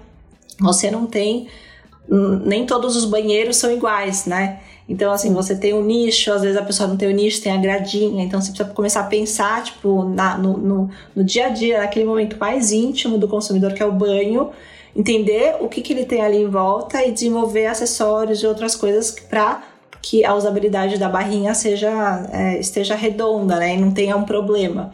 você 0.60 0.90
não 0.90 1.06
tem 1.06 1.48
nem 2.08 2.66
todos 2.66 2.96
os 2.96 3.06
banheiros 3.06 3.58
são 3.58 3.72
iguais, 3.72 4.26
né? 4.26 4.60
Então, 4.88 5.12
assim, 5.12 5.34
você 5.34 5.56
tem 5.56 5.74
um 5.74 5.84
nicho, 5.84 6.32
às 6.32 6.44
vezes 6.44 6.56
a 6.56 6.62
pessoa 6.62 6.88
não 6.88 6.96
tem 6.96 7.08
o 7.08 7.12
um 7.12 7.16
nicho, 7.16 7.42
tem 7.42 7.52
a 7.52 7.58
gradinha, 7.58 8.24
então 8.24 8.40
você 8.40 8.52
precisa 8.52 8.70
começar 8.70 9.00
a 9.00 9.06
pensar, 9.06 9.64
tipo, 9.64 10.04
na, 10.04 10.38
no, 10.38 10.58
no, 10.58 10.90
no, 11.16 11.24
dia 11.24 11.48
a 11.48 11.50
dia, 11.50 11.80
naquele 11.80 12.06
momento 12.06 12.38
mais 12.38 12.72
íntimo 12.72 13.18
do 13.18 13.28
consumidor, 13.28 13.74
que 13.74 13.82
é 13.82 13.86
o 13.86 13.92
banho, 13.92 14.52
entender 14.96 15.56
o 15.60 15.68
que, 15.68 15.82
que 15.82 15.92
ele 15.92 16.06
tem 16.06 16.22
ali 16.22 16.38
em 16.38 16.48
volta 16.48 17.04
e 17.04 17.12
desenvolver 17.12 17.66
acessórios 17.66 18.44
e 18.44 18.48
outras 18.48 18.76
coisas 18.76 19.12
para 19.12 19.64
que 20.02 20.24
a 20.24 20.36
usabilidade 20.36 21.00
da 21.00 21.10
barrinha 21.10 21.56
seja, 21.56 22.30
é, 22.32 22.60
esteja 22.60 22.94
redonda, 22.94 23.58
né? 23.58 23.74
E 23.74 23.78
não 23.78 23.90
tenha 23.90 24.16
um 24.16 24.24
problema. 24.24 24.94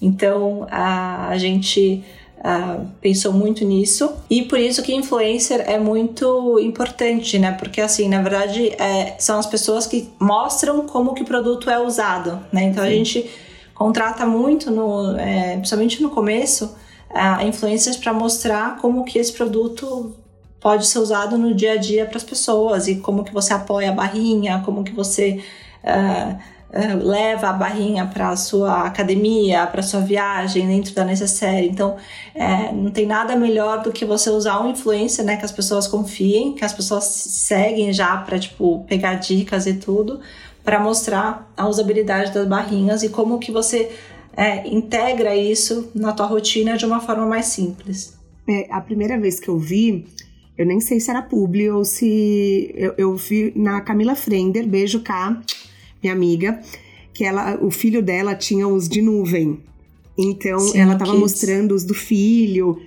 Então, 0.00 0.66
a, 0.70 1.28
a 1.28 1.36
gente 1.36 2.02
uh, 2.46 2.86
pensou 3.00 3.32
muito 3.32 3.64
nisso 3.64 4.14
e 4.30 4.42
por 4.42 4.58
isso 4.58 4.82
que 4.82 4.94
influencer 4.94 5.64
é 5.68 5.78
muito 5.78 6.60
importante, 6.60 7.38
né? 7.38 7.52
Porque 7.52 7.80
assim, 7.80 8.08
na 8.08 8.22
verdade, 8.22 8.68
é, 8.80 9.16
são 9.18 9.38
as 9.38 9.46
pessoas 9.46 9.86
que 9.86 10.08
mostram 10.20 10.86
como 10.86 11.12
que 11.12 11.22
o 11.22 11.26
produto 11.26 11.68
é 11.68 11.78
usado, 11.78 12.38
né? 12.52 12.64
Então 12.64 12.84
Sim. 12.84 12.88
a 12.88 12.92
gente 12.92 13.30
contrata 13.74 14.24
muito, 14.24 14.70
no, 14.70 15.18
é, 15.18 15.56
principalmente 15.56 16.00
no 16.02 16.10
começo, 16.10 16.76
uh, 17.10 17.44
influencers 17.44 17.96
para 17.96 18.12
mostrar 18.12 18.78
como 18.78 19.04
que 19.04 19.18
esse 19.18 19.32
produto 19.32 20.14
pode 20.60 20.86
ser 20.86 21.00
usado 21.00 21.36
no 21.36 21.54
dia 21.54 21.72
a 21.72 21.76
dia 21.76 22.06
para 22.06 22.16
as 22.16 22.24
pessoas 22.24 22.88
e 22.88 22.96
como 22.96 23.24
que 23.24 23.34
você 23.34 23.52
apoia 23.52 23.90
a 23.90 23.92
barrinha, 23.92 24.62
como 24.64 24.82
que 24.82 24.92
você 24.92 25.42
uh, 25.84 26.38
leva 26.72 27.48
a 27.48 27.52
barrinha 27.52 28.06
para 28.06 28.34
sua 28.36 28.86
academia, 28.86 29.66
para 29.66 29.82
sua 29.82 30.00
viagem 30.00 30.66
dentro 30.66 30.94
da 30.94 31.04
necessária. 31.04 31.64
Então, 31.64 31.96
é, 32.34 32.72
não 32.72 32.90
tem 32.90 33.06
nada 33.06 33.36
melhor 33.36 33.82
do 33.82 33.92
que 33.92 34.04
você 34.04 34.30
usar 34.30 34.60
um 34.60 34.70
influencer, 34.70 35.24
né, 35.24 35.36
que 35.36 35.44
as 35.44 35.52
pessoas 35.52 35.86
confiem, 35.86 36.54
que 36.54 36.64
as 36.64 36.72
pessoas 36.72 37.04
seguem 37.04 37.92
já 37.92 38.16
para 38.16 38.38
tipo 38.38 38.84
pegar 38.88 39.14
dicas 39.14 39.66
e 39.66 39.74
tudo, 39.74 40.20
para 40.64 40.80
mostrar 40.80 41.50
a 41.56 41.68
usabilidade 41.68 42.32
das 42.32 42.46
barrinhas 42.46 43.02
e 43.02 43.08
como 43.08 43.38
que 43.38 43.52
você 43.52 43.90
é, 44.36 44.66
integra 44.68 45.34
isso 45.36 45.90
na 45.94 46.12
tua 46.12 46.26
rotina 46.26 46.76
de 46.76 46.84
uma 46.84 47.00
forma 47.00 47.24
mais 47.24 47.46
simples. 47.46 48.14
É, 48.48 48.66
a 48.70 48.80
primeira 48.80 49.18
vez 49.18 49.40
que 49.40 49.48
eu 49.48 49.58
vi, 49.58 50.04
eu 50.58 50.66
nem 50.66 50.80
sei 50.80 50.98
se 50.98 51.10
era 51.10 51.22
publi 51.22 51.70
ou 51.70 51.84
se 51.84 52.72
eu, 52.74 52.94
eu 52.98 53.16
vi 53.16 53.52
na 53.54 53.80
Camila 53.80 54.14
Frender, 54.14 54.66
beijo 54.66 55.00
cá 55.00 55.40
minha 56.06 56.12
amiga, 56.12 56.60
que 57.12 57.24
ela, 57.24 57.58
o 57.60 57.70
filho 57.70 58.02
dela 58.02 58.34
tinha 58.34 58.68
os 58.68 58.88
de 58.88 59.02
nuvem. 59.02 59.60
Então 60.16 60.58
Sim, 60.58 60.78
ela 60.78 60.94
tava 60.94 61.12
kids. 61.12 61.20
mostrando 61.20 61.74
os 61.74 61.84
do 61.84 61.94
filho. 61.94 62.80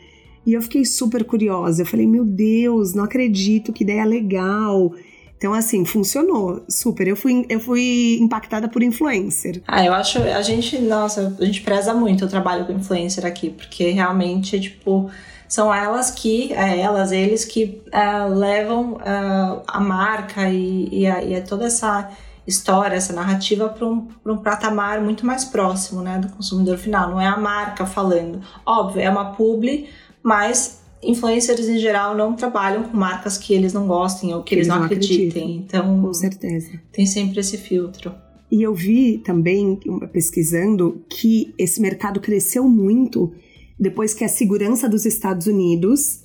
E 0.46 0.54
eu 0.54 0.62
fiquei 0.62 0.86
super 0.86 1.24
curiosa. 1.24 1.82
Eu 1.82 1.86
falei, 1.86 2.08
meu 2.08 2.26
Deus, 2.26 2.94
não 2.94 3.04
acredito, 3.04 3.74
que 3.74 3.84
ideia 3.84 4.06
legal. 4.06 4.94
Então, 5.38 5.54
assim, 5.54 5.86
funcionou 5.86 6.64
super. 6.68 7.08
Eu 7.08 7.16
fui, 7.16 7.46
eu 7.48 7.60
fui 7.60 8.18
impactada 8.20 8.68
por 8.68 8.82
influencer. 8.84 9.62
Ah, 9.68 9.86
eu 9.86 9.94
acho, 9.94 10.20
a 10.20 10.42
gente, 10.42 10.78
nossa, 10.80 11.36
a 11.40 11.46
gente 11.46 11.62
preza 11.62 11.94
muito 11.94 12.26
o 12.26 12.28
trabalho 12.28 12.66
com 12.66 12.74
influencer 12.74 13.26
aqui, 13.26 13.50
porque 13.50 13.92
realmente, 13.92 14.60
tipo, 14.60 15.10
são 15.48 15.74
elas 15.74 16.12
que, 16.12 16.52
é, 16.54 16.80
elas, 16.80 17.12
eles 17.12 17.46
que 17.46 17.82
uh, 17.88 18.34
levam 18.34 18.94
uh, 18.94 19.64
a 19.66 19.80
marca 19.80 20.50
e, 20.50 20.90
e, 20.92 21.08
a, 21.08 21.24
e 21.24 21.36
a 21.36 21.42
toda 21.42 21.66
essa 21.66 22.12
história, 22.50 22.96
essa 22.96 23.14
narrativa 23.14 23.70
para 23.70 23.88
um, 23.88 24.08
um 24.26 24.38
patamar 24.38 25.02
muito 25.02 25.26
mais 25.26 25.46
próximo 25.46 26.02
né, 26.02 26.18
do 26.20 26.28
consumidor 26.30 26.78
final. 26.78 27.12
Não 27.12 27.22
é 27.22 27.28
a 27.28 27.38
marca 27.38 27.86
falando. 27.86 28.42
Óbvio, 28.66 29.02
é 29.02 29.10
uma 29.10 29.34
publi, 29.34 29.88
mas 30.22 30.82
influencers 31.02 31.70
em 31.70 31.78
geral 31.78 32.16
não 32.18 32.34
trabalham 32.34 32.84
com 32.84 32.98
marcas 32.98 33.38
que 33.38 33.54
eles 33.54 33.72
não 33.72 33.88
gostem 33.88 34.34
ou 34.34 34.44
que, 34.44 34.50
que 34.50 34.56
eles, 34.56 34.68
eles, 34.68 34.78
não 34.78 34.86
acreditem. 34.86 35.30
acreditem. 35.30 35.56
Então, 35.56 36.02
com 36.02 36.14
certeza. 36.14 36.82
Tem 36.92 37.06
sempre 37.06 37.40
esse 37.40 37.58
filtro. 37.58 38.14
E 38.52 38.64
eu 38.64 38.74
vi 38.74 39.20
também, 39.20 39.80
pesquisando, 40.12 41.06
que 41.08 41.54
esse 41.58 41.80
mercado 41.80 42.20
cresceu 42.20 42.68
muito 42.68 43.32
depois 43.80 44.14
que 44.14 44.24
a 44.24 44.30
segurança 44.30 44.90
dos 44.90 45.06
Estados 45.06 45.46
Unidos 45.46 46.24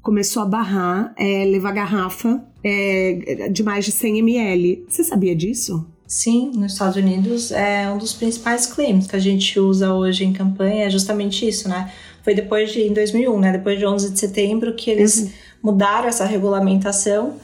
começou 0.00 0.42
a 0.42 0.46
barrar 0.46 1.14
é, 1.18 1.44
levar 1.44 1.72
garrafa 1.72 2.42
é, 2.64 3.48
de 3.50 3.62
mais 3.62 3.84
de 3.84 3.92
100 3.92 4.18
ml. 4.18 4.84
Você 4.88 5.04
sabia 5.04 5.36
disso? 5.36 5.86
Sim, 6.06 6.52
nos 6.54 6.72
Estados 6.72 6.96
Unidos 6.96 7.50
é 7.50 7.90
um 7.90 7.98
dos 7.98 8.12
principais 8.12 8.66
claims 8.66 9.06
que 9.06 9.16
a 9.16 9.18
gente 9.18 9.58
usa 9.58 9.92
hoje 9.92 10.24
em 10.24 10.32
campanha 10.32 10.84
é 10.84 10.90
justamente 10.90 11.46
isso, 11.46 11.68
né? 11.68 11.92
Foi 12.22 12.34
depois 12.34 12.72
de, 12.72 12.82
em 12.82 12.92
2001, 12.92 13.38
né? 13.38 13.52
Depois 13.52 13.78
de 13.78 13.86
11 13.86 14.12
de 14.12 14.18
setembro 14.18 14.74
que 14.74 14.90
eles 14.90 15.18
uhum. 15.18 15.30
mudaram 15.62 16.08
essa 16.08 16.24
regulamentação 16.24 17.34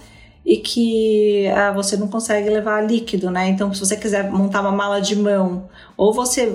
e 0.44 0.56
que 0.56 1.46
ah, 1.48 1.72
você 1.72 1.96
não 1.96 2.08
consegue 2.08 2.48
levar 2.48 2.80
líquido, 2.82 3.30
né? 3.30 3.48
Então, 3.48 3.72
se 3.72 3.80
você 3.80 3.96
quiser 3.96 4.30
montar 4.30 4.60
uma 4.60 4.72
mala 4.72 5.00
de 5.00 5.16
mão, 5.16 5.68
ou 5.96 6.12
você 6.12 6.52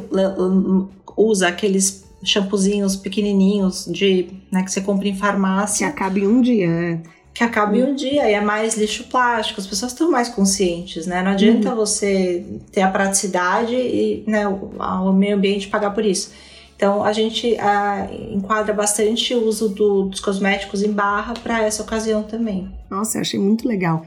usa 1.18 1.47
aqueles 1.47 2.03
shampoozinhos 2.24 2.95
pequenininhos 2.95 3.86
de, 3.86 4.28
né, 4.51 4.63
que 4.63 4.72
você 4.72 4.82
compra 4.82 5.07
em 5.07 5.16
farmácia. 5.16 5.88
Que 5.88 5.93
acaba 5.93 6.20
em 6.20 6.28
um 6.28 6.41
dia, 6.41 6.68
né? 6.68 7.03
Que 7.36 7.43
acaba 7.43 7.75
em 7.77 7.83
um 7.83 7.93
dia 7.93 8.29
e 8.29 8.33
é 8.33 8.39
mais 8.39 8.77
lixo 8.77 9.03
plástico. 9.03 9.59
As 9.59 9.67
pessoas 9.67 9.91
estão 9.91 10.09
mais 10.09 10.29
conscientes, 10.29 11.05
né? 11.05 11.21
Não 11.21 11.31
adianta 11.31 11.69
uhum. 11.71 11.75
você 11.75 12.45
ter 12.71 12.81
a 12.81 12.89
praticidade 12.89 13.75
e 13.75 14.23
né, 14.25 14.47
o, 14.47 14.71
o 14.79 15.11
meio 15.11 15.36
ambiente 15.36 15.67
pagar 15.67 15.91
por 15.91 16.05
isso. 16.05 16.31
Então 16.77 17.03
a 17.03 17.11
gente 17.11 17.57
a, 17.59 18.07
enquadra 18.31 18.73
bastante 18.73 19.36
o 19.36 19.45
uso 19.45 19.67
do, 19.67 20.03
dos 20.03 20.21
cosméticos 20.21 20.81
em 20.81 20.91
barra 20.93 21.33
para 21.33 21.61
essa 21.61 21.83
ocasião 21.83 22.23
também. 22.23 22.71
Nossa, 22.89 23.17
eu 23.17 23.21
achei 23.21 23.39
muito 23.39 23.67
legal. 23.67 24.05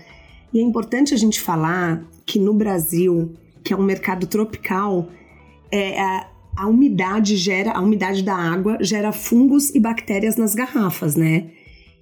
E 0.52 0.58
é 0.58 0.62
importante 0.62 1.12
a 1.12 1.16
gente 1.18 1.38
falar 1.38 2.02
que 2.24 2.38
no 2.38 2.54
Brasil, 2.54 3.34
que 3.62 3.74
é 3.74 3.76
um 3.76 3.82
mercado 3.82 4.26
tropical, 4.26 5.06
é, 5.70 6.00
a, 6.00 6.28
a 6.56 6.66
umidade 6.66 7.36
gera, 7.36 7.72
a 7.72 7.80
umidade 7.80 8.22
da 8.22 8.34
água 8.34 8.78
gera 8.80 9.12
fungos 9.12 9.74
e 9.74 9.78
bactérias 9.80 10.36
nas 10.36 10.54
garrafas, 10.54 11.14
né? 11.14 11.50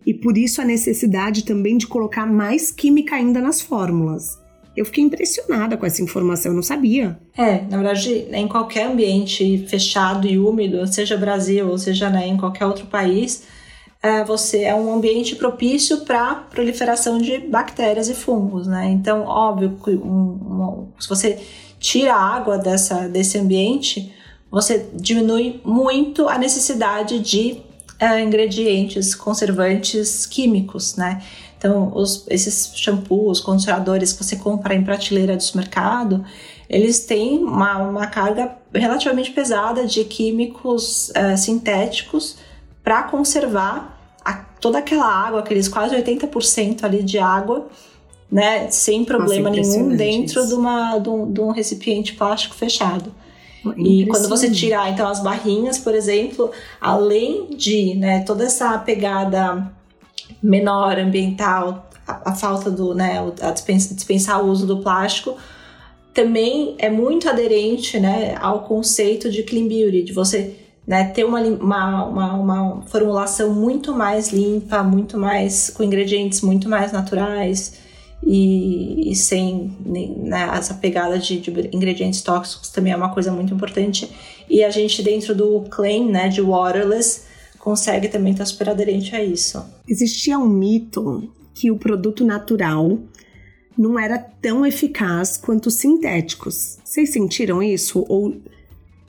E 0.07 0.15
por 0.15 0.39
isso 0.39 0.63
a 0.63 0.65
necessidade 0.65 1.45
também 1.45 1.77
de 1.77 1.87
colocar 1.87 2.25
mais 2.25 2.71
química 2.71 3.17
ainda 3.17 3.41
nas 3.41 3.61
fórmulas. 3.61 4.39
Eu 4.77 4.85
fiquei 4.85 5.03
impressionada 5.03 5.77
com 5.77 5.85
essa 5.85 6.03
informação, 6.03 6.53
eu 6.53 6.57
não 6.57 6.63
sabia. 6.63 7.19
É, 7.37 7.63
na 7.63 7.79
verdade, 7.79 8.29
em 8.31 8.47
qualquer 8.47 8.87
ambiente 8.87 9.67
fechado 9.67 10.29
e 10.29 10.39
úmido, 10.39 10.87
seja 10.87 11.17
Brasil 11.17 11.69
ou 11.69 11.79
seja 11.79 12.09
né, 12.11 12.29
em 12.29 12.37
qualquer 12.37 12.67
outro 12.67 12.87
país, 12.87 13.45
é, 14.03 14.23
você 14.23 14.63
é 14.63 14.75
um 14.75 14.95
ambiente 14.95 15.35
propício 15.35 16.03
para 16.03 16.35
proliferação 16.35 17.19
de 17.19 17.39
bactérias 17.39 18.09
e 18.09 18.15
fungos, 18.15 18.67
né? 18.67 18.91
Então, 18.91 19.25
óbvio 19.25 19.79
que 19.83 19.91
um, 19.91 20.05
um, 20.07 20.89
se 21.01 21.09
você 21.09 21.39
tira 21.81 22.15
a 22.15 22.21
água 22.21 22.59
dessa, 22.59 23.09
desse 23.09 23.39
ambiente, 23.39 24.15
você 24.51 24.87
diminui 24.95 25.61
muito 25.65 26.29
a 26.29 26.39
necessidade 26.39 27.19
de 27.19 27.63
é, 27.99 28.21
ingredientes 28.21 29.15
conservantes 29.15 30.27
químicos, 30.27 30.97
né? 30.97 31.23
Então, 31.59 31.91
os, 31.95 32.27
esses 32.29 32.73
shampoos, 32.75 33.41
condicionadores 33.41 34.13
que 34.13 34.23
você 34.23 34.37
compra 34.37 34.75
em 34.75 34.85
prateleira 34.85 35.37
do 35.37 35.45
mercado, 35.55 36.25
eles 36.69 37.01
têm 37.01 37.39
uma, 37.43 37.79
uma 37.79 38.07
carga 38.07 38.57
relativamente 38.75 39.31
pesada 39.31 39.87
de 39.87 40.05
químicos 40.05 41.11
uh, 41.11 41.37
sintéticos 41.37 42.37
para 42.85 43.05
conservar 43.05 43.99
a, 44.25 44.35
toda 44.61 44.79
aquela 44.79 45.07
água, 45.07 45.41
aqueles 45.41 45.69
quase 45.69 45.97
80% 45.97 46.85
ali 46.85 47.03
de 47.03 47.19
água, 47.19 47.69
né, 48.31 48.71
sem 48.71 49.05
problema 49.05 49.49
Nossa, 49.49 49.61
nenhum 49.61 49.97
dentro 49.97 50.47
de, 50.47 50.55
uma, 50.55 50.99
de, 50.99 51.09
um, 51.09 51.33
de 51.33 51.41
um 51.41 51.51
recipiente 51.51 52.15
plástico 52.15 52.55
fechado. 52.55 53.13
E 53.77 54.07
quando 54.07 54.29
você 54.29 54.51
tirar 54.51 54.91
então 54.91 55.09
as 55.09 55.21
barrinhas, 55.21 55.79
por 55.79 55.95
exemplo, 55.95 56.51
além 56.81 57.49
de 57.57 57.95
né, 57.95 58.21
toda 58.21 58.45
essa 58.45 58.77
pegada 58.79 59.73
menor 60.43 60.99
ambiental, 60.99 61.89
a, 62.07 62.31
a 62.31 62.35
falta 62.35 62.71
do, 62.71 62.95
né, 62.95 63.21
a 63.41 63.51
dispensar, 63.51 63.95
dispensar 63.95 64.45
o 64.45 64.49
uso 64.49 64.67
do 64.67 64.79
plástico, 64.79 65.37
também 66.15 66.75
é 66.79 66.89
muito 66.89 67.29
aderente, 67.29 67.99
né, 67.99 68.37
ao 68.41 68.63
conceito 68.63 69.31
de 69.31 69.43
clean 69.43 69.67
beauty, 69.67 70.03
de 70.03 70.13
você 70.13 70.57
né, 70.87 71.05
ter 71.05 71.25
uma, 71.25 71.41
uma, 71.41 72.05
uma, 72.05 72.33
uma, 72.35 72.83
formulação 72.83 73.53
muito 73.53 73.93
mais 73.93 74.33
limpa, 74.33 74.83
muito 74.83 75.19
mais 75.19 75.69
com 75.71 75.83
ingredientes 75.83 76.41
muito 76.41 76.69
mais 76.69 76.93
naturais 76.93 77.86
e, 78.23 79.11
e 79.11 79.15
sem 79.15 79.77
né, 79.85 80.51
essa 80.55 80.75
pegada 80.75 81.19
de, 81.19 81.39
de, 81.41 81.51
ingredientes 81.73 82.23
tóxicos 82.23 82.71
também 82.71 82.93
é 82.93 82.97
uma 82.97 83.13
coisa 83.13 83.31
muito 83.31 83.55
importante. 83.55 84.11
E 84.49 84.65
a 84.65 84.71
gente 84.71 85.03
dentro 85.03 85.35
do 85.35 85.63
claim, 85.71 86.11
né, 86.11 86.29
de 86.29 86.41
waterless, 86.41 87.23
consegue 87.59 88.09
também 88.09 88.33
estar 88.33 88.47
super 88.47 88.69
aderente 88.69 89.15
a 89.15 89.23
isso. 89.23 89.65
Existia 89.89 90.39
um 90.39 90.49
mito 90.49 91.31
que 91.55 91.71
o 91.71 91.77
produto 91.77 92.25
natural 92.25 92.99
não 93.77 93.99
era 93.99 94.19
tão 94.19 94.65
eficaz 94.65 95.37
quanto 95.37 95.67
os 95.67 95.75
sintéticos. 95.75 96.79
Vocês 96.85 97.11
sentiram 97.13 97.63
isso? 97.63 98.05
Ou 98.09 98.37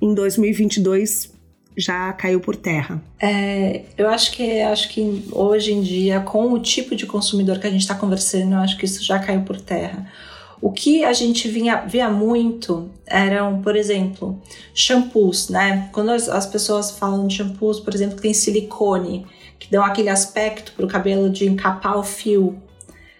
em 0.01 0.13
2022 0.13 1.36
já 1.77 2.11
caiu 2.13 2.39
por 2.39 2.55
terra? 2.55 3.01
É, 3.21 3.83
eu 3.97 4.09
acho 4.09 4.31
que 4.31 4.61
acho 4.61 4.89
que 4.89 5.27
hoje 5.31 5.71
em 5.71 5.81
dia, 5.81 6.19
com 6.21 6.51
o 6.51 6.59
tipo 6.59 6.95
de 6.95 7.05
consumidor 7.05 7.59
que 7.59 7.67
a 7.67 7.69
gente 7.69 7.81
está 7.81 7.93
conversando, 7.93 8.53
eu 8.53 8.59
acho 8.59 8.77
que 8.77 8.85
isso 8.85 9.03
já 9.03 9.19
caiu 9.19 9.41
por 9.41 9.61
terra. 9.61 10.11
O 10.59 10.71
que 10.71 11.05
a 11.05 11.13
gente 11.13 11.47
vinha, 11.47 11.81
via 11.81 12.09
muito 12.09 12.89
eram, 13.05 13.61
por 13.61 13.75
exemplo, 13.75 14.41
shampoos, 14.73 15.49
né? 15.49 15.87
Quando 15.91 16.09
as, 16.09 16.27
as 16.27 16.47
pessoas 16.47 16.89
falam 16.91 17.27
de 17.27 17.35
shampoos, 17.35 17.79
por 17.79 17.93
exemplo, 17.93 18.15
que 18.15 18.23
tem 18.23 18.33
silicone, 18.33 19.27
que 19.59 19.69
dão 19.69 19.83
aquele 19.83 20.09
aspecto 20.09 20.73
para 20.75 20.85
o 20.85 20.87
cabelo 20.87 21.29
de 21.29 21.47
encapar 21.47 21.95
o 21.97 22.03
fio, 22.03 22.59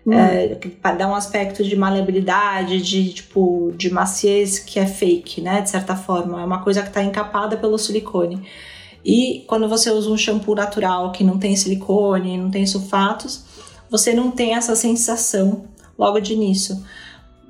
hum. 0.08 0.14
é, 0.14 0.58
dar 0.94 1.10
um 1.10 1.16
aspecto 1.16 1.64
de 1.64 1.76
maleabilidade, 1.76 2.82
de 2.82 3.14
tipo 3.14 3.74
de 3.76 3.90
maciez 3.90 4.58
que 4.58 4.80
é 4.80 4.86
fake, 4.86 5.42
né? 5.42 5.62
De 5.62 5.70
certa 5.70 5.96
forma, 5.96 6.42
é 6.42 6.46
uma 6.46 6.64
coisa 6.64 6.82
que 6.82 6.88
está 6.88 7.04
encapada 7.04 7.58
pelo 7.58 7.78
silicone. 7.78 8.48
E 9.04 9.44
quando 9.48 9.68
você 9.68 9.92
usa 9.92 10.10
um 10.10 10.18
shampoo 10.18 10.56
natural 10.56 11.12
que 11.12 11.24
não 11.24 11.38
tem 11.38 11.56
silicone, 11.56 12.38
não 12.38 12.50
tem 12.50 12.66
sulfatos, 12.66 13.46
você 13.90 14.14
não 14.14 14.32
tem 14.32 14.56
essa 14.56 14.76
sensação 14.76 15.66
logo 15.98 16.20
de 16.20 16.34
início. 16.34 16.76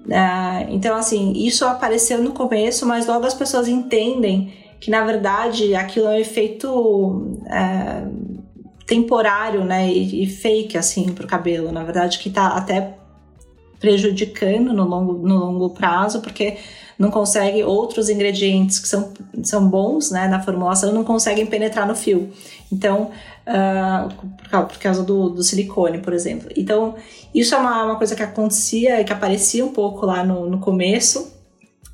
Uh, 0.06 0.70
então, 0.70 0.96
assim, 0.96 1.34
isso 1.34 1.66
apareceu 1.66 2.22
no 2.22 2.32
começo, 2.32 2.86
mas 2.86 3.06
logo 3.08 3.26
as 3.26 3.34
pessoas 3.34 3.68
entendem 3.68 4.54
que, 4.80 4.90
na 4.90 5.04
verdade, 5.04 5.76
aquilo 5.76 6.08
é 6.08 6.12
um 6.12 6.20
efeito 6.20 6.70
uh, 6.72 8.37
temporário, 8.88 9.64
né, 9.66 9.92
e, 9.92 10.24
e 10.24 10.28
fake, 10.28 10.78
assim, 10.78 11.12
pro 11.14 11.28
cabelo. 11.28 11.72
Na 11.72 11.84
verdade, 11.84 12.18
que 12.18 12.30
tá 12.30 12.48
até 12.48 12.96
prejudicando 13.80 14.74
no 14.74 14.86
longo, 14.86 15.14
no 15.14 15.38
longo 15.38 15.70
prazo, 15.72 16.22
porque 16.22 16.58
não 16.98 17.12
consegue 17.12 17.64
outros 17.64 18.10
ingredientes 18.10 18.80
que 18.80 18.88
são, 18.88 19.14
são 19.44 19.68
bons, 19.68 20.10
né, 20.10 20.28
na 20.28 20.42
formulação, 20.42 20.92
não 20.94 21.04
conseguem 21.04 21.46
penetrar 21.46 21.86
no 21.86 21.96
fio. 21.96 22.32
Então, 22.72 23.12
uh, 23.46 24.66
por, 24.66 24.78
causa 24.80 25.04
do, 25.04 25.30
do, 25.30 25.44
silicone, 25.44 26.00
por 26.00 26.14
exemplo. 26.14 26.50
Então, 26.56 26.96
isso 27.36 27.54
é 27.54 27.58
uma, 27.58 27.84
uma 27.84 27.96
coisa 27.98 28.16
que 28.16 28.24
acontecia 28.24 29.00
e 29.00 29.04
que 29.04 29.14
aparecia 29.14 29.64
um 29.64 29.72
pouco 29.72 30.06
lá 30.06 30.24
no, 30.24 30.50
no 30.50 30.60
começo, 30.60 31.32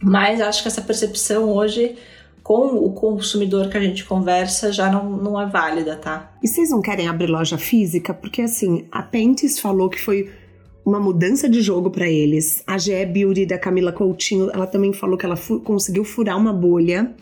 mas 0.02 0.40
acho 0.40 0.62
que 0.62 0.68
essa 0.68 0.82
percepção 0.82 1.50
hoje 1.50 1.98
com 2.44 2.76
o 2.76 2.92
consumidor 2.92 3.70
que 3.70 3.78
a 3.78 3.82
gente 3.82 4.04
conversa 4.04 4.72
já 4.72 4.92
não, 4.92 5.10
não 5.10 5.42
é 5.42 5.46
válida, 5.46 5.96
tá? 5.96 6.34
E 6.44 6.48
vocês 6.48 6.70
não 6.70 6.82
querem 6.82 7.08
abrir 7.08 7.28
loja 7.28 7.58
física? 7.58 8.14
Porque 8.14 8.42
assim, 8.42 8.86
a 8.92 9.02
Pentes 9.02 9.58
falou 9.58 9.90
que 9.90 10.00
foi 10.00 10.30
uma 10.86 11.00
mudança 11.00 11.48
de 11.48 11.62
jogo 11.62 11.90
para 11.90 12.10
eles. 12.10 12.62
A 12.68 12.78
GE 12.78 13.06
Beauty 13.06 13.46
da 13.46 13.58
Camila 13.58 13.94
Coutinho, 13.94 14.52
ela 14.54 14.68
também 14.68 14.92
falou 14.92 15.18
que 15.18 15.26
ela 15.26 15.38
fu 15.38 15.62
conseguiu 15.62 16.04
furar 16.04 16.38
uma 16.38 16.52
bolha 16.52 17.16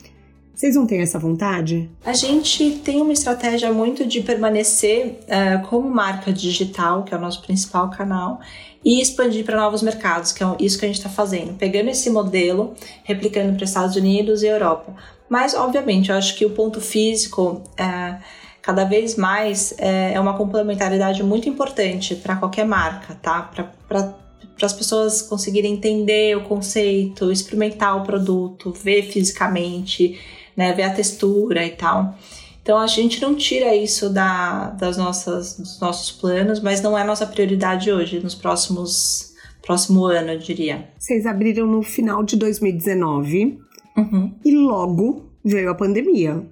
vocês 0.61 0.75
não 0.75 0.85
têm 0.85 1.01
essa 1.01 1.17
vontade? 1.17 1.89
A 2.05 2.13
gente 2.13 2.79
tem 2.85 3.01
uma 3.01 3.11
estratégia 3.11 3.73
muito 3.73 4.05
de 4.05 4.21
permanecer 4.21 5.17
uh, 5.23 5.67
como 5.67 5.89
marca 5.89 6.31
digital, 6.31 7.01
que 7.01 7.15
é 7.15 7.17
o 7.17 7.19
nosso 7.19 7.41
principal 7.41 7.89
canal, 7.89 8.39
e 8.85 9.01
expandir 9.01 9.43
para 9.43 9.57
novos 9.57 9.81
mercados, 9.81 10.31
que 10.31 10.43
é 10.43 10.47
isso 10.59 10.77
que 10.77 10.85
a 10.85 10.87
gente 10.87 10.99
está 10.99 11.09
fazendo, 11.09 11.57
pegando 11.57 11.89
esse 11.89 12.11
modelo, 12.11 12.75
replicando 13.03 13.55
para 13.55 13.65
Estados 13.65 13.95
Unidos 13.95 14.43
e 14.43 14.47
Europa. 14.47 14.95
Mas, 15.27 15.55
obviamente, 15.55 16.11
eu 16.11 16.15
acho 16.15 16.37
que 16.37 16.45
o 16.45 16.51
ponto 16.51 16.79
físico, 16.79 17.63
é, 17.75 18.17
cada 18.61 18.83
vez 18.83 19.15
mais, 19.15 19.73
é, 19.79 20.13
é 20.13 20.19
uma 20.19 20.37
complementaridade 20.37 21.23
muito 21.23 21.49
importante 21.49 22.15
para 22.15 22.35
qualquer 22.35 22.67
marca, 22.67 23.15
tá? 23.15 23.49
Para 23.87 24.15
as 24.61 24.73
pessoas 24.73 25.23
conseguirem 25.23 25.73
entender 25.73 26.37
o 26.37 26.43
conceito, 26.43 27.31
experimentar 27.31 27.97
o 27.97 28.03
produto, 28.03 28.71
ver 28.71 29.01
fisicamente 29.09 30.19
né, 30.55 30.73
ver 30.73 30.83
a 30.83 30.93
textura 30.93 31.65
e 31.65 31.71
tal. 31.71 32.15
Então 32.61 32.77
a 32.77 32.87
gente 32.87 33.21
não 33.21 33.35
tira 33.35 33.75
isso 33.75 34.09
da, 34.09 34.69
das 34.71 34.97
nossas, 34.97 35.57
dos 35.57 35.79
nossos 35.79 36.11
planos, 36.11 36.59
mas 36.59 36.81
não 36.81 36.97
é 36.97 37.03
nossa 37.03 37.25
prioridade 37.25 37.91
hoje, 37.91 38.19
nos 38.19 38.35
próximos 38.35 39.31
próximo 39.61 40.05
ano, 40.05 40.31
eu 40.31 40.39
diria. 40.39 40.89
Vocês 40.97 41.25
abriram 41.25 41.67
no 41.67 41.83
final 41.83 42.23
de 42.23 42.35
2019 42.35 43.59
uhum. 43.95 44.33
e 44.43 44.55
logo 44.55 45.29
veio 45.43 45.69
a 45.69 45.75
pandemia. 45.75 46.43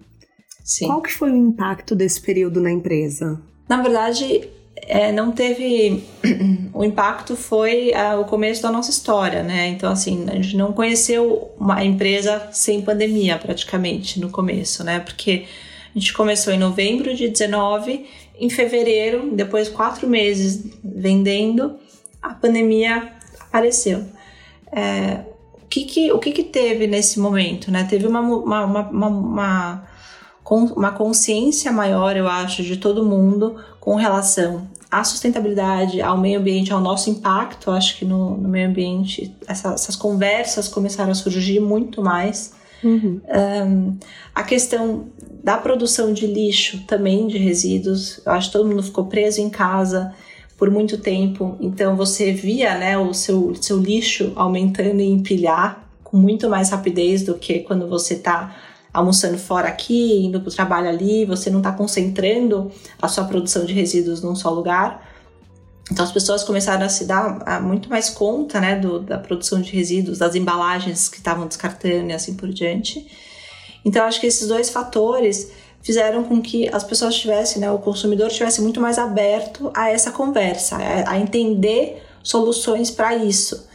Sim. 0.64 0.88
Qual 0.88 1.02
que 1.02 1.12
foi 1.12 1.32
o 1.32 1.36
impacto 1.36 1.96
desse 1.96 2.22
período 2.22 2.62
na 2.62 2.72
empresa? 2.72 3.42
Na 3.68 3.82
verdade, 3.82 4.48
é, 4.88 5.12
não 5.12 5.32
teve. 5.32 6.04
o 6.74 6.84
impacto 6.84 7.36
foi 7.36 7.92
é, 7.92 8.16
o 8.16 8.26
começo 8.26 8.62
da 8.62 8.72
nossa 8.72 8.90
história, 8.90 9.44
né? 9.44 9.68
Então, 9.68 9.92
assim, 9.92 10.26
a 10.30 10.36
gente 10.36 10.56
não 10.56 10.74
conheceu 10.74 11.52
uma 11.60 11.84
empresa 11.84 12.50
sem 12.52 12.82
pandemia, 12.82 13.38
praticamente, 13.38 14.20
no 14.20 14.30
começo, 14.30 14.84
né? 14.84 15.00
Porque 15.00 15.46
a 15.96 16.00
gente 16.00 16.14
começou 16.14 16.54
em 16.54 16.58
novembro 16.58 17.16
de 17.16 17.28
19, 17.28 18.06
em 18.40 18.50
fevereiro, 18.50 19.32
depois 19.34 19.68
quatro 19.68 20.08
meses 20.08 20.66
vendendo, 20.84 21.78
a 22.22 22.34
pandemia 22.34 23.12
apareceu. 23.40 24.06
É, 24.72 25.22
o 25.54 25.68
que 25.70 25.84
que, 25.84 26.12
o 26.12 26.20
que 26.20 26.32
que 26.32 26.44
teve 26.44 26.88
nesse 26.88 27.20
momento, 27.20 27.72
né? 27.72 27.86
Teve 27.90 28.08
uma, 28.08 28.22
uma, 28.22 28.66
uma, 28.66 29.08
uma, 29.08 29.88
uma 30.50 30.92
consciência 30.92 31.72
maior, 31.72 32.18
eu 32.18 32.28
acho, 32.28 32.64
de 32.64 32.78
todo 32.78 33.06
mundo 33.06 33.56
com 33.80 33.96
relação 33.96 34.68
à 34.90 35.04
sustentabilidade, 35.04 36.02
ao 36.02 36.18
meio 36.18 36.40
ambiente, 36.40 36.74
ao 36.74 36.82
nosso 36.82 37.10
impacto, 37.10 37.70
acho 37.70 37.98
que 37.98 38.06
no, 38.06 38.36
no 38.36 38.50
meio 38.50 38.68
ambiente, 38.68 39.36
essa, 39.48 39.74
essas 39.74 39.96
conversas 39.96 40.68
começaram 40.68 41.12
a 41.12 41.16
surgir 41.16 41.60
muito 41.60 42.02
mais. 42.02 42.54
Uhum. 42.84 43.22
Um, 43.28 43.98
a 44.34 44.44
questão 44.44 45.08
da 45.44 45.58
produção 45.58 46.14
de 46.14 46.26
lixo 46.26 46.84
também, 46.88 47.28
de 47.28 47.38
resíduos, 47.38 48.20
eu 48.26 48.32
acho 48.32 48.48
que 48.48 48.54
todo 48.54 48.68
mundo 48.68 48.82
ficou 48.82 49.06
preso 49.06 49.42
em 49.42 49.50
casa 49.50 50.14
por 50.58 50.70
muito 50.70 50.98
tempo, 50.98 51.58
então 51.62 51.96
você 51.96 52.34
via 52.34 52.78
né, 52.78 52.98
o 52.98 53.14
seu, 53.14 53.56
seu 53.56 53.78
lixo 53.78 54.34
aumentando 54.36 55.00
e 55.00 55.08
empilhar 55.08 55.88
com 56.04 56.18
muito 56.18 56.50
mais 56.50 56.70
rapidez 56.70 57.24
do 57.24 57.36
que 57.36 57.60
quando 57.60 57.88
você 57.88 58.16
está 58.16 58.56
almoçando 58.94 59.38
fora 59.38 59.68
aqui, 59.68 60.26
indo 60.26 60.40
para 60.40 60.50
o 60.50 60.54
trabalho 60.54 60.90
ali, 60.90 61.26
você 61.26 61.50
não 61.50 61.60
está 61.60 61.72
concentrando 61.72 62.72
a 63.02 63.08
sua 63.08 63.24
produção 63.24 63.66
de 63.66 63.74
resíduos 63.74 64.22
num 64.22 64.36
só 64.36 64.50
lugar. 64.50 65.08
Então 65.92 66.04
as 66.04 66.12
pessoas 66.12 66.44
começaram 66.44 66.86
a 66.86 66.90
se 66.90 67.06
dar 67.06 67.62
muito 67.62 67.90
mais 67.90 68.10
conta 68.10 68.60
né, 68.60 68.76
do, 68.76 69.00
da 69.00 69.18
produção 69.18 69.62
de 69.62 69.72
resíduos, 69.72 70.18
das 70.18 70.36
embalagens 70.36 71.10
que 71.10 71.18
estavam 71.18 71.48
descartando 71.48 72.10
e 72.10 72.14
assim 72.14 72.36
por 72.36 72.50
diante. 72.50 73.08
Então 73.84 74.04
acho 74.06 74.20
que 74.20 74.28
esses 74.28 74.48
dois 74.48 74.70
fatores 74.70 75.52
fizeram 75.82 76.24
com 76.24 76.42
que 76.42 76.68
as 76.70 76.84
pessoas 76.84 77.16
tivessem, 77.16 77.62
né, 77.62 77.72
o 77.72 77.80
consumidor 77.80 78.28
estivesse 78.28 78.62
muito 78.62 78.82
mais 78.82 79.00
aberto 79.00 79.72
a 79.74 79.90
essa 79.90 80.12
conversa, 80.12 80.76
a, 80.76 81.12
a 81.12 81.20
entender 81.20 82.04
soluções 82.22 82.92
para 82.92 83.16
isso 83.16 83.69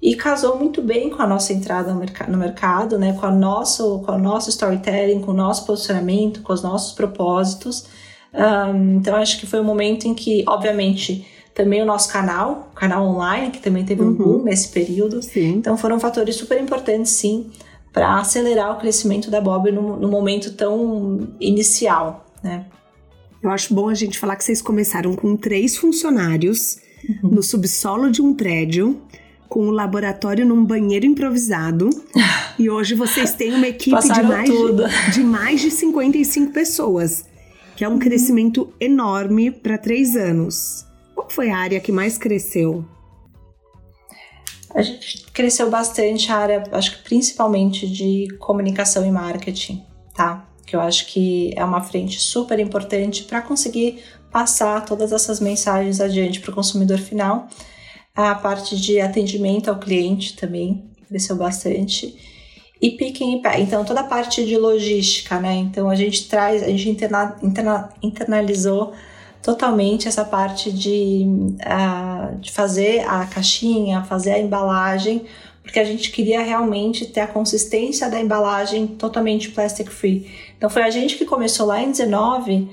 e 0.00 0.14
casou 0.14 0.58
muito 0.58 0.82
bem 0.82 1.10
com 1.10 1.22
a 1.22 1.26
nossa 1.26 1.52
entrada 1.52 1.92
no, 1.92 2.00
merc 2.00 2.28
no 2.28 2.36
mercado, 2.36 2.98
né? 2.98 3.14
com, 3.14 3.26
a 3.26 3.30
nosso, 3.30 4.00
com 4.00 4.12
o 4.12 4.18
nosso 4.18 4.50
storytelling, 4.50 5.20
com 5.20 5.30
o 5.30 5.34
nosso 5.34 5.64
posicionamento, 5.64 6.42
com 6.42 6.52
os 6.52 6.62
nossos 6.62 6.92
propósitos. 6.92 7.86
Um, 8.32 8.98
então, 8.98 9.16
acho 9.16 9.40
que 9.40 9.46
foi 9.46 9.60
um 9.60 9.64
momento 9.64 10.06
em 10.06 10.14
que, 10.14 10.44
obviamente, 10.46 11.26
também 11.54 11.80
o 11.82 11.86
nosso 11.86 12.12
canal, 12.12 12.68
o 12.72 12.74
canal 12.74 13.06
online, 13.06 13.50
que 13.50 13.60
também 13.60 13.84
teve 13.84 14.02
um 14.02 14.08
uhum. 14.08 14.14
boom 14.14 14.42
nesse 14.42 14.68
período. 14.68 15.22
Sim. 15.22 15.54
Então, 15.54 15.76
foram 15.76 15.98
fatores 15.98 16.36
super 16.36 16.60
importantes, 16.60 17.12
sim, 17.12 17.50
para 17.90 18.18
acelerar 18.18 18.76
o 18.76 18.78
crescimento 18.78 19.30
da 19.30 19.40
Bob 19.40 19.72
no, 19.72 19.96
no 19.96 20.08
momento 20.08 20.52
tão 20.52 21.26
inicial, 21.40 22.26
né? 22.42 22.66
Eu 23.42 23.50
acho 23.50 23.72
bom 23.72 23.88
a 23.88 23.94
gente 23.94 24.18
falar 24.18 24.36
que 24.36 24.44
vocês 24.44 24.60
começaram 24.60 25.14
com 25.14 25.36
três 25.36 25.76
funcionários 25.76 26.78
uhum. 27.22 27.30
no 27.30 27.42
subsolo 27.42 28.10
de 28.10 28.20
um 28.20 28.34
prédio 28.34 29.00
com 29.48 29.66
um 29.66 29.70
laboratório 29.70 30.44
num 30.44 30.64
banheiro 30.64 31.06
improvisado. 31.06 31.90
e 32.58 32.68
hoje 32.68 32.94
vocês 32.94 33.32
têm 33.32 33.54
uma 33.54 33.68
equipe 33.68 33.96
de 34.00 34.22
mais, 34.22 34.50
de 35.14 35.24
mais 35.24 35.60
de 35.60 35.70
55 35.70 36.52
pessoas, 36.52 37.24
que 37.74 37.84
é 37.84 37.88
um 37.88 37.92
uhum. 37.92 37.98
crescimento 37.98 38.72
enorme 38.80 39.50
para 39.50 39.78
três 39.78 40.16
anos. 40.16 40.84
Qual 41.14 41.28
foi 41.30 41.50
a 41.50 41.58
área 41.58 41.80
que 41.80 41.92
mais 41.92 42.18
cresceu? 42.18 42.84
A 44.74 44.82
gente 44.82 45.24
cresceu 45.32 45.70
bastante 45.70 46.30
a 46.30 46.36
área, 46.36 46.64
acho 46.72 46.98
que 46.98 47.04
principalmente 47.04 47.88
de 47.88 48.28
comunicação 48.38 49.06
e 49.06 49.10
marketing, 49.10 49.82
tá? 50.14 50.46
Que 50.66 50.76
eu 50.76 50.80
acho 50.80 51.06
que 51.06 51.52
é 51.56 51.64
uma 51.64 51.80
frente 51.80 52.20
super 52.20 52.58
importante 52.58 53.22
para 53.22 53.40
conseguir 53.40 54.02
passar 54.30 54.84
todas 54.84 55.12
essas 55.12 55.40
mensagens 55.40 55.98
adiante 55.98 56.40
para 56.40 56.50
o 56.50 56.54
consumidor 56.54 56.98
final 56.98 57.48
a 58.16 58.34
parte 58.34 58.80
de 58.80 58.98
atendimento 58.98 59.68
ao 59.68 59.78
cliente 59.78 60.34
também 60.34 60.82
cresceu 61.06 61.36
bastante. 61.36 62.16
E 62.80 62.90
picking 62.90 63.42
e 63.42 63.60
Então, 63.60 63.84
toda 63.84 64.00
a 64.00 64.04
parte 64.04 64.44
de 64.44 64.56
logística, 64.56 65.38
né? 65.38 65.54
Então, 65.54 65.88
a 65.88 65.94
gente 65.94 66.28
traz, 66.28 66.62
a 66.62 66.68
gente 66.68 66.88
interna, 66.88 67.36
interna, 67.42 67.88
internalizou 68.02 68.92
totalmente 69.42 70.08
essa 70.08 70.24
parte 70.24 70.72
de, 70.72 71.24
uh, 71.24 72.36
de 72.38 72.50
fazer 72.50 73.00
a 73.06 73.24
caixinha, 73.26 74.02
fazer 74.02 74.32
a 74.32 74.38
embalagem, 74.38 75.24
porque 75.62 75.78
a 75.78 75.84
gente 75.84 76.10
queria 76.10 76.42
realmente 76.42 77.06
ter 77.06 77.20
a 77.20 77.26
consistência 77.26 78.10
da 78.10 78.20
embalagem 78.20 78.86
totalmente 78.86 79.50
plastic 79.50 79.90
free. 79.90 80.30
Então, 80.56 80.68
foi 80.68 80.82
a 80.82 80.90
gente 80.90 81.16
que 81.16 81.24
começou 81.24 81.66
lá 81.66 81.80
em 81.80 81.90
19 81.90 82.68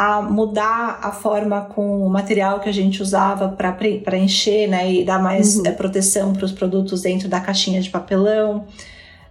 a 0.00 0.22
mudar 0.22 0.98
a 1.02 1.12
forma 1.12 1.60
com 1.60 2.06
o 2.06 2.08
material 2.08 2.58
que 2.58 2.70
a 2.70 2.72
gente 2.72 3.02
usava 3.02 3.50
para 3.50 4.16
encher 4.16 4.66
né, 4.66 4.90
e 4.90 5.04
dar 5.04 5.22
mais 5.22 5.56
uhum. 5.56 5.66
é, 5.66 5.72
proteção 5.72 6.32
para 6.32 6.46
os 6.46 6.52
produtos 6.52 7.02
dentro 7.02 7.28
da 7.28 7.38
caixinha 7.38 7.82
de 7.82 7.90
papelão, 7.90 8.64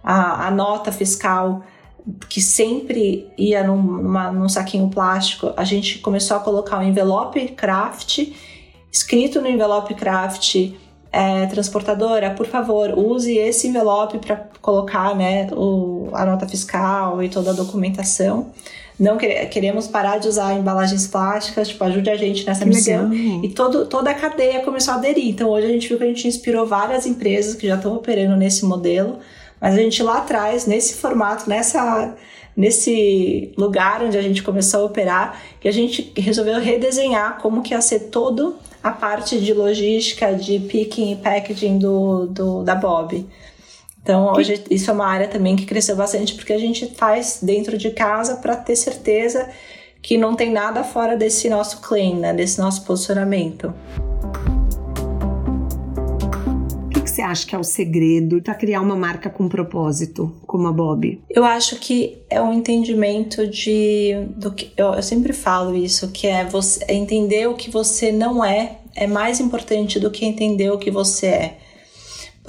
a, 0.00 0.46
a 0.46 0.50
nota 0.52 0.92
fiscal 0.92 1.64
que 2.28 2.40
sempre 2.40 3.28
ia 3.36 3.66
num, 3.66 3.82
numa, 3.82 4.30
num 4.30 4.48
saquinho 4.48 4.88
plástico, 4.88 5.52
a 5.56 5.64
gente 5.64 5.98
começou 5.98 6.36
a 6.36 6.40
colocar 6.40 6.76
o 6.76 6.82
um 6.82 6.84
envelope 6.84 7.48
craft, 7.48 8.32
escrito 8.92 9.40
no 9.40 9.48
envelope 9.48 9.92
craft, 9.94 10.72
é, 11.10 11.46
transportadora, 11.46 12.30
por 12.30 12.46
favor, 12.46 12.96
use 12.96 13.36
esse 13.36 13.66
envelope 13.66 14.18
para 14.18 14.36
colocar 14.62 15.16
né, 15.16 15.48
o, 15.50 16.10
a 16.12 16.24
nota 16.24 16.46
fiscal 16.46 17.20
e 17.20 17.28
toda 17.28 17.50
a 17.50 17.54
documentação 17.54 18.52
não 19.00 19.16
queremos 19.16 19.88
parar 19.88 20.18
de 20.18 20.28
usar 20.28 20.52
embalagens 20.52 21.06
plásticas, 21.06 21.68
tipo, 21.68 21.82
ajude 21.82 22.10
a 22.10 22.16
gente 22.16 22.46
nessa 22.46 22.64
que 22.64 22.68
missão. 22.68 23.08
Legal. 23.08 23.44
E 23.44 23.48
todo, 23.48 23.86
toda 23.86 24.10
a 24.10 24.14
cadeia 24.14 24.60
começou 24.60 24.92
a 24.92 24.96
aderir. 24.98 25.26
Então 25.26 25.48
hoje 25.48 25.66
a 25.66 25.70
gente 25.70 25.88
viu 25.88 25.96
que 25.96 26.04
a 26.04 26.06
gente 26.06 26.28
inspirou 26.28 26.66
várias 26.66 27.06
empresas 27.06 27.54
que 27.54 27.66
já 27.66 27.76
estão 27.76 27.96
operando 27.96 28.36
nesse 28.36 28.62
modelo, 28.66 29.18
mas 29.58 29.74
a 29.74 29.78
gente 29.78 30.02
lá 30.02 30.18
atrás, 30.18 30.66
nesse 30.66 30.96
formato, 30.96 31.48
nessa 31.48 32.14
nesse 32.54 33.52
lugar 33.56 34.02
onde 34.02 34.18
a 34.18 34.22
gente 34.22 34.42
começou 34.42 34.82
a 34.82 34.84
operar, 34.84 35.40
que 35.60 35.68
a 35.68 35.72
gente 35.72 36.12
resolveu 36.14 36.60
redesenhar 36.60 37.38
como 37.40 37.62
que 37.62 37.72
ia 37.72 37.80
ser 37.80 38.10
todo 38.10 38.56
a 38.82 38.90
parte 38.90 39.40
de 39.40 39.54
logística, 39.54 40.34
de 40.34 40.58
picking 40.58 41.12
e 41.12 41.16
packaging 41.16 41.78
do, 41.78 42.26
do 42.26 42.62
da 42.62 42.74
Bob. 42.74 43.26
Então, 44.02 44.32
hoje 44.32 44.64
isso 44.70 44.90
é 44.90 44.94
uma 44.94 45.06
área 45.06 45.28
também 45.28 45.56
que 45.56 45.66
cresceu 45.66 45.94
bastante 45.94 46.34
porque 46.34 46.52
a 46.52 46.58
gente 46.58 46.86
faz 46.96 47.40
dentro 47.42 47.76
de 47.76 47.90
casa 47.90 48.36
para 48.36 48.56
ter 48.56 48.76
certeza 48.76 49.48
que 50.02 50.16
não 50.16 50.34
tem 50.34 50.50
nada 50.50 50.82
fora 50.82 51.16
desse 51.16 51.50
nosso 51.50 51.80
claim, 51.82 52.18
né, 52.18 52.32
desse 52.32 52.58
nosso 52.58 52.84
posicionamento. 52.84 53.74
O 56.86 56.88
que, 56.88 57.02
que 57.02 57.10
você 57.10 57.20
acha 57.20 57.46
que 57.46 57.54
é 57.54 57.58
o 57.58 57.62
segredo 57.62 58.40
para 58.40 58.54
criar 58.54 58.80
uma 58.80 58.96
marca 58.96 59.28
com 59.28 59.46
propósito, 59.46 60.34
como 60.46 60.66
a 60.66 60.72
Bob? 60.72 61.20
Eu 61.28 61.44
acho 61.44 61.76
que 61.76 62.22
é 62.30 62.40
um 62.40 62.54
entendimento 62.54 63.46
de 63.46 64.14
do 64.34 64.52
que 64.52 64.72
eu, 64.76 64.94
eu 64.94 65.02
sempre 65.02 65.34
falo 65.34 65.76
isso, 65.76 66.10
que 66.10 66.26
é 66.26 66.46
você 66.46 66.82
é 66.88 66.94
entender 66.94 67.46
o 67.46 67.54
que 67.54 67.70
você 67.70 68.10
não 68.10 68.42
é 68.42 68.78
é 68.96 69.06
mais 69.06 69.38
importante 69.40 70.00
do 70.00 70.10
que 70.10 70.24
entender 70.24 70.70
o 70.70 70.78
que 70.78 70.90
você 70.90 71.26
é. 71.26 71.58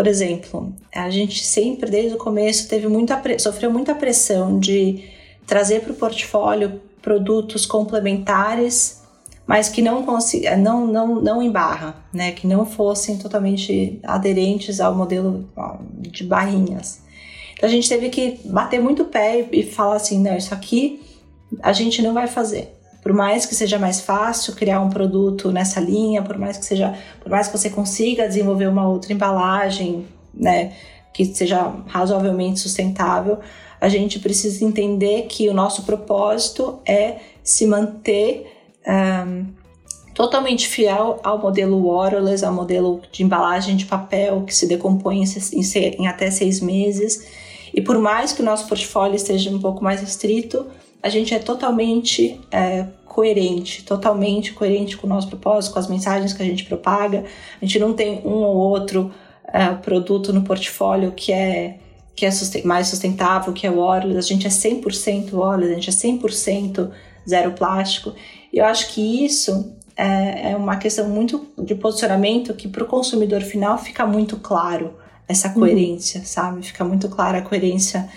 Por 0.01 0.07
exemplo, 0.07 0.73
a 0.91 1.11
gente 1.11 1.45
sempre, 1.45 1.87
desde 1.87 2.15
o 2.15 2.17
começo, 2.17 2.67
teve 2.67 2.87
muita 2.87 3.21
sofreu 3.37 3.69
muita 3.69 3.93
pressão 3.93 4.59
de 4.59 5.03
trazer 5.45 5.81
para 5.81 5.91
o 5.91 5.95
portfólio 5.95 6.81
produtos 7.03 7.67
complementares, 7.67 9.03
mas 9.45 9.69
que 9.69 9.79
não, 9.79 10.03
não, 10.57 10.87
não, 10.87 11.21
não 11.21 11.39
em 11.39 11.51
barra, 11.51 12.03
né? 12.11 12.31
que 12.31 12.47
não 12.47 12.65
fossem 12.65 13.19
totalmente 13.19 13.99
aderentes 14.01 14.81
ao 14.81 14.95
modelo 14.95 15.47
de 15.99 16.23
barrinhas. 16.23 17.03
Então 17.53 17.69
a 17.69 17.71
gente 17.71 17.87
teve 17.87 18.09
que 18.09 18.39
bater 18.45 18.81
muito 18.81 19.03
o 19.03 19.05
pé 19.05 19.47
e 19.51 19.61
falar 19.61 19.97
assim: 19.97 20.19
não, 20.19 20.35
isso 20.35 20.51
aqui 20.51 20.99
a 21.61 21.71
gente 21.71 22.01
não 22.01 22.11
vai 22.11 22.25
fazer 22.25 22.75
por 23.01 23.13
mais 23.13 23.45
que 23.45 23.55
seja 23.55 23.79
mais 23.79 23.99
fácil 23.99 24.53
criar 24.53 24.79
um 24.79 24.89
produto 24.89 25.51
nessa 25.51 25.79
linha, 25.79 26.21
por 26.21 26.37
mais 26.37 26.57
que 26.57 26.65
seja, 26.65 26.93
por 27.19 27.29
mais 27.29 27.47
que 27.47 27.57
você 27.57 27.69
consiga 27.69 28.27
desenvolver 28.27 28.67
uma 28.67 28.87
outra 28.87 29.11
embalagem, 29.11 30.05
né, 30.33 30.73
que 31.13 31.25
seja 31.25 31.73
razoavelmente 31.87 32.59
sustentável, 32.59 33.39
a 33.79 33.89
gente 33.89 34.19
precisa 34.19 34.63
entender 34.63 35.23
que 35.23 35.49
o 35.49 35.53
nosso 35.53 35.83
propósito 35.83 36.79
é 36.85 37.17
se 37.43 37.65
manter 37.65 38.45
um, 38.87 39.47
totalmente 40.13 40.67
fiel 40.67 41.19
ao 41.23 41.39
modelo 41.39 41.83
Waterless, 41.87 42.45
ao 42.45 42.53
modelo 42.53 43.01
de 43.11 43.23
embalagem 43.23 43.75
de 43.75 43.85
papel 43.85 44.43
que 44.43 44.53
se 44.53 44.67
decompõe 44.67 45.23
em, 45.23 45.61
em 45.97 46.07
até 46.07 46.29
seis 46.29 46.61
meses. 46.61 47.25
E 47.73 47.81
por 47.81 47.97
mais 47.97 48.31
que 48.31 48.41
o 48.41 48.45
nosso 48.45 48.67
portfólio 48.67 49.15
esteja 49.15 49.49
um 49.49 49.59
pouco 49.59 49.83
mais 49.83 50.01
restrito, 50.01 50.67
a 51.03 51.09
gente 51.09 51.33
é 51.33 51.39
totalmente 51.39 52.39
é, 52.51 52.85
coerente, 53.05 53.83
totalmente 53.83 54.53
coerente 54.53 54.95
com 54.95 55.07
o 55.07 55.09
nosso 55.09 55.27
propósito, 55.27 55.73
com 55.73 55.79
as 55.79 55.87
mensagens 55.87 56.33
que 56.33 56.41
a 56.41 56.45
gente 56.45 56.63
propaga. 56.63 57.25
A 57.61 57.65
gente 57.65 57.79
não 57.79 57.93
tem 57.93 58.21
um 58.23 58.35
ou 58.35 58.55
outro 58.55 59.11
é, 59.47 59.67
produto 59.75 60.31
no 60.31 60.43
portfólio 60.43 61.11
que 61.11 61.31
é 61.31 61.77
que 62.13 62.25
é 62.25 62.31
susten 62.31 62.63
mais 62.65 62.87
sustentável, 62.87 63.53
que 63.53 63.65
é 63.65 63.71
o 63.71 63.79
óleo. 63.79 64.17
A 64.17 64.21
gente 64.21 64.45
é 64.45 64.49
100% 64.49 65.33
óleo, 65.33 65.65
a 65.65 65.73
gente 65.73 65.89
é 65.89 65.93
100% 65.93 66.91
zero 67.27 67.53
plástico. 67.53 68.13
E 68.51 68.57
eu 68.57 68.65
acho 68.65 68.93
que 68.93 69.25
isso 69.25 69.73
é, 69.95 70.51
é 70.51 70.55
uma 70.55 70.75
questão 70.75 71.07
muito 71.07 71.47
de 71.57 71.73
posicionamento 71.73 72.53
que 72.53 72.67
para 72.67 72.83
o 72.83 72.87
consumidor 72.87 73.41
final 73.41 73.77
fica 73.77 74.05
muito 74.05 74.37
claro 74.37 74.93
essa 75.27 75.49
coerência, 75.49 76.19
uhum. 76.19 76.25
sabe? 76.25 76.63
Fica 76.63 76.83
muito 76.83 77.07
clara 77.09 77.39
a 77.39 77.41
coerência 77.41 78.07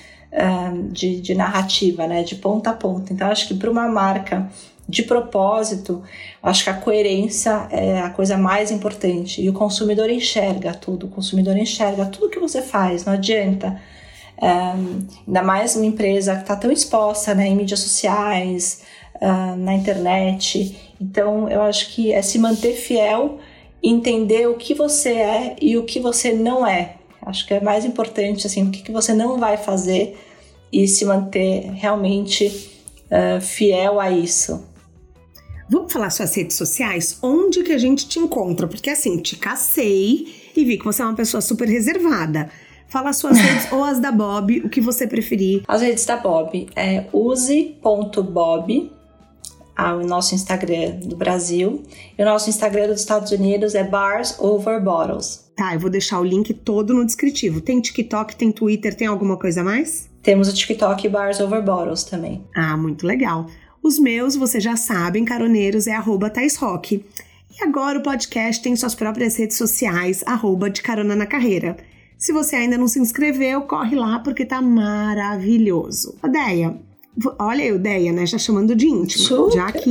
de, 0.91 1.21
de 1.21 1.35
narrativa, 1.35 2.07
né? 2.07 2.23
De 2.23 2.35
ponta 2.35 2.71
a 2.71 2.73
ponta. 2.73 3.13
Então, 3.13 3.29
acho 3.29 3.49
que 3.49 3.55
para 3.55 3.71
uma 3.71 3.89
marca 3.89 4.51
de 4.89 5.03
propósito, 5.03 6.03
acho 6.43 6.65
que 6.65 6.71
a 6.71 6.75
coerência 6.75 7.69
é 7.71 8.01
a 8.01 8.11
coisa 8.11 8.37
mais 8.37 8.71
importante. 8.71 9.41
E 9.41 9.49
o 9.49 9.53
consumidor 9.53 10.11
enxerga 10.11 10.75
tudo, 10.75 11.07
o 11.07 11.09
consumidor 11.09 11.57
enxerga 11.57 12.07
tudo 12.07 12.29
que 12.29 12.39
você 12.39 12.61
faz, 12.61 13.05
não 13.05 13.15
adianta. 13.15 13.81
Um, 14.43 15.07
ainda 15.27 15.43
mais 15.43 15.77
uma 15.77 15.87
empresa 15.87 16.35
que 16.35 16.43
está 16.43 16.57
tão 16.57 16.71
exposta 16.71 17.35
né, 17.35 17.47
em 17.47 17.55
mídias 17.55 17.81
sociais, 17.81 18.83
na 19.59 19.75
internet. 19.75 20.77
Então, 21.01 21.49
eu 21.49 21.63
acho 21.63 21.93
que 21.95 22.13
é 22.13 22.23
se 22.23 22.39
manter 22.39 22.75
fiel, 22.75 23.39
entender 23.83 24.49
o 24.49 24.55
que 24.55 24.75
você 24.75 25.13
é 25.13 25.57
e 25.61 25.77
o 25.77 25.85
que 25.85 26.01
você 26.01 26.33
não 26.33 26.67
é. 26.67 26.97
Acho 27.27 27.47
que 27.47 27.55
é 27.55 27.61
mais 27.61 27.85
importante, 27.85 28.47
assim, 28.47 28.65
o 28.65 28.71
que, 28.71 28.83
que 28.83 28.93
você 28.93 29.15
não 29.15 29.39
vai 29.39 29.57
fazer 29.57 30.17
e 30.73 30.87
se 30.89 31.05
manter 31.05 31.71
realmente 31.73 32.47
uh, 33.07 33.41
fiel 33.41 34.01
a 34.01 34.11
isso. 34.11 34.69
Vamos 35.69 35.93
falar 35.93 36.11
suas 36.11 36.35
redes 36.35 36.57
sociais? 36.57 37.19
Onde 37.23 37.63
que 37.63 37.73
a 37.73 37.79
gente 37.79 38.07
te 38.07 38.19
encontra? 38.19 38.67
Porque 38.67 38.91
assim, 38.91 39.19
te 39.19 39.37
cacei 39.37 40.27
e 40.55 40.65
vi 40.65 40.77
que 40.79 40.85
você 40.85 41.03
é 41.03 41.05
uma 41.07 41.15
pessoa 41.15 41.41
super 41.41 41.67
reservada. 41.67 42.51
Fala 42.89 43.13
suas 43.13 43.39
redes 43.39 43.67
ou 43.73 43.83
as 43.83 43.99
da 43.99 44.13
Bob, 44.13 44.61
o 44.61 44.69
que 44.69 44.81
você 44.81 45.07
preferir. 45.07 45.63
As 45.67 45.81
redes 45.81 46.05
da 46.05 46.17
Bob 46.17 46.69
é 46.77 47.07
use.bob, 47.13 48.93
ah, 49.77 49.95
o 49.95 50.07
nosso 50.07 50.35
Instagram 50.35 50.97
do 51.03 51.17
Brasil. 51.17 51.83
E 52.19 52.23
o 52.23 52.25
nosso 52.25 52.49
Instagram 52.49 52.89
dos 52.89 53.01
Estados 53.01 53.33
Unidos 53.33 53.75
é 53.75 53.83
Bars 53.83 54.39
Over 54.39 54.83
Bottles. 54.83 55.45
Tá, 55.57 55.75
eu 55.75 55.81
vou 55.81 55.91
deixar 55.91 56.21
o 56.21 56.25
link 56.25 56.53
todo 56.53 56.93
no 56.93 57.05
descritivo. 57.05 57.61
Tem 57.61 57.81
TikTok, 57.81 58.35
tem 58.37 58.51
Twitter, 58.51 58.95
tem 58.95 59.07
alguma 59.07 59.37
coisa 59.37 59.61
a 59.61 59.65
mais? 59.65 60.09
Temos 60.23 60.49
o 60.49 60.55
TikTok 60.55 61.09
Bars 61.09 61.41
Over 61.41 61.63
Bottles 61.63 62.05
também. 62.05 62.45
Ah, 62.55 62.77
muito 62.77 63.07
legal. 63.07 63.47
Os 63.83 63.99
meus, 63.99 64.35
vocês 64.35 64.65
já 64.65 64.77
sabem, 64.77 65.25
caroneiros, 65.25 65.87
é 65.87 65.93
arroba 65.93 66.33
Rock. 66.59 67.05
E 67.57 67.63
agora 67.63 67.99
o 67.99 68.03
podcast 68.03 68.63
tem 68.63 68.75
suas 68.75 68.95
próprias 68.95 69.37
redes 69.37 69.57
sociais, 69.57 70.25
arroba 70.27 70.71
de 70.71 70.83
carona 70.83 71.15
na 71.15 71.27
carreira. 71.27 71.77
Se 72.17 72.33
você 72.33 72.57
ainda 72.57 72.79
não 72.79 72.89
se 72.89 72.99
inscreveu, 72.99 73.63
corre 73.63 73.95
lá 73.95 74.19
porque 74.21 74.47
tá 74.47 74.63
maravilhoso. 74.63 76.17
Odeia, 76.23 76.81
olha 77.39 77.65
aí, 77.65 77.73
Odeia, 77.73 78.13
né? 78.13 78.27
Já 78.27 78.39
chamando 78.39 78.75
de 78.75 78.87
íntimo. 78.87 79.25
Super. 79.25 79.57
Já 79.57 79.73
que 79.73 79.91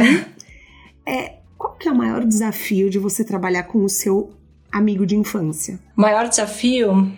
é, 1.05 1.36
qual 1.57 1.76
que 1.76 1.88
é 1.88 1.91
o 1.91 1.95
maior 1.95 2.26
desafio 2.26 2.89
de 2.89 2.99
você 2.99 3.24
trabalhar 3.24 3.63
com 3.63 3.84
o 3.84 3.89
seu 3.89 4.32
amigo 4.71 5.05
de 5.05 5.15
infância? 5.15 5.80
O 5.97 6.01
maior 6.01 6.28
desafio 6.28 7.11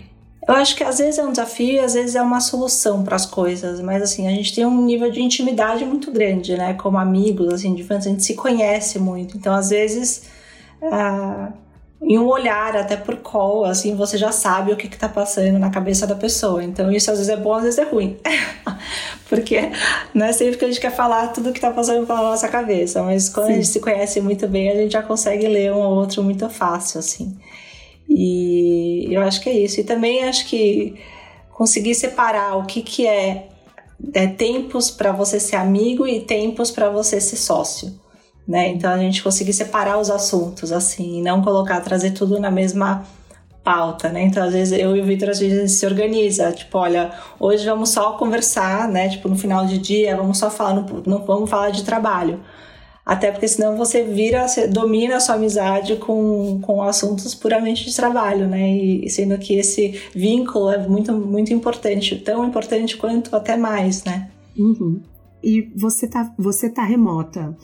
eu 0.47 0.53
acho 0.53 0.75
que 0.75 0.83
às 0.83 0.99
vezes 0.99 1.17
é 1.17 1.23
um 1.23 1.31
desafio 1.31 1.73
e 1.73 1.79
às 1.79 1.95
vezes 1.95 2.15
é 2.15 2.21
uma 2.21 2.39
solução 2.39 3.03
para 3.03 3.15
as 3.15 3.25
coisas, 3.25 3.81
mas 3.81 4.03
assim, 4.03 4.27
a 4.27 4.29
gente 4.29 4.53
tem 4.53 4.63
um 4.63 4.85
nível 4.85 5.09
de 5.09 5.19
intimidade 5.19 5.83
muito 5.83 6.11
grande, 6.11 6.55
né? 6.55 6.75
Como 6.75 6.99
amigos, 6.99 7.51
assim, 7.51 7.73
de 7.73 7.81
infância, 7.81 8.09
a 8.09 8.11
gente 8.11 8.23
se 8.23 8.35
conhece 8.35 8.99
muito. 8.99 9.35
Então, 9.35 9.55
às 9.55 9.71
vezes, 9.71 10.27
uh, 10.83 11.51
em 12.07 12.19
um 12.19 12.27
olhar, 12.27 12.77
até 12.77 12.95
por 12.95 13.17
call, 13.17 13.65
assim, 13.65 13.95
você 13.95 14.15
já 14.15 14.31
sabe 14.31 14.71
o 14.71 14.77
que 14.77 14.85
está 14.85 15.09
passando 15.09 15.57
na 15.57 15.71
cabeça 15.71 16.05
da 16.05 16.13
pessoa. 16.13 16.63
Então, 16.63 16.91
isso 16.91 17.09
às 17.09 17.17
vezes 17.17 17.33
é 17.33 17.35
bom, 17.35 17.55
às 17.55 17.63
vezes 17.63 17.79
é 17.79 17.83
ruim. 17.83 18.15
Porque 19.27 19.71
não 20.13 20.27
é 20.27 20.31
sempre 20.31 20.55
que 20.57 20.65
a 20.65 20.67
gente 20.67 20.79
quer 20.79 20.95
falar 20.95 21.29
tudo 21.29 21.51
que 21.51 21.57
está 21.57 21.71
passando 21.71 22.05
pela 22.05 22.21
nossa 22.21 22.47
cabeça, 22.47 23.01
mas 23.01 23.27
quando 23.27 23.47
Sim. 23.47 23.53
a 23.53 23.55
gente 23.55 23.67
se 23.67 23.79
conhece 23.79 24.21
muito 24.21 24.47
bem, 24.47 24.69
a 24.69 24.75
gente 24.75 24.91
já 24.91 25.01
consegue 25.01 25.47
ler 25.47 25.73
um 25.73 25.79
ou 25.79 25.95
outro 25.95 26.23
muito 26.23 26.47
fácil, 26.47 26.99
assim. 26.99 27.35
E 28.07 29.07
eu 29.09 29.23
acho 29.23 29.41
que 29.41 29.49
é 29.49 29.53
isso. 29.53 29.79
E 29.79 29.83
também 29.83 30.23
acho 30.25 30.47
que 30.47 30.95
conseguir 31.51 31.95
separar 31.95 32.55
o 32.55 32.65
que, 32.65 32.83
que 32.83 33.07
é, 33.07 33.47
é 34.13 34.27
tempos 34.27 34.91
para 34.91 35.11
você 35.11 35.39
ser 35.39 35.55
amigo 35.55 36.05
e 36.05 36.21
tempos 36.21 36.69
para 36.69 36.87
você 36.87 37.19
ser 37.19 37.37
sócio. 37.37 38.04
Né? 38.47 38.69
Então 38.69 38.91
a 38.91 38.97
gente 38.97 39.23
conseguir 39.23 39.53
separar 39.53 39.97
os 39.97 40.09
assuntos 40.11 40.71
assim, 40.71 41.19
e 41.19 41.21
não 41.21 41.41
colocar, 41.41 41.79
trazer 41.81 42.11
tudo 42.11 42.39
na 42.39 42.51
mesma 42.51 43.03
pauta, 43.63 44.09
né? 44.09 44.21
Então 44.21 44.43
às 44.43 44.53
vezes 44.53 44.77
eu 44.77 44.95
e 44.95 45.01
o 45.01 45.03
Vitor 45.03 45.29
às 45.29 45.39
vezes 45.39 45.71
se 45.71 45.85
organiza, 45.87 46.51
tipo, 46.51 46.77
olha, 46.77 47.11
hoje 47.39 47.65
vamos 47.65 47.89
só 47.89 48.13
conversar, 48.13 48.87
né? 48.87 49.09
Tipo 49.09 49.27
no 49.27 49.35
final 49.35 49.65
de 49.65 49.79
dia 49.79 50.15
vamos 50.15 50.37
só 50.37 50.51
falar, 50.51 50.75
não, 50.75 50.85
não 51.05 51.25
vamos 51.25 51.49
falar 51.49 51.71
de 51.71 51.83
trabalho. 51.83 52.39
Até 53.03 53.31
porque 53.31 53.47
senão 53.47 53.77
você 53.77 54.03
vira, 54.03 54.47
você 54.47 54.67
domina 54.67 55.17
a 55.17 55.19
sua 55.19 55.35
amizade 55.35 55.95
com, 55.97 56.59
com 56.61 56.81
assuntos 56.81 57.35
puramente 57.35 57.85
de 57.85 57.95
trabalho, 57.95 58.47
né? 58.47 58.67
E 58.71 59.09
sendo 59.09 59.37
que 59.37 59.55
esse 59.55 60.01
vínculo 60.13 60.71
é 60.71 60.87
muito, 60.87 61.13
muito 61.13 61.53
importante, 61.53 62.15
tão 62.15 62.45
importante 62.45 62.97
quanto 62.97 63.35
até 63.35 63.55
mais, 63.55 64.03
né? 64.03 64.29
Uhum. 64.57 65.01
E 65.43 65.69
você 65.75 66.07
tá, 66.07 66.33
você 66.37 66.67
tá 66.67 66.83
remota. 66.83 67.55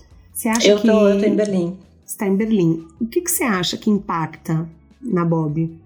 Você 0.41 0.49
acha 0.49 0.67
eu 0.67 0.79
que. 0.79 0.87
Tô, 0.87 1.07
eu 1.07 1.19
tô 1.19 1.25
em 1.25 1.35
Berlim. 1.35 1.77
Você 2.03 2.17
tá 2.17 2.25
em 2.25 2.35
Berlim. 2.35 2.87
O 2.99 3.05
que, 3.05 3.21
que 3.21 3.29
você 3.29 3.43
acha 3.43 3.77
que 3.77 3.91
impacta 3.91 4.67
na 4.99 5.23
Bob? 5.23 5.79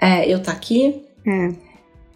É, 0.00 0.26
eu 0.26 0.42
tá 0.42 0.52
aqui? 0.52 1.02
É. 1.26 1.52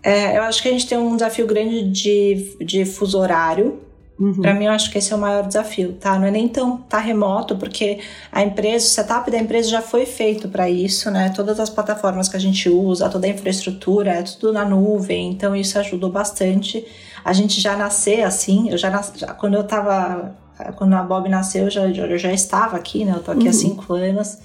é. 0.03 0.39
Eu 0.39 0.45
acho 0.45 0.63
que 0.63 0.69
a 0.69 0.73
gente 0.73 0.89
tem 0.89 0.97
um 0.97 1.15
desafio 1.15 1.47
grande 1.47 1.83
de, 1.91 2.57
de 2.65 2.87
fuso 2.87 3.19
horário 3.19 3.81
Uhum. 4.19 4.43
Para 4.43 4.55
mim, 4.55 4.67
eu 4.67 4.71
acho 4.71 4.91
que 4.93 4.99
esse 4.99 5.13
é 5.13 5.17
o 5.17 5.19
maior 5.19 5.45
desafio, 5.45 5.95
tá? 5.95 6.19
Não 6.19 6.27
é 6.27 6.31
nem 6.31 6.47
tão 6.47 6.77
tá 6.77 6.99
remoto, 6.99 7.57
porque 7.57 7.99
a 8.31 8.43
empresa, 8.43 8.87
o 8.87 8.89
setup 8.89 9.31
da 9.31 9.39
empresa 9.39 9.69
já 9.69 9.83
foi 9.83 10.07
feito 10.07 10.49
para 10.49 10.71
isso, 10.71 11.11
né? 11.11 11.31
Todas 11.31 11.59
as 11.59 11.69
plataformas 11.69 12.29
que 12.29 12.37
a 12.37 12.41
gente 12.41 12.69
usa, 12.69 13.09
toda 13.09 13.27
a 13.27 13.31
infraestrutura, 13.31 14.13
é 14.13 14.23
tudo 14.23 14.53
na 14.53 14.65
nuvem, 14.65 15.33
então 15.33 15.55
isso 15.57 15.79
ajudou 15.79 16.11
bastante. 16.11 16.85
A 17.25 17.33
gente 17.33 17.61
já 17.61 17.77
nascer 17.77 18.23
assim, 18.23 18.71
eu 18.71 18.79
já, 18.79 18.89
nas, 18.89 19.13
já 19.17 19.35
quando 19.35 19.55
eu 19.55 19.65
tava, 19.65 20.37
quando 20.77 20.95
a 20.95 21.03
Bob 21.03 21.29
nasceu, 21.29 21.65
eu 21.65 21.71
já, 21.71 21.83
eu 21.83 22.19
já 22.19 22.33
estava 22.33 22.77
aqui, 22.77 23.05
né? 23.05 23.13
Eu 23.17 23.23
tô 23.23 23.31
aqui 23.33 23.45
uhum. 23.45 23.51
há 23.51 23.53
cinco 23.53 23.93
anos. 23.93 24.39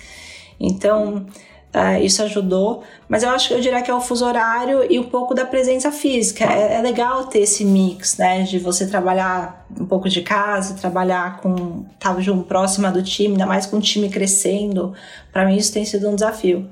Então, 0.60 1.26
Uh, 1.72 2.03
isso 2.03 2.24
ajudou, 2.24 2.82
mas 3.07 3.22
eu 3.22 3.30
acho 3.30 3.47
que 3.47 3.53
eu 3.53 3.62
diria 3.62 3.80
que 3.84 3.91
é 3.91 3.93
o 3.93 4.01
fuso 4.01 4.26
horário 4.26 4.91
e 4.91 4.97
um 4.97 5.03
pouco 5.03 5.36
da 5.36 5.45
presença 5.45 5.91
física. 5.91 6.43
É, 6.43 6.78
é, 6.78 6.82
legal 6.82 7.26
ter 7.26 7.41
esse 7.41 7.64
mix, 7.64 8.18
né? 8.18 8.41
De 8.41 8.57
você 8.57 8.88
trabalhar 8.88 9.68
um 9.80 9.86
pouco 9.86 10.10
de 10.10 10.24
casa, 10.24 10.74
trabalhar 10.74 11.38
com. 11.41 11.86
estar 11.93 12.16
tá, 12.16 12.20
junto, 12.20 12.43
próxima 12.45 12.91
do 12.91 13.03
time, 13.03 13.34
ainda 13.34 13.45
mais 13.45 13.68
com 13.68 13.78
o 13.78 13.80
time 13.80 14.10
crescendo. 14.10 14.95
Para 15.32 15.45
mim, 15.45 15.57
isso 15.57 15.72
tem 15.72 15.86
sido 15.86 16.10
um 16.10 16.16
desafio. 16.16 16.68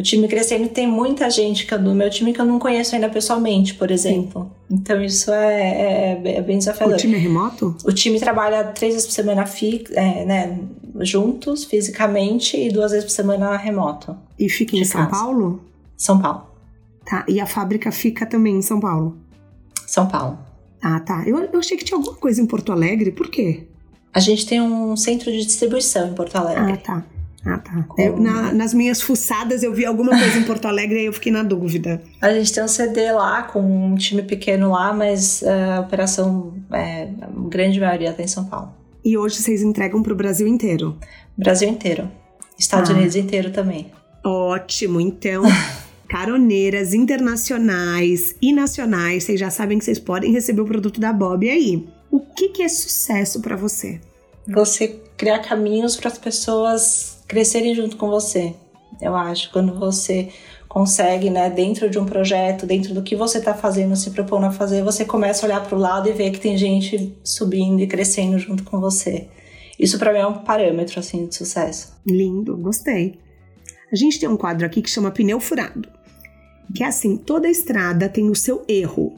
O 0.00 0.02
time 0.02 0.26
crescendo 0.26 0.66
tem 0.66 0.86
muita 0.86 1.28
gente 1.28 1.66
que 1.66 1.76
do 1.76 1.94
meu 1.94 2.08
time 2.08 2.32
que 2.32 2.40
eu 2.40 2.46
não 2.46 2.58
conheço 2.58 2.94
ainda 2.94 3.10
pessoalmente, 3.10 3.74
por 3.74 3.90
exemplo. 3.90 4.50
Sim. 4.66 4.74
Então 4.74 5.04
isso 5.04 5.30
é, 5.30 6.14
é, 6.14 6.36
é, 6.36 6.40
bem 6.40 6.56
desafiador. 6.56 6.94
O 6.94 6.98
time 6.98 7.16
é 7.16 7.18
remoto? 7.18 7.76
O 7.84 7.92
time 7.92 8.18
trabalha 8.18 8.64
três 8.64 8.94
vezes 8.94 9.06
por 9.06 9.12
semana 9.12 9.44
fi, 9.44 9.84
é, 9.90 10.24
né, 10.24 10.58
juntos, 11.00 11.64
fisicamente, 11.64 12.56
e 12.56 12.70
duas 12.70 12.92
vezes 12.92 13.04
por 13.04 13.12
semana 13.12 13.54
remoto. 13.58 14.16
E 14.38 14.48
fica 14.48 14.74
em 14.74 14.86
São 14.86 15.02
casa. 15.02 15.10
Paulo? 15.10 15.60
São 15.98 16.18
Paulo. 16.18 16.46
Tá, 17.04 17.26
e 17.28 17.38
a 17.38 17.46
fábrica 17.46 17.92
fica 17.92 18.24
também 18.24 18.56
em 18.56 18.62
São 18.62 18.80
Paulo? 18.80 19.18
São 19.86 20.08
Paulo. 20.08 20.38
Ah, 20.80 20.98
tá. 21.00 21.24
Eu, 21.26 21.36
eu 21.40 21.58
achei 21.58 21.76
que 21.76 21.84
tinha 21.84 21.98
alguma 21.98 22.16
coisa 22.16 22.40
em 22.40 22.46
Porto 22.46 22.72
Alegre, 22.72 23.12
por 23.12 23.30
quê? 23.30 23.66
A 24.14 24.18
gente 24.18 24.46
tem 24.46 24.62
um 24.62 24.96
centro 24.96 25.30
de 25.30 25.44
distribuição 25.44 26.08
em 26.08 26.14
Porto 26.14 26.36
Alegre. 26.36 26.72
Ah, 26.72 26.76
tá. 26.78 27.04
Ah, 27.44 27.58
tá. 27.58 27.86
Eu, 27.96 28.18
na, 28.18 28.52
nas 28.52 28.74
minhas 28.74 29.00
fuçadas 29.00 29.62
eu 29.62 29.72
vi 29.72 29.86
alguma 29.86 30.10
coisa 30.10 30.38
em 30.38 30.42
Porto 30.42 30.66
Alegre 30.66 31.02
e 31.02 31.06
eu 31.06 31.12
fiquei 31.12 31.32
na 31.32 31.42
dúvida. 31.42 32.02
A 32.20 32.32
gente 32.32 32.52
tem 32.52 32.62
um 32.62 32.68
CD 32.68 33.10
lá 33.12 33.42
com 33.42 33.60
um 33.60 33.94
time 33.94 34.22
pequeno 34.22 34.72
lá, 34.72 34.92
mas 34.92 35.40
uh, 35.42 35.78
a 35.78 35.80
operação, 35.80 36.52
é, 36.72 37.08
a 37.20 37.48
grande 37.48 37.80
maioria 37.80 38.10
está 38.10 38.22
em 38.22 38.28
São 38.28 38.44
Paulo. 38.44 38.72
E 39.02 39.16
hoje 39.16 39.36
vocês 39.36 39.62
entregam 39.62 40.02
para 40.02 40.12
o 40.12 40.16
Brasil 40.16 40.46
inteiro? 40.46 40.98
Brasil 41.36 41.68
inteiro. 41.68 42.10
Estados 42.58 42.90
ah. 42.90 42.92
Unidos 42.92 43.16
inteiro 43.16 43.50
também. 43.50 43.90
Ótimo, 44.22 45.00
então 45.00 45.42
caroneiras 46.06 46.92
internacionais 46.92 48.34
e 48.42 48.52
nacionais, 48.52 49.24
vocês 49.24 49.40
já 49.40 49.48
sabem 49.48 49.78
que 49.78 49.84
vocês 49.84 49.98
podem 49.98 50.32
receber 50.32 50.60
o 50.60 50.66
produto 50.66 51.00
da 51.00 51.12
Bob 51.12 51.48
aí. 51.48 51.88
O 52.10 52.20
que, 52.20 52.48
que 52.48 52.62
é 52.62 52.68
sucesso 52.68 53.40
para 53.40 53.56
você? 53.56 53.98
Você 54.46 55.00
criar 55.20 55.40
caminhos 55.40 55.98
para 55.98 56.08
as 56.08 56.16
pessoas 56.16 57.22
crescerem 57.28 57.74
junto 57.74 57.98
com 57.98 58.08
você. 58.08 58.54
Eu 59.02 59.14
acho 59.14 59.52
quando 59.52 59.78
você 59.78 60.30
consegue, 60.66 61.28
né, 61.28 61.50
dentro 61.50 61.90
de 61.90 61.98
um 61.98 62.06
projeto, 62.06 62.64
dentro 62.64 62.94
do 62.94 63.02
que 63.02 63.14
você 63.14 63.36
está 63.36 63.52
fazendo, 63.52 63.94
se 63.96 64.12
propondo 64.12 64.46
a 64.46 64.50
fazer, 64.50 64.82
você 64.82 65.04
começa 65.04 65.44
a 65.44 65.46
olhar 65.46 65.62
para 65.62 65.76
o 65.76 65.78
lado 65.78 66.08
e 66.08 66.12
ver 66.12 66.30
que 66.30 66.40
tem 66.40 66.56
gente 66.56 67.14
subindo 67.22 67.82
e 67.82 67.86
crescendo 67.86 68.38
junto 68.38 68.64
com 68.64 68.80
você. 68.80 69.28
Isso 69.78 69.98
para 69.98 70.10
mim 70.10 70.20
é 70.20 70.26
um 70.26 70.38
parâmetro 70.38 70.98
assim 70.98 71.26
de 71.26 71.34
sucesso. 71.34 71.92
Lindo, 72.06 72.56
gostei. 72.56 73.18
A 73.92 73.96
gente 73.96 74.18
tem 74.18 74.28
um 74.28 74.38
quadro 74.38 74.64
aqui 74.64 74.80
que 74.80 74.88
chama 74.88 75.10
pneu 75.10 75.38
furado. 75.38 75.86
Que 76.74 76.82
é 76.82 76.86
assim, 76.86 77.18
toda 77.18 77.46
estrada 77.46 78.08
tem 78.08 78.30
o 78.30 78.34
seu 78.34 78.64
erro. 78.66 79.16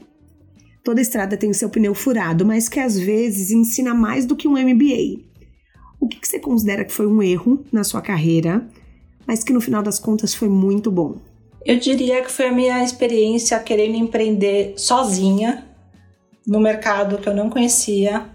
Toda 0.83 0.99
estrada 0.99 1.37
tem 1.37 1.49
o 1.49 1.53
seu 1.53 1.69
pneu 1.69 1.95
furado, 1.95 2.45
mas 2.45 2.67
que 2.67 2.81
às 2.81 2.99
vezes 2.99 3.51
ensina 3.51 3.93
mais 3.93 4.25
do 4.25 4.35
que 4.35 4.49
um 4.49 4.57
MBA. 4.57 5.31
O 6.03 6.07
que, 6.09 6.19
que 6.19 6.27
você 6.27 6.37
considera 6.37 6.83
que 6.83 6.91
foi 6.91 7.07
um 7.07 7.23
erro 7.23 7.63
na 7.71 7.81
sua 7.81 8.01
carreira, 8.01 8.67
mas 9.25 9.41
que 9.41 9.53
no 9.53 9.61
final 9.61 9.81
das 9.81 9.97
contas 9.97 10.35
foi 10.35 10.49
muito 10.49 10.91
bom? 10.91 11.15
Eu 11.65 11.79
diria 11.79 12.21
que 12.21 12.29
foi 12.29 12.49
a 12.49 12.51
minha 12.51 12.83
experiência 12.83 13.57
querendo 13.57 13.95
empreender 13.95 14.73
sozinha 14.75 15.63
no 16.45 16.59
mercado 16.59 17.19
que 17.19 17.29
eu 17.29 17.33
não 17.33 17.49
conhecia, 17.49 18.25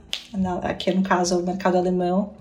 aqui 0.62 0.90
no 0.94 1.02
caso 1.02 1.40
o 1.40 1.42
mercado 1.42 1.76
alemão, 1.76 2.32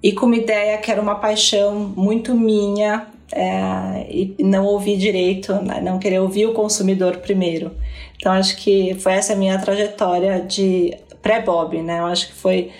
e 0.00 0.12
com 0.12 0.26
uma 0.26 0.36
ideia 0.36 0.78
que 0.78 0.88
era 0.88 1.02
uma 1.02 1.16
paixão 1.16 1.92
muito 1.96 2.32
minha 2.32 3.08
é, 3.32 4.06
e 4.08 4.36
não 4.38 4.66
ouvir 4.66 4.96
direito, 4.98 5.52
né, 5.54 5.80
não 5.80 5.98
querer 5.98 6.20
ouvir 6.20 6.46
o 6.46 6.52
consumidor 6.52 7.16
primeiro. 7.16 7.72
Então 8.16 8.30
acho 8.30 8.56
que 8.56 8.94
foi 9.00 9.14
essa 9.14 9.34
minha 9.34 9.58
trajetória 9.58 10.40
de 10.40 10.96
pré-Bob, 11.20 11.82
né? 11.82 11.98
Eu 11.98 12.06
acho 12.06 12.28
que 12.28 12.34
foi 12.34 12.70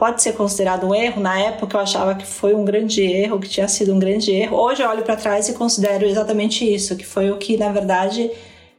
pode 0.00 0.22
ser 0.22 0.32
considerado 0.32 0.86
um 0.86 0.94
erro. 0.94 1.20
Na 1.20 1.38
época 1.38 1.76
eu 1.76 1.80
achava 1.80 2.14
que 2.16 2.26
foi 2.26 2.54
um 2.54 2.64
grande 2.64 3.02
erro, 3.02 3.38
que 3.38 3.48
tinha 3.48 3.68
sido 3.68 3.94
um 3.94 3.98
grande 3.98 4.32
erro. 4.32 4.56
Hoje 4.56 4.82
eu 4.82 4.88
olho 4.88 5.02
para 5.02 5.14
trás 5.14 5.48
e 5.48 5.52
considero 5.52 6.06
exatamente 6.06 6.64
isso, 6.64 6.96
que 6.96 7.06
foi 7.06 7.30
o 7.30 7.36
que 7.36 7.56
na 7.56 7.70
verdade 7.70 8.30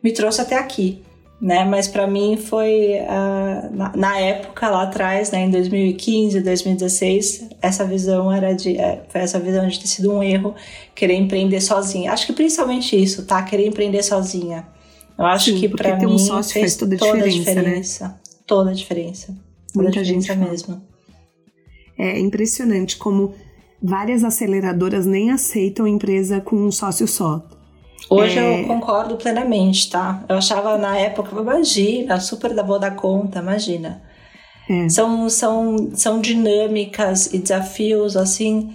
me 0.03 0.11
trouxe 0.11 0.41
até 0.41 0.57
aqui 0.57 1.01
né? 1.41 1.65
Mas 1.65 1.88
para 1.88 2.05
mim 2.05 2.38
foi 2.38 2.99
uh, 2.99 3.76
na, 3.76 3.91
na, 3.95 4.19
época 4.19 4.69
lá 4.69 4.84
atrás, 4.84 5.32
né, 5.32 5.45
em 5.45 5.49
2015, 5.49 6.39
2016, 6.39 7.49
essa 7.59 7.84
visão 7.84 8.32
era 8.32 8.53
de 8.53 8.78
é, 8.78 9.03
foi 9.09 9.22
essa 9.22 9.39
visão 9.39 9.67
de 9.67 9.80
ter 9.80 9.88
sido 9.88 10.13
um 10.13 10.22
erro 10.22 10.53
querer 10.93 11.15
empreender 11.15 11.59
sozinha. 11.59 12.11
Acho 12.11 12.28
que 12.28 12.34
principalmente 12.34 12.95
isso, 12.95 13.26
tá? 13.26 13.41
Querer 13.41 13.65
empreender 13.65 14.03
sozinha. 14.03 14.67
Eu 15.17 15.26
acho 15.26 15.45
Sim, 15.45 15.59
que 15.59 15.67
para 15.67 15.97
mim 15.97 16.13
um 16.13 16.17
sócio 16.19 16.53
fez 16.53 16.76
toda 16.76 16.95
a 16.95 16.99
toda 16.99 17.28
diferença, 17.28 17.49
a 17.49 17.53
diferença 17.53 18.07
né? 18.07 18.15
toda 18.45 18.69
a 18.69 18.74
diferença, 18.74 19.28
toda 19.74 19.84
Muita 19.84 19.99
a 19.99 20.03
diferença 20.03 20.34
gente 20.36 20.49
mesmo. 20.49 20.90
É 21.97 22.19
impressionante 22.19 22.97
como 22.97 23.33
várias 23.81 24.23
aceleradoras 24.23 25.05
nem 25.05 25.31
aceitam 25.31 25.87
empresa 25.87 26.39
com 26.39 26.55
um 26.55 26.71
sócio 26.71 27.07
só. 27.07 27.43
Hoje 28.09 28.37
é... 28.37 28.61
eu 28.61 28.67
concordo 28.67 29.15
plenamente, 29.15 29.89
tá? 29.89 30.23
Eu 30.27 30.37
achava 30.37 30.77
na 30.77 30.97
época, 30.97 31.39
imagina, 31.39 32.19
super 32.19 32.53
da 32.53 32.61
boa 32.63 32.79
da 32.79 32.91
conta, 32.91 33.39
imagina. 33.39 34.01
É. 34.69 34.89
São, 34.89 35.29
são, 35.29 35.91
são 35.93 36.21
dinâmicas 36.21 37.33
e 37.33 37.39
desafios, 37.39 38.15
assim, 38.15 38.73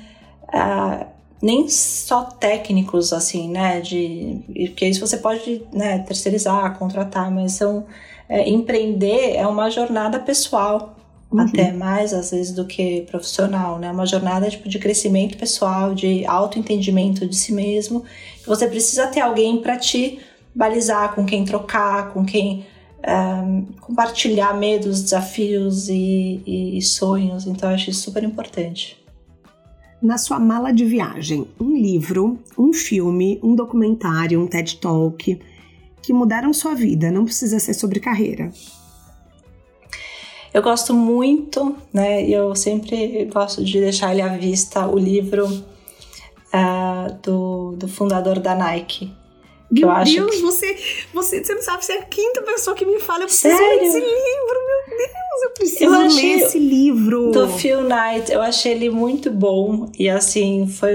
uh, 0.49 1.07
nem 1.43 1.69
só 1.69 2.25
técnicos, 2.25 3.13
assim, 3.13 3.49
né? 3.51 3.81
De, 3.81 4.43
porque 4.69 4.89
isso 4.89 5.07
você 5.07 5.19
pode 5.19 5.63
né, 5.73 5.99
terceirizar, 6.01 6.79
contratar, 6.79 7.31
mas 7.31 7.53
são. 7.53 7.87
É, 8.29 8.49
empreender 8.49 9.37
é 9.37 9.47
uma 9.47 9.71
jornada 9.71 10.19
pessoal, 10.19 10.96
uhum. 11.31 11.41
até 11.41 11.73
mais 11.73 12.13
às 12.13 12.31
vezes 12.31 12.53
do 12.53 12.65
que 12.65 13.03
profissional, 13.03 13.79
né? 13.79 13.91
Uma 13.91 14.07
jornada 14.07 14.49
tipo, 14.49 14.69
de 14.69 14.79
crescimento 14.79 15.37
pessoal, 15.37 15.95
de 15.95 16.25
autoentendimento 16.27 17.27
de 17.27 17.37
si 17.37 17.53
mesmo 17.53 18.05
você 18.47 18.69
precisa 18.69 19.09
ter 19.09 19.21
alguém 19.21 19.61
para 19.61 19.77
te 19.77 20.21
balizar, 20.55 21.15
com 21.15 21.27
quem 21.27 21.45
trocar, 21.45 22.13
com 22.13 22.25
quem 22.25 22.65
um, 23.07 23.67
compartilhar 23.81 24.57
medos, 24.57 25.03
desafios 25.03 25.89
e, 25.89 26.41
e, 26.47 26.79
e 26.79 26.83
sonhos. 26.83 27.47
Então, 27.47 27.69
eu 27.69 27.75
acho 27.75 27.91
isso 27.91 28.03
super 28.03 28.23
importante. 28.23 29.05
Na 30.01 30.17
sua 30.17 30.39
mala 30.39 30.73
de 30.73 30.85
viagem, 30.85 31.47
um 31.59 31.77
livro, 31.77 32.39
um 32.57 32.73
filme, 32.73 33.41
um 33.43 33.55
documentário, 33.55 34.41
um 34.41 34.47
TED 34.47 34.77
Talk 34.77 35.39
que 36.03 36.13
mudaram 36.13 36.53
sua 36.53 36.75
vida, 36.75 37.11
não 37.11 37.25
precisa 37.25 37.59
ser 37.59 37.75
sobre 37.75 37.99
carreira. 37.99 38.53
Eu 40.57 40.63
gosto 40.63 40.95
muito, 40.95 41.77
né? 41.93 42.27
Eu 42.27 42.55
sempre 42.55 43.27
gosto 43.27 43.63
de 43.63 43.79
deixar 43.79 44.13
ele 44.13 44.23
à 44.23 44.39
vista 44.39 44.89
o 44.89 44.99
livro 44.99 45.47
uh, 45.47 47.13
do, 47.23 47.73
do 47.77 47.87
fundador 47.87 48.39
da 48.39 48.55
Nike. 48.55 49.13
Meu 49.71 49.89
Deus, 50.05 50.37
que... 50.37 50.43
você, 50.43 50.77
você, 51.13 51.43
você 51.43 51.55
não 51.55 51.63
sabe, 51.63 51.85
você 51.85 51.95
é 51.95 51.99
a 51.99 52.03
quinta 52.03 52.41
pessoa 52.43 52.77
que 52.77 52.87
me 52.87 53.01
fala. 53.01 53.25
Eu 53.25 53.27
preciso 53.27 53.57
Sério? 53.57 53.81
ler 53.81 53.87
esse 53.89 53.99
livro, 53.99 54.59
meu 54.67 54.97
Deus, 54.97 55.43
eu 55.43 55.51
preciso 55.51 55.85
eu 55.85 56.01
ler 56.01 56.39
esse 56.39 56.59
livro. 56.59 57.31
Do 57.33 57.49
Phil 57.49 57.83
Knight, 57.83 58.31
eu 58.31 58.41
achei 58.41 58.73
ele 58.73 58.91
muito 58.91 59.31
bom. 59.31 59.91
E 59.99 60.09
assim, 60.09 60.69
foi. 60.69 60.95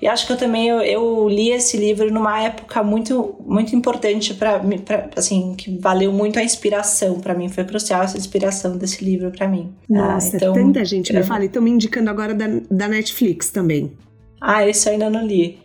E 0.00 0.06
acho 0.06 0.26
que 0.26 0.32
eu 0.32 0.36
também 0.36 0.68
eu, 0.68 0.80
eu 0.80 1.28
li 1.28 1.50
esse 1.50 1.76
livro 1.76 2.12
numa 2.12 2.40
época 2.40 2.82
muito, 2.84 3.34
muito 3.44 3.74
importante 3.74 4.34
para 4.34 4.62
mim, 4.62 4.80
assim, 5.16 5.54
que 5.56 5.76
valeu 5.78 6.12
muito 6.12 6.38
a 6.38 6.44
inspiração 6.44 7.18
para 7.20 7.34
mim. 7.34 7.48
Foi 7.48 7.64
crucial 7.64 8.04
essa 8.04 8.16
inspiração 8.16 8.76
desse 8.78 9.04
livro 9.04 9.32
para 9.32 9.48
mim. 9.48 9.74
Nossa, 9.88 10.36
ah, 10.36 10.36
então, 10.36 10.52
tanta 10.54 10.84
gente 10.84 11.12
me 11.12 11.22
fala. 11.24 11.42
E 11.42 11.46
estão 11.46 11.60
me 11.60 11.70
indicando 11.70 12.08
agora 12.08 12.34
da, 12.34 12.46
da 12.70 12.86
Netflix 12.86 13.50
também. 13.50 13.92
Ah, 14.40 14.66
esse 14.66 14.88
eu 14.88 14.92
ainda 14.92 15.10
não 15.10 15.26
li. 15.26 15.58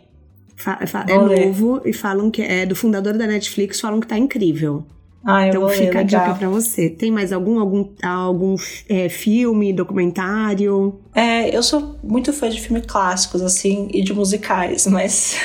É 1.08 1.46
novo 1.46 1.80
e 1.84 1.92
falam 1.92 2.30
que 2.30 2.42
é 2.42 2.66
do 2.66 2.74
fundador 2.74 3.16
da 3.16 3.26
Netflix, 3.26 3.80
falam 3.80 4.00
que 4.00 4.06
tá 4.06 4.18
incrível. 4.18 4.84
Ah, 5.24 5.46
então 5.46 5.60
vou 5.60 5.70
fica 5.70 5.98
ler, 5.98 5.98
a 5.98 6.02
dica 6.04 6.34
pra 6.34 6.48
você. 6.48 6.88
Tem 6.88 7.10
mais 7.10 7.32
algum 7.32 7.58
algum, 7.58 7.86
algum 8.02 8.54
é, 8.88 9.08
filme, 9.08 9.72
documentário? 9.72 10.98
É, 11.14 11.54
eu 11.54 11.62
sou 11.62 11.96
muito 12.02 12.32
fã 12.32 12.48
de 12.48 12.60
filmes 12.60 12.86
clássicos, 12.86 13.42
assim, 13.42 13.88
e 13.92 14.02
de 14.02 14.14
musicais, 14.14 14.86
mas 14.88 15.36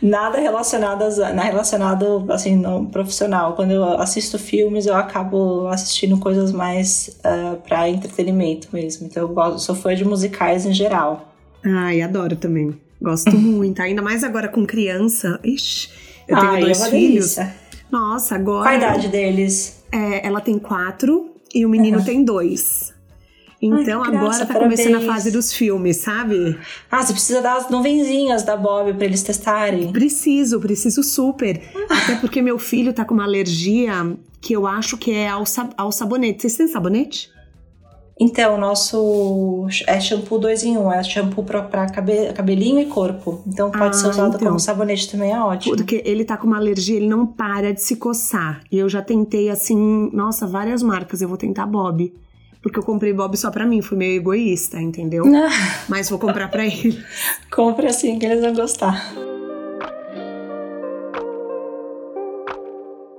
nada 0.00 0.38
relacionado, 0.38 1.02
a, 1.02 1.42
relacionado 1.42 2.26
assim, 2.30 2.54
no 2.54 2.86
profissional. 2.86 3.54
Quando 3.54 3.72
eu 3.72 3.84
assisto 3.98 4.38
filmes, 4.38 4.86
eu 4.86 4.94
acabo 4.94 5.66
assistindo 5.68 6.18
coisas 6.18 6.52
mais 6.52 7.18
uh, 7.24 7.56
para 7.66 7.88
entretenimento 7.88 8.68
mesmo. 8.72 9.06
Então 9.06 9.22
eu 9.22 9.28
gosto, 9.28 9.58
sou 9.58 9.74
fã 9.74 9.94
de 9.94 10.04
musicais 10.04 10.66
em 10.66 10.72
geral. 10.72 11.32
Ai, 11.64 12.02
adoro 12.02 12.36
também. 12.36 12.85
Gosto 13.00 13.32
muito. 13.36 13.80
Ainda 13.80 14.02
mais 14.02 14.24
agora 14.24 14.48
com 14.48 14.66
criança. 14.66 15.38
Ixi, 15.44 15.90
eu 16.28 16.36
tenho 16.36 16.50
Ai, 16.52 16.60
dois 16.60 16.80
é 16.80 16.90
filhos. 16.90 17.34
Delícia. 17.36 17.56
Nossa, 17.90 18.34
agora. 18.34 18.64
Qual 18.64 18.74
a 18.74 18.76
idade 18.76 19.08
deles? 19.08 19.84
É, 19.92 20.26
ela 20.26 20.40
tem 20.40 20.58
quatro 20.58 21.30
e 21.54 21.64
o 21.64 21.68
menino 21.68 21.98
uhum. 21.98 22.04
tem 22.04 22.24
dois. 22.24 22.94
Então 23.60 24.02
Ai, 24.02 24.14
agora 24.14 24.38
tá 24.38 24.46
parabéns. 24.46 24.82
começando 24.82 25.02
a 25.02 25.12
fase 25.12 25.30
dos 25.30 25.52
filmes, 25.52 25.98
sabe? 25.98 26.58
Ah, 26.90 27.02
você 27.02 27.12
precisa 27.12 27.40
dar 27.40 27.56
as 27.56 27.70
nuvenzinhas 27.70 28.42
da 28.42 28.56
Bob 28.56 28.92
para 28.94 29.04
eles 29.06 29.22
testarem. 29.22 29.90
Preciso, 29.92 30.60
preciso 30.60 31.02
super. 31.02 31.62
Até 31.88 32.16
porque 32.16 32.42
meu 32.42 32.58
filho 32.58 32.92
tá 32.92 33.04
com 33.04 33.14
uma 33.14 33.24
alergia 33.24 34.14
que 34.40 34.52
eu 34.52 34.66
acho 34.66 34.98
que 34.98 35.10
é 35.10 35.28
ao, 35.28 35.44
ao 35.76 35.90
sabonete. 35.90 36.42
Vocês 36.42 36.56
têm 36.56 36.68
sabonete? 36.68 37.30
Então, 38.18 38.56
nosso 38.56 39.66
é 39.86 40.00
shampoo 40.00 40.38
2 40.38 40.64
em 40.64 40.78
1, 40.78 40.86
um, 40.86 40.92
é 40.92 41.02
shampoo 41.02 41.44
para 41.44 41.86
cabe, 41.90 42.32
cabelinho 42.32 42.80
e 42.80 42.86
corpo. 42.86 43.42
Então 43.46 43.70
pode 43.70 43.90
ah, 43.90 43.92
ser 43.92 44.08
usado 44.08 44.36
então, 44.36 44.48
como 44.48 44.58
sabonete 44.58 45.10
também, 45.10 45.32
é 45.32 45.38
ótimo. 45.38 45.76
Porque 45.76 46.02
ele 46.04 46.24
tá 46.24 46.36
com 46.38 46.46
uma 46.46 46.56
alergia, 46.56 46.96
ele 46.96 47.08
não 47.08 47.26
para 47.26 47.74
de 47.74 47.82
se 47.82 47.96
coçar. 47.96 48.62
E 48.72 48.78
eu 48.78 48.88
já 48.88 49.02
tentei 49.02 49.50
assim, 49.50 50.10
nossa, 50.14 50.46
várias 50.46 50.82
marcas, 50.82 51.20
eu 51.20 51.28
vou 51.28 51.36
tentar 51.36 51.66
Bob. 51.66 52.12
Porque 52.62 52.78
eu 52.78 52.82
comprei 52.82 53.12
Bob 53.12 53.36
só 53.36 53.50
pra 53.50 53.66
mim, 53.66 53.82
fui 53.82 53.98
meio 53.98 54.16
egoísta, 54.16 54.80
entendeu? 54.80 55.24
Mas 55.86 56.08
vou 56.08 56.18
comprar 56.18 56.48
pra 56.48 56.64
ele. 56.64 56.98
Compre 57.54 57.86
assim 57.86 58.18
que 58.18 58.24
eles 58.24 58.40
vão 58.40 58.54
gostar. 58.54 59.14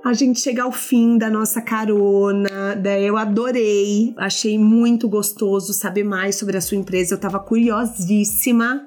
A 0.08 0.14
gente 0.14 0.40
chega 0.40 0.62
ao 0.62 0.72
fim 0.72 1.18
da 1.18 1.30
nossa 1.30 1.60
carona. 1.60 2.74
Daí 2.74 3.06
eu 3.06 3.16
adorei, 3.16 4.14
achei 4.16 4.58
muito 4.58 5.08
gostoso 5.08 5.72
saber 5.72 6.04
mais 6.04 6.36
sobre 6.36 6.56
a 6.56 6.60
sua 6.60 6.76
empresa. 6.76 7.14
Eu 7.14 7.18
tava 7.18 7.38
curiosíssima 7.38 8.86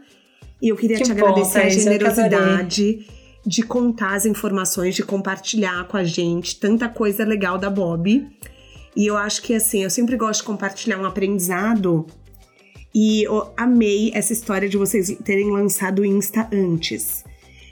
e 0.61 0.69
eu 0.69 0.75
queria 0.75 0.97
que 0.97 1.03
te 1.03 1.13
bom, 1.13 1.25
agradecer 1.25 1.59
a 1.59 1.69
generosidade 1.69 3.05
de 3.45 3.63
contar 3.63 4.15
as 4.15 4.25
informações, 4.25 4.95
de 4.95 5.03
compartilhar 5.03 5.87
com 5.87 5.97
a 5.97 6.03
gente 6.03 6.59
tanta 6.59 6.87
coisa 6.87 7.23
legal 7.23 7.57
da 7.57 7.69
Bob. 7.69 8.27
E 8.95 9.07
eu 9.07 9.17
acho 9.17 9.41
que 9.41 9.53
assim, 9.53 9.83
eu 9.83 9.89
sempre 9.89 10.17
gosto 10.17 10.41
de 10.41 10.47
compartilhar 10.47 10.99
um 10.99 11.05
aprendizado. 11.05 12.05
E 12.93 13.23
eu 13.23 13.53
amei 13.55 14.11
essa 14.13 14.33
história 14.33 14.67
de 14.67 14.77
vocês 14.77 15.15
terem 15.23 15.49
lançado 15.49 15.99
o 15.99 16.05
Insta 16.05 16.49
antes. 16.51 17.23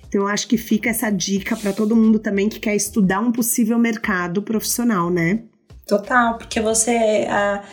Então 0.09 0.21
eu 0.21 0.27
acho 0.27 0.47
que 0.47 0.57
fica 0.57 0.89
essa 0.89 1.09
dica 1.09 1.55
para 1.55 1.71
todo 1.71 1.95
mundo 1.95 2.19
também 2.19 2.49
que 2.49 2.59
quer 2.59 2.75
estudar 2.75 3.21
um 3.21 3.31
possível 3.31 3.77
mercado 3.77 4.41
profissional, 4.41 5.09
né? 5.09 5.43
Total, 5.87 6.37
porque 6.37 6.59
você, 6.59 7.27
uh, 7.27 7.63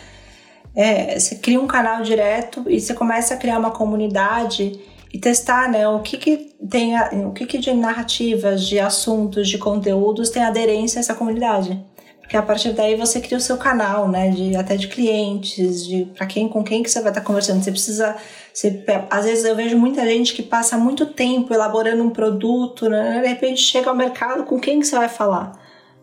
é, 0.75 1.19
você 1.19 1.35
cria 1.35 1.59
um 1.59 1.67
canal 1.67 2.03
direto 2.03 2.63
e 2.67 2.79
você 2.79 2.93
começa 2.93 3.33
a 3.33 3.37
criar 3.37 3.57
uma 3.57 3.71
comunidade 3.71 4.79
e 5.11 5.19
testar, 5.19 5.69
né, 5.69 5.87
o 5.87 5.99
que 6.01 6.17
que 6.17 6.55
tem, 6.69 6.95
o 7.25 7.31
que 7.31 7.45
que 7.45 7.57
de 7.57 7.73
narrativas, 7.73 8.65
de 8.65 8.79
assuntos, 8.79 9.47
de 9.47 9.57
conteúdos 9.57 10.29
tem 10.29 10.43
aderência 10.43 10.99
a 10.99 11.01
essa 11.01 11.15
comunidade. 11.15 11.83
Porque 12.19 12.35
a 12.35 12.41
partir 12.41 12.73
daí 12.73 12.95
você 12.95 13.21
cria 13.21 13.37
o 13.37 13.41
seu 13.41 13.55
canal, 13.55 14.09
né, 14.09 14.29
de 14.29 14.55
até 14.55 14.75
de 14.75 14.89
clientes, 14.89 15.85
de 15.85 16.05
para 16.13 16.27
quem 16.27 16.49
com 16.49 16.61
quem 16.61 16.83
que 16.83 16.91
você 16.91 16.99
vai 17.01 17.09
estar 17.09 17.21
conversando. 17.21 17.63
Você 17.63 17.71
precisa, 17.71 18.17
você, 18.57 18.83
às 19.11 19.23
vezes 19.23 19.45
eu 19.45 19.55
vejo 19.55 19.77
muita 19.77 20.03
gente 20.03 20.33
que 20.33 20.41
passa 20.41 20.79
muito 20.79 21.05
tempo 21.05 21.53
elaborando 21.53 22.01
um 22.01 22.09
produto, 22.09 22.89
né, 22.89 23.21
de 23.21 23.27
repente 23.27 23.61
chega 23.61 23.87
ao 23.87 23.95
mercado, 23.95 24.45
com 24.45 24.59
quem 24.59 24.79
que 24.79 24.87
você 24.87 24.95
vai 24.95 25.07
falar? 25.07 25.51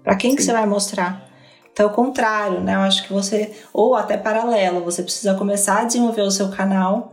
Para 0.04 0.14
quem 0.14 0.30
Sim. 0.30 0.36
que 0.36 0.42
você 0.44 0.52
vai 0.52 0.64
mostrar? 0.64 1.28
Então, 1.72 1.86
é 1.86 1.88
o 1.88 1.92
contrário, 1.92 2.60
né? 2.60 2.76
Eu 2.76 2.80
acho 2.80 3.02
que 3.04 3.12
você, 3.12 3.50
ou 3.72 3.96
até 3.96 4.16
paralelo, 4.16 4.84
você 4.84 5.02
precisa 5.02 5.34
começar 5.34 5.80
a 5.80 5.84
desenvolver 5.84 6.22
o 6.22 6.30
seu 6.30 6.48
canal 6.48 7.12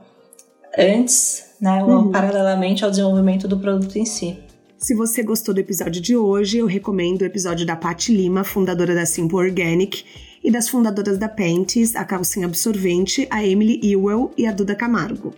antes, 0.78 1.56
né? 1.60 1.84
Ou 1.84 1.90
uhum. 1.90 2.12
paralelamente 2.12 2.86
ao 2.86 2.92
desenvolvimento 2.92 3.48
do 3.48 3.58
produto 3.58 3.96
em 3.98 4.06
si. 4.06 4.38
Se 4.78 4.94
você 4.94 5.24
gostou 5.24 5.56
do 5.56 5.60
episódio 5.60 6.00
de 6.00 6.16
hoje, 6.16 6.60
eu 6.60 6.68
recomendo 6.68 7.24
o 7.24 7.26
episódio 7.26 7.66
da 7.66 7.76
Paty 7.76 8.16
Lima, 8.16 8.44
fundadora 8.44 8.94
da 8.94 9.08
Simple 9.08 9.38
Organic, 9.38 10.06
e 10.44 10.50
das 10.52 10.70
fundadoras 10.70 11.18
da 11.18 11.30
Pentes, 11.30 11.96
a 11.96 12.04
calcinha 12.04 12.46
absorvente, 12.46 13.28
a 13.30 13.46
Emily 13.46 13.80
Ewell 13.84 14.32
e 14.38 14.46
a 14.48 14.52
Duda 14.52 14.76
Camargo. 14.76 15.34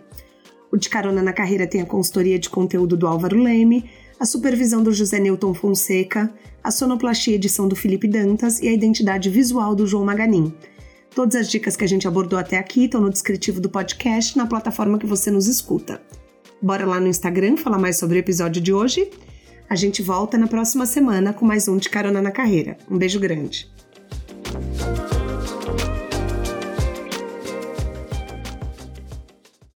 O 0.70 0.76
De 0.76 0.88
Carona 0.88 1.22
na 1.22 1.32
Carreira 1.32 1.66
tem 1.66 1.80
a 1.80 1.86
consultoria 1.86 2.38
de 2.38 2.50
conteúdo 2.50 2.96
do 2.96 3.06
Álvaro 3.06 3.38
Leme, 3.38 3.88
a 4.18 4.24
supervisão 4.24 4.82
do 4.82 4.92
José 4.92 5.18
Newton 5.20 5.54
Fonseca, 5.54 6.32
a 6.62 6.70
sonoplastia 6.70 7.34
edição 7.34 7.68
do 7.68 7.76
Felipe 7.76 8.08
Dantas 8.08 8.60
e 8.60 8.68
a 8.68 8.72
identidade 8.72 9.28
visual 9.28 9.74
do 9.74 9.86
João 9.86 10.04
Maganin. 10.04 10.52
Todas 11.14 11.36
as 11.36 11.48
dicas 11.48 11.76
que 11.76 11.84
a 11.84 11.86
gente 11.86 12.08
abordou 12.08 12.38
até 12.38 12.58
aqui 12.58 12.86
estão 12.86 13.00
no 13.00 13.10
descritivo 13.10 13.60
do 13.60 13.70
podcast 13.70 14.36
na 14.36 14.46
plataforma 14.46 14.98
que 14.98 15.06
você 15.06 15.30
nos 15.30 15.46
escuta. 15.46 16.00
Bora 16.60 16.86
lá 16.86 16.98
no 16.98 17.06
Instagram 17.06 17.56
falar 17.56 17.78
mais 17.78 17.98
sobre 17.98 18.18
o 18.18 18.20
episódio 18.20 18.60
de 18.60 18.72
hoje? 18.72 19.10
A 19.68 19.76
gente 19.76 20.02
volta 20.02 20.36
na 20.36 20.46
próxima 20.46 20.86
semana 20.86 21.32
com 21.32 21.44
mais 21.44 21.68
um 21.68 21.76
de 21.76 21.88
Carona 21.88 22.20
na 22.20 22.30
Carreira. 22.30 22.76
Um 22.90 22.98
beijo 22.98 23.20
grande. 23.20 23.70
Bye. 24.54 25.03